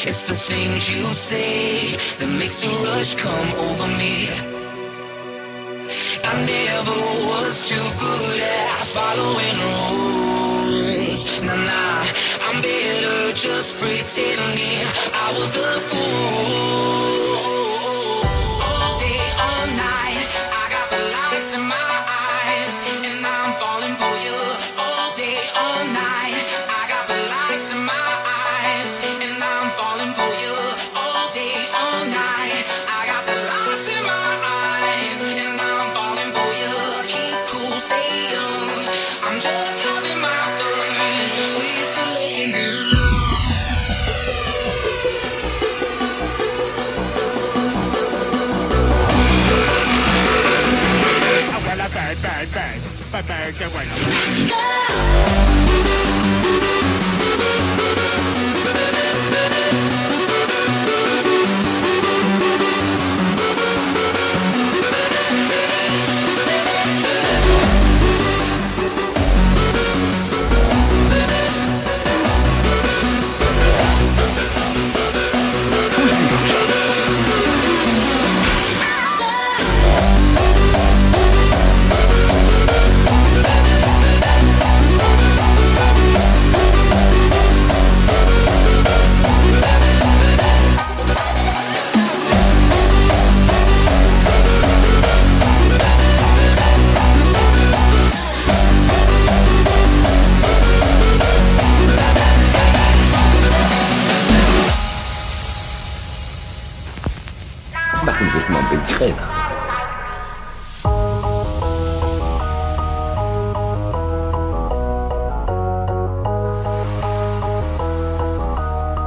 [0.06, 4.28] It's the things you say that makes a rush come over me.
[6.24, 6.98] I never
[7.30, 11.24] was too good at following rules.
[11.46, 12.04] Nah, nah,
[12.46, 14.84] I'm better just pretending
[15.14, 17.19] I was the fool.
[53.12, 53.84] 拜拜该晚
[109.00, 109.16] Trainer.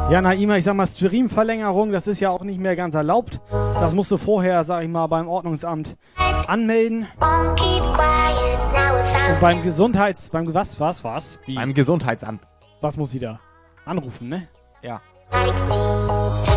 [0.09, 3.39] Ja, Naima, ich sag mal, Stream-Verlängerung, das ist ja auch nicht mehr ganz erlaubt.
[3.51, 7.07] Das musst du vorher, sag ich mal, beim Ordnungsamt anmelden.
[9.29, 10.31] Und beim Gesundheits...
[10.31, 10.79] Beim was?
[10.79, 11.03] Was?
[11.03, 11.39] Was?
[11.45, 11.53] Wie?
[11.53, 12.41] Beim Gesundheitsamt.
[12.81, 13.39] Was muss sie da?
[13.85, 14.47] Anrufen, ne?
[14.81, 15.01] Ja.
[15.29, 16.52] Stars,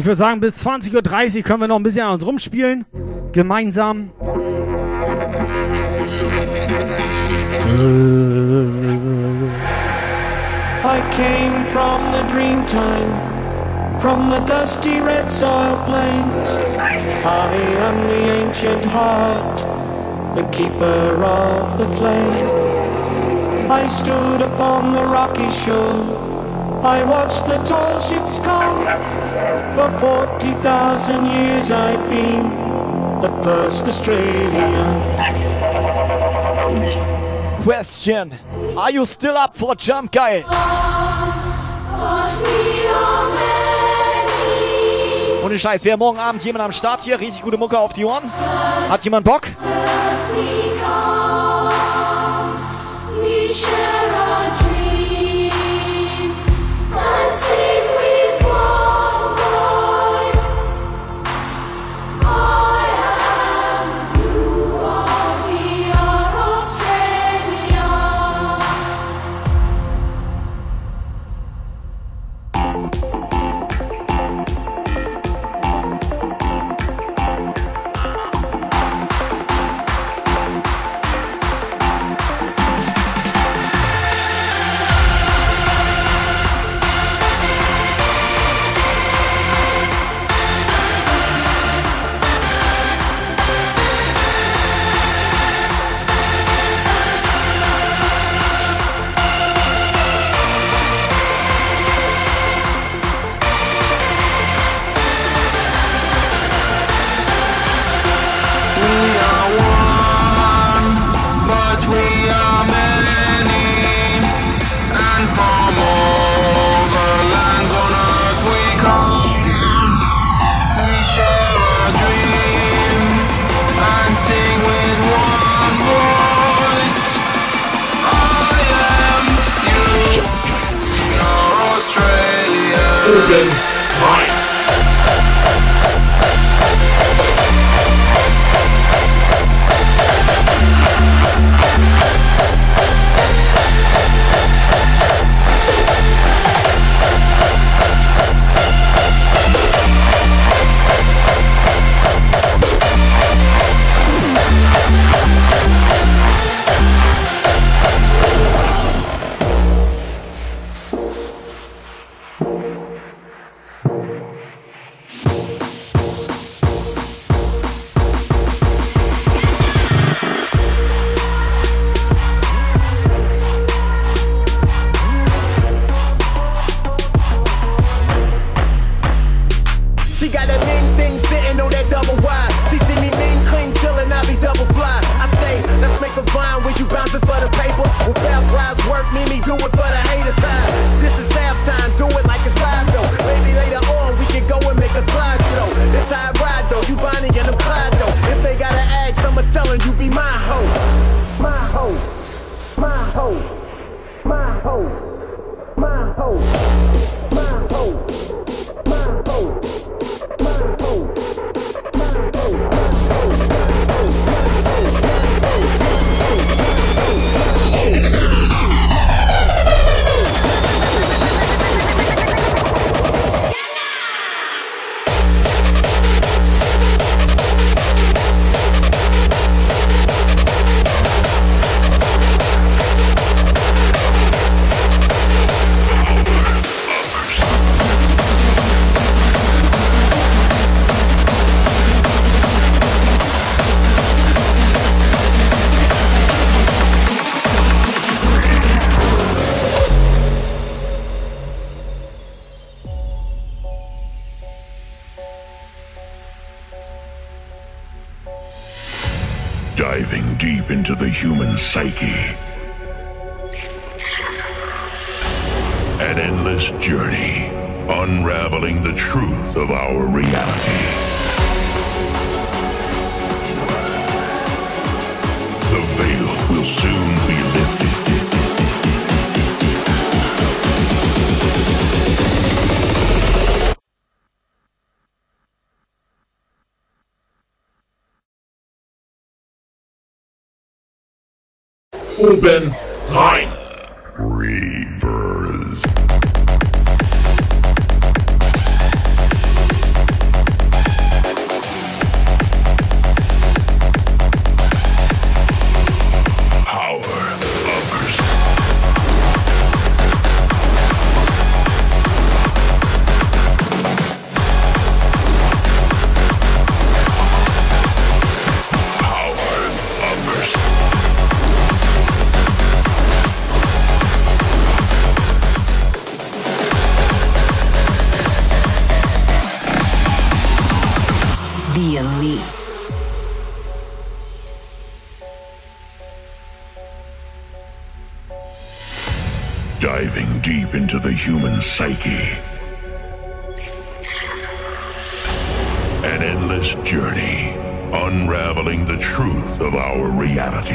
[0.00, 2.86] Ich würde sagen, bis 20.30 Uhr können wir noch ein bisschen an uns rumspielen.
[3.32, 4.08] Gemeinsam.
[10.82, 13.30] I came from the dream time.
[14.00, 16.48] from the dusty red soil plains.
[17.26, 17.52] I
[17.86, 19.58] am the ancient heart,
[20.34, 23.70] the keeper of the flame.
[23.70, 29.19] I stood upon the rocky shore, I watched the tall ships come.
[29.74, 32.42] For 40,000 years I've been
[33.20, 35.00] the first Australian.
[37.62, 38.34] Question
[38.76, 40.44] Are you still up for Jump Guy?
[45.42, 47.18] Ohne Scheiß, wäre morgen Abend jemand am Start hier?
[47.18, 48.30] Richtig gute Mucke auf die Ohren?
[48.88, 49.42] Hat jemand Bock?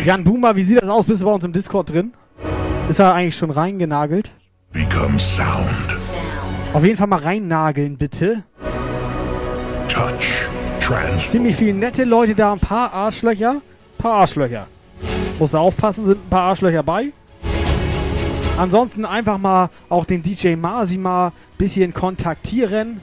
[0.05, 1.05] Jan Boomer, wie sieht das aus?
[1.05, 2.13] Bist du bei uns im Discord drin?
[2.89, 4.31] Ist er eigentlich schon reingenagelt?
[4.71, 5.69] Become sound,
[6.73, 8.43] Auf jeden Fall mal reinnageln, bitte.
[9.87, 10.49] touch,
[10.81, 11.29] trans.
[11.31, 13.61] Ziemlich viele nette Leute da, ein paar Arschlöcher.
[13.97, 14.67] paar Arschlöcher.
[15.39, 17.13] Musst du aufpassen, sind ein paar Arschlöcher bei.
[18.57, 23.01] Ansonsten einfach mal auch den DJ Masi mal ein bisschen kontaktieren.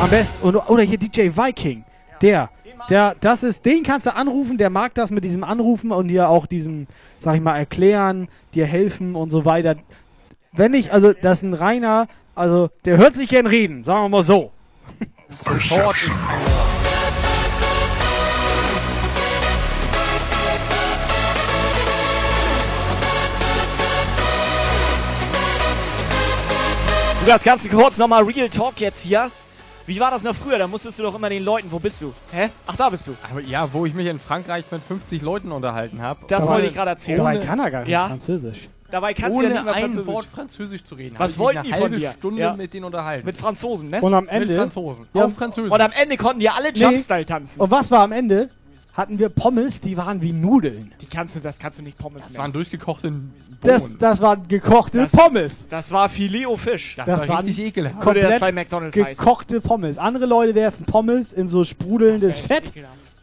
[0.00, 1.84] Am besten, oder hier DJ Viking.
[2.22, 2.48] Der,
[2.88, 6.28] der, das ist, den kannst du anrufen, der mag das mit diesem Anrufen und dir
[6.28, 6.86] auch diesem,
[7.18, 9.76] sag ich mal, erklären, dir helfen und so weiter.
[10.52, 14.08] Wenn nicht, also das ist ein reiner, also der hört sich gern reden, sagen wir
[14.08, 14.52] mal so.
[27.26, 29.30] Das ganz kurz nochmal Real Talk jetzt hier.
[29.86, 30.58] Wie war das noch früher?
[30.58, 32.14] Da musstest du doch immer den Leuten, wo bist du?
[32.32, 32.48] Hä?
[32.66, 33.14] Ach, da bist du.
[33.30, 36.20] Aber ja, wo ich mich in Frankreich mit 50 Leuten unterhalten habe.
[36.28, 37.18] Das wollte ich gerade erzählen.
[37.18, 38.08] Dabei kann er gar nicht Ja.
[38.08, 38.68] Französisch.
[38.90, 40.06] Dabei kannst ohne du ja nicht mehr ein Französisch.
[40.06, 41.16] Wort Französisch zu reden.
[41.18, 42.12] Was wollten die eine von dir?
[42.18, 42.54] Stunde Ja.
[42.54, 43.26] mit denen unterhalten.
[43.26, 44.00] Mit Franzosen, ne?
[44.00, 44.46] Und am Ende.
[44.46, 45.06] Mit Franzosen.
[45.12, 45.72] Ja, Auf Französisch.
[45.72, 46.78] Und am Ende konnten die alle Nee.
[46.80, 47.60] Jumpstyle tanzen.
[47.60, 48.48] Und was war am Ende?
[48.94, 50.92] Hatten wir Pommes, die waren wie Nudeln.
[51.00, 53.32] Die kannst du, das kannst du nicht Pommes Das waren durchgekochte Bohnen.
[53.60, 55.66] Das, das waren gekochte Das- Pommes.
[55.68, 56.94] Das war Filet au Fisch.
[56.96, 58.00] Das, Das war waren richtig ekelhaft.
[58.00, 59.14] Komplett bei McDonald's heißen.
[59.24, 59.98] gekochte Pommes.
[59.98, 62.72] Andere Leute werfen Pommes in so sprudelndes Fett.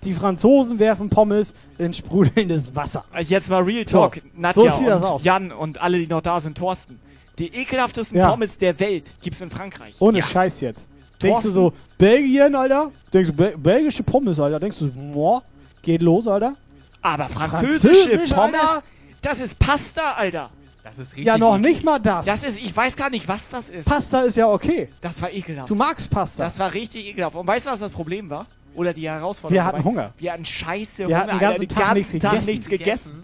[0.04, 3.06] Die Franzosen werfen Pommes in sprudelndes Wasser.
[3.14, 4.16] Also Jetzt mal Real Talk.
[4.16, 5.24] So, Nadja so sieht und das aus.
[5.24, 7.00] Jan und alle, die noch da sind, Thorsten.
[7.40, 8.30] Die ekelhaftesten Ja.
[8.30, 9.96] Pommes der Welt gibt's in Frankreich.
[10.00, 10.26] Ohne Ja.
[10.26, 10.90] Scheiß jetzt.
[11.22, 12.92] Denkst du so, Belgien, Alter?
[13.14, 14.60] Denkst du, Bel belgische Pommes, Alter?
[14.60, 15.44] Denkst du, boah,
[15.82, 16.56] geht los, Alter?
[17.02, 18.84] Aber französische Französisch, Pommes, Alter?
[19.22, 20.50] das ist Pasta, Alter.
[20.84, 21.76] Das ist richtig Ja, noch eklig.
[21.76, 22.26] nicht mal das.
[22.26, 23.88] Das ist, ich weiß gar nicht, was das ist.
[23.88, 24.90] Pasta ist ja okay.
[25.02, 25.70] Das war ekelhaft.
[25.70, 26.44] Du magst Pasta.
[26.44, 27.36] Das war richtig ekelhaft.
[27.36, 28.46] Und weißt du, was das Problem war?
[28.74, 29.54] Oder die Herausforderung?
[29.54, 29.90] Wir hatten dabei?
[29.90, 30.14] Hunger.
[30.18, 31.18] Wir hatten scheiße Wir Hunger.
[31.18, 32.52] hatten den Alter, ganzen den Tag ganzen nichts Tag gegessen.
[32.52, 33.24] nichts gegessen.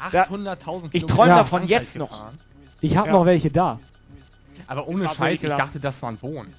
[0.00, 1.36] 800.000 Ich träume Ja.
[1.38, 2.10] davon jetzt noch.
[2.10, 2.38] gefahren.
[2.80, 3.12] Ich habe Ja.
[3.14, 3.78] noch welche da.
[4.66, 6.52] Aber ohne war so Scheiß, ich dachte, das waren Bohnen.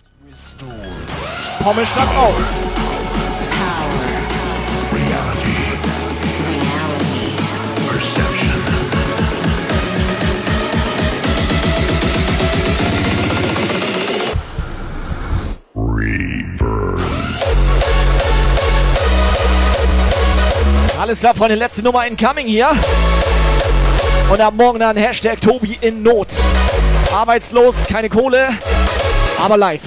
[1.64, 2.44] Pommes stand auf.
[21.10, 22.70] Alles klar, Freunde, letzte Nummer incoming hier.
[24.32, 26.28] Und ab morgen dann Hashtag Tobi in Not.
[27.12, 28.50] Arbeitslos, keine Kohle,
[29.44, 29.82] aber live.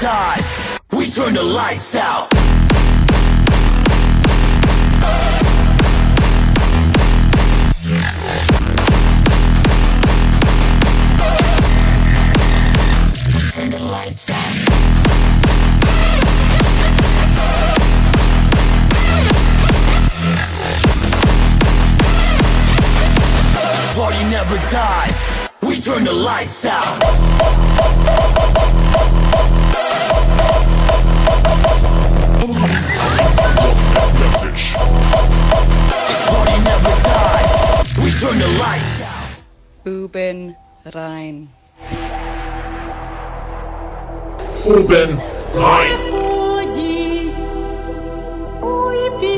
[0.00, 2.19] We turn the lights out.
[44.70, 45.18] Oben
[45.52, 45.98] rein.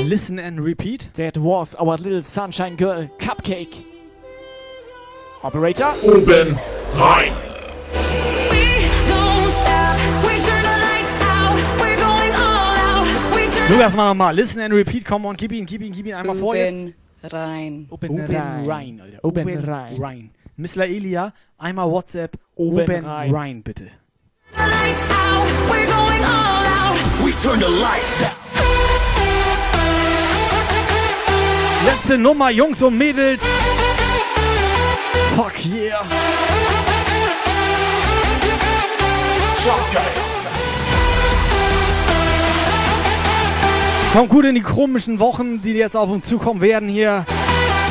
[0.06, 1.08] Listen and repeat.
[1.14, 3.82] That was our little sunshine girl, Cupcake.
[5.42, 5.90] Operator?
[6.04, 6.54] Oben
[6.98, 7.32] rein.
[13.70, 14.34] Lukas, mal nochmal.
[14.34, 15.06] Listen and repeat.
[15.06, 16.74] Come on, gib ihn, gib ihn, gib ihn einmal vor jetzt.
[16.74, 17.86] Oben rein.
[17.88, 18.68] Oben rein.
[18.68, 19.24] rein, Alter.
[19.24, 20.02] Oben Oben rein.
[20.02, 20.30] rein.
[20.58, 20.84] Mr.
[20.84, 22.36] Elia, einmal WhatsApp.
[22.54, 23.34] Oben Oben rein.
[23.34, 23.90] rein, bitte.
[31.84, 33.40] Letzte Nummer, Jungs und Mädels.
[35.36, 36.04] Fuck yeah.
[44.12, 47.24] Kommt gut in die komischen Wochen, die jetzt auf uns zukommen werden hier.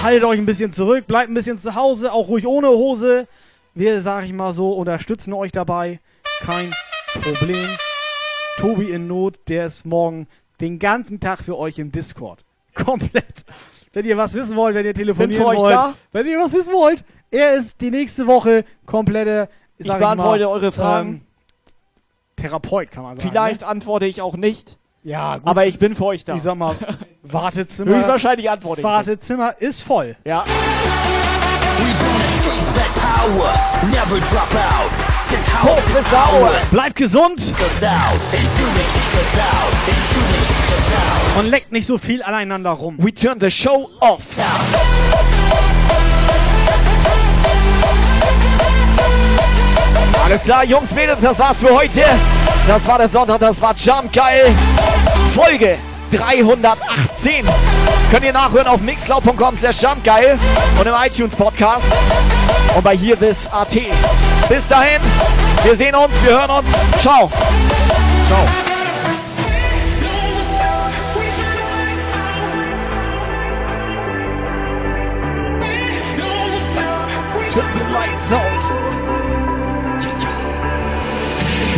[0.04, 3.28] Haltet euch ein bisschen zurück, bleibt ein bisschen zu Hause, auch ruhig ohne Hose.
[3.74, 6.00] Wir, sag ich mal so, unterstützen euch dabei.
[6.46, 6.72] Kein
[7.22, 7.68] Problem.
[8.58, 10.28] Tobi in Not, der ist morgen
[10.60, 12.44] den ganzen Tag für euch im Discord.
[12.76, 13.46] Komplett.
[13.94, 15.94] Wenn ihr was wissen wollt, wenn ihr telefonieren für euch wollt, da.
[16.12, 20.72] wenn ihr was wissen wollt, er ist die nächste Woche komplette, Ich beantworte mal, eure
[20.72, 21.10] Fragen.
[21.10, 21.22] ähm,
[22.36, 23.30] Therapeut, kann man sagen.
[23.30, 23.68] Vielleicht ne?
[23.68, 24.78] antworte ich auch nicht.
[25.04, 25.48] Ja, gut.
[25.48, 26.36] Aber ich bin für euch da.
[26.36, 26.76] Ich sag mal,
[27.24, 27.96] Wartezimmer.
[27.96, 28.94] Höchstwahrscheinlich antworte ich nicht.
[28.94, 30.16] Wartezimmer ist voll.
[30.26, 30.44] Ja.
[32.76, 33.54] That power
[33.90, 35.11] never drop out.
[36.72, 37.54] Bleibt gesund
[41.38, 42.96] und leckt nicht so viel aneinander rum.
[42.98, 44.22] We turn the show off.
[50.26, 52.06] Alles klar, Jungs, Mädels, das war's für heute.
[52.68, 54.54] Das war der Sonntag, das war Jump Geil.
[55.36, 55.78] Folge
[56.12, 57.46] 318.
[58.12, 60.38] Könnt ihr nachhören auf mixcloud.com slash jumpgeil
[60.80, 61.86] und im iTunes Podcast
[62.76, 63.74] und bei hier this AT.
[64.50, 65.02] Bis dahin,
[65.64, 66.68] wir sehen uns, wir hören uns.
[67.02, 67.30] Ciao.
[68.28, 68.46] Ciao.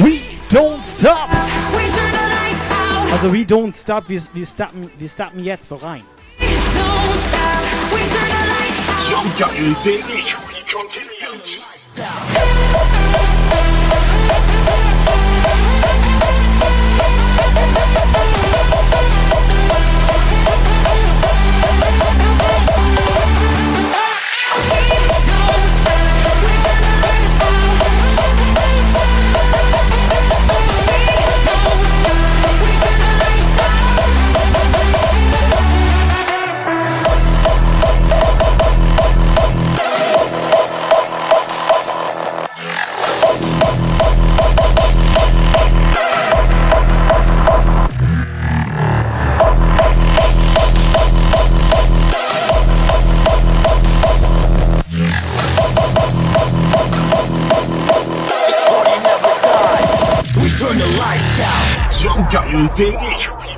[0.02, 1.52] We don't stop.
[3.14, 6.01] Also we don't stop, wir, wir, stoppen, wir stoppen jetzt so rein.
[6.40, 6.50] We.
[9.08, 11.59] Jump Geil, der Retweet continues.
[11.95, 12.73] This
[62.24, 62.32] out.
[62.32, 63.52] Jump Geil, der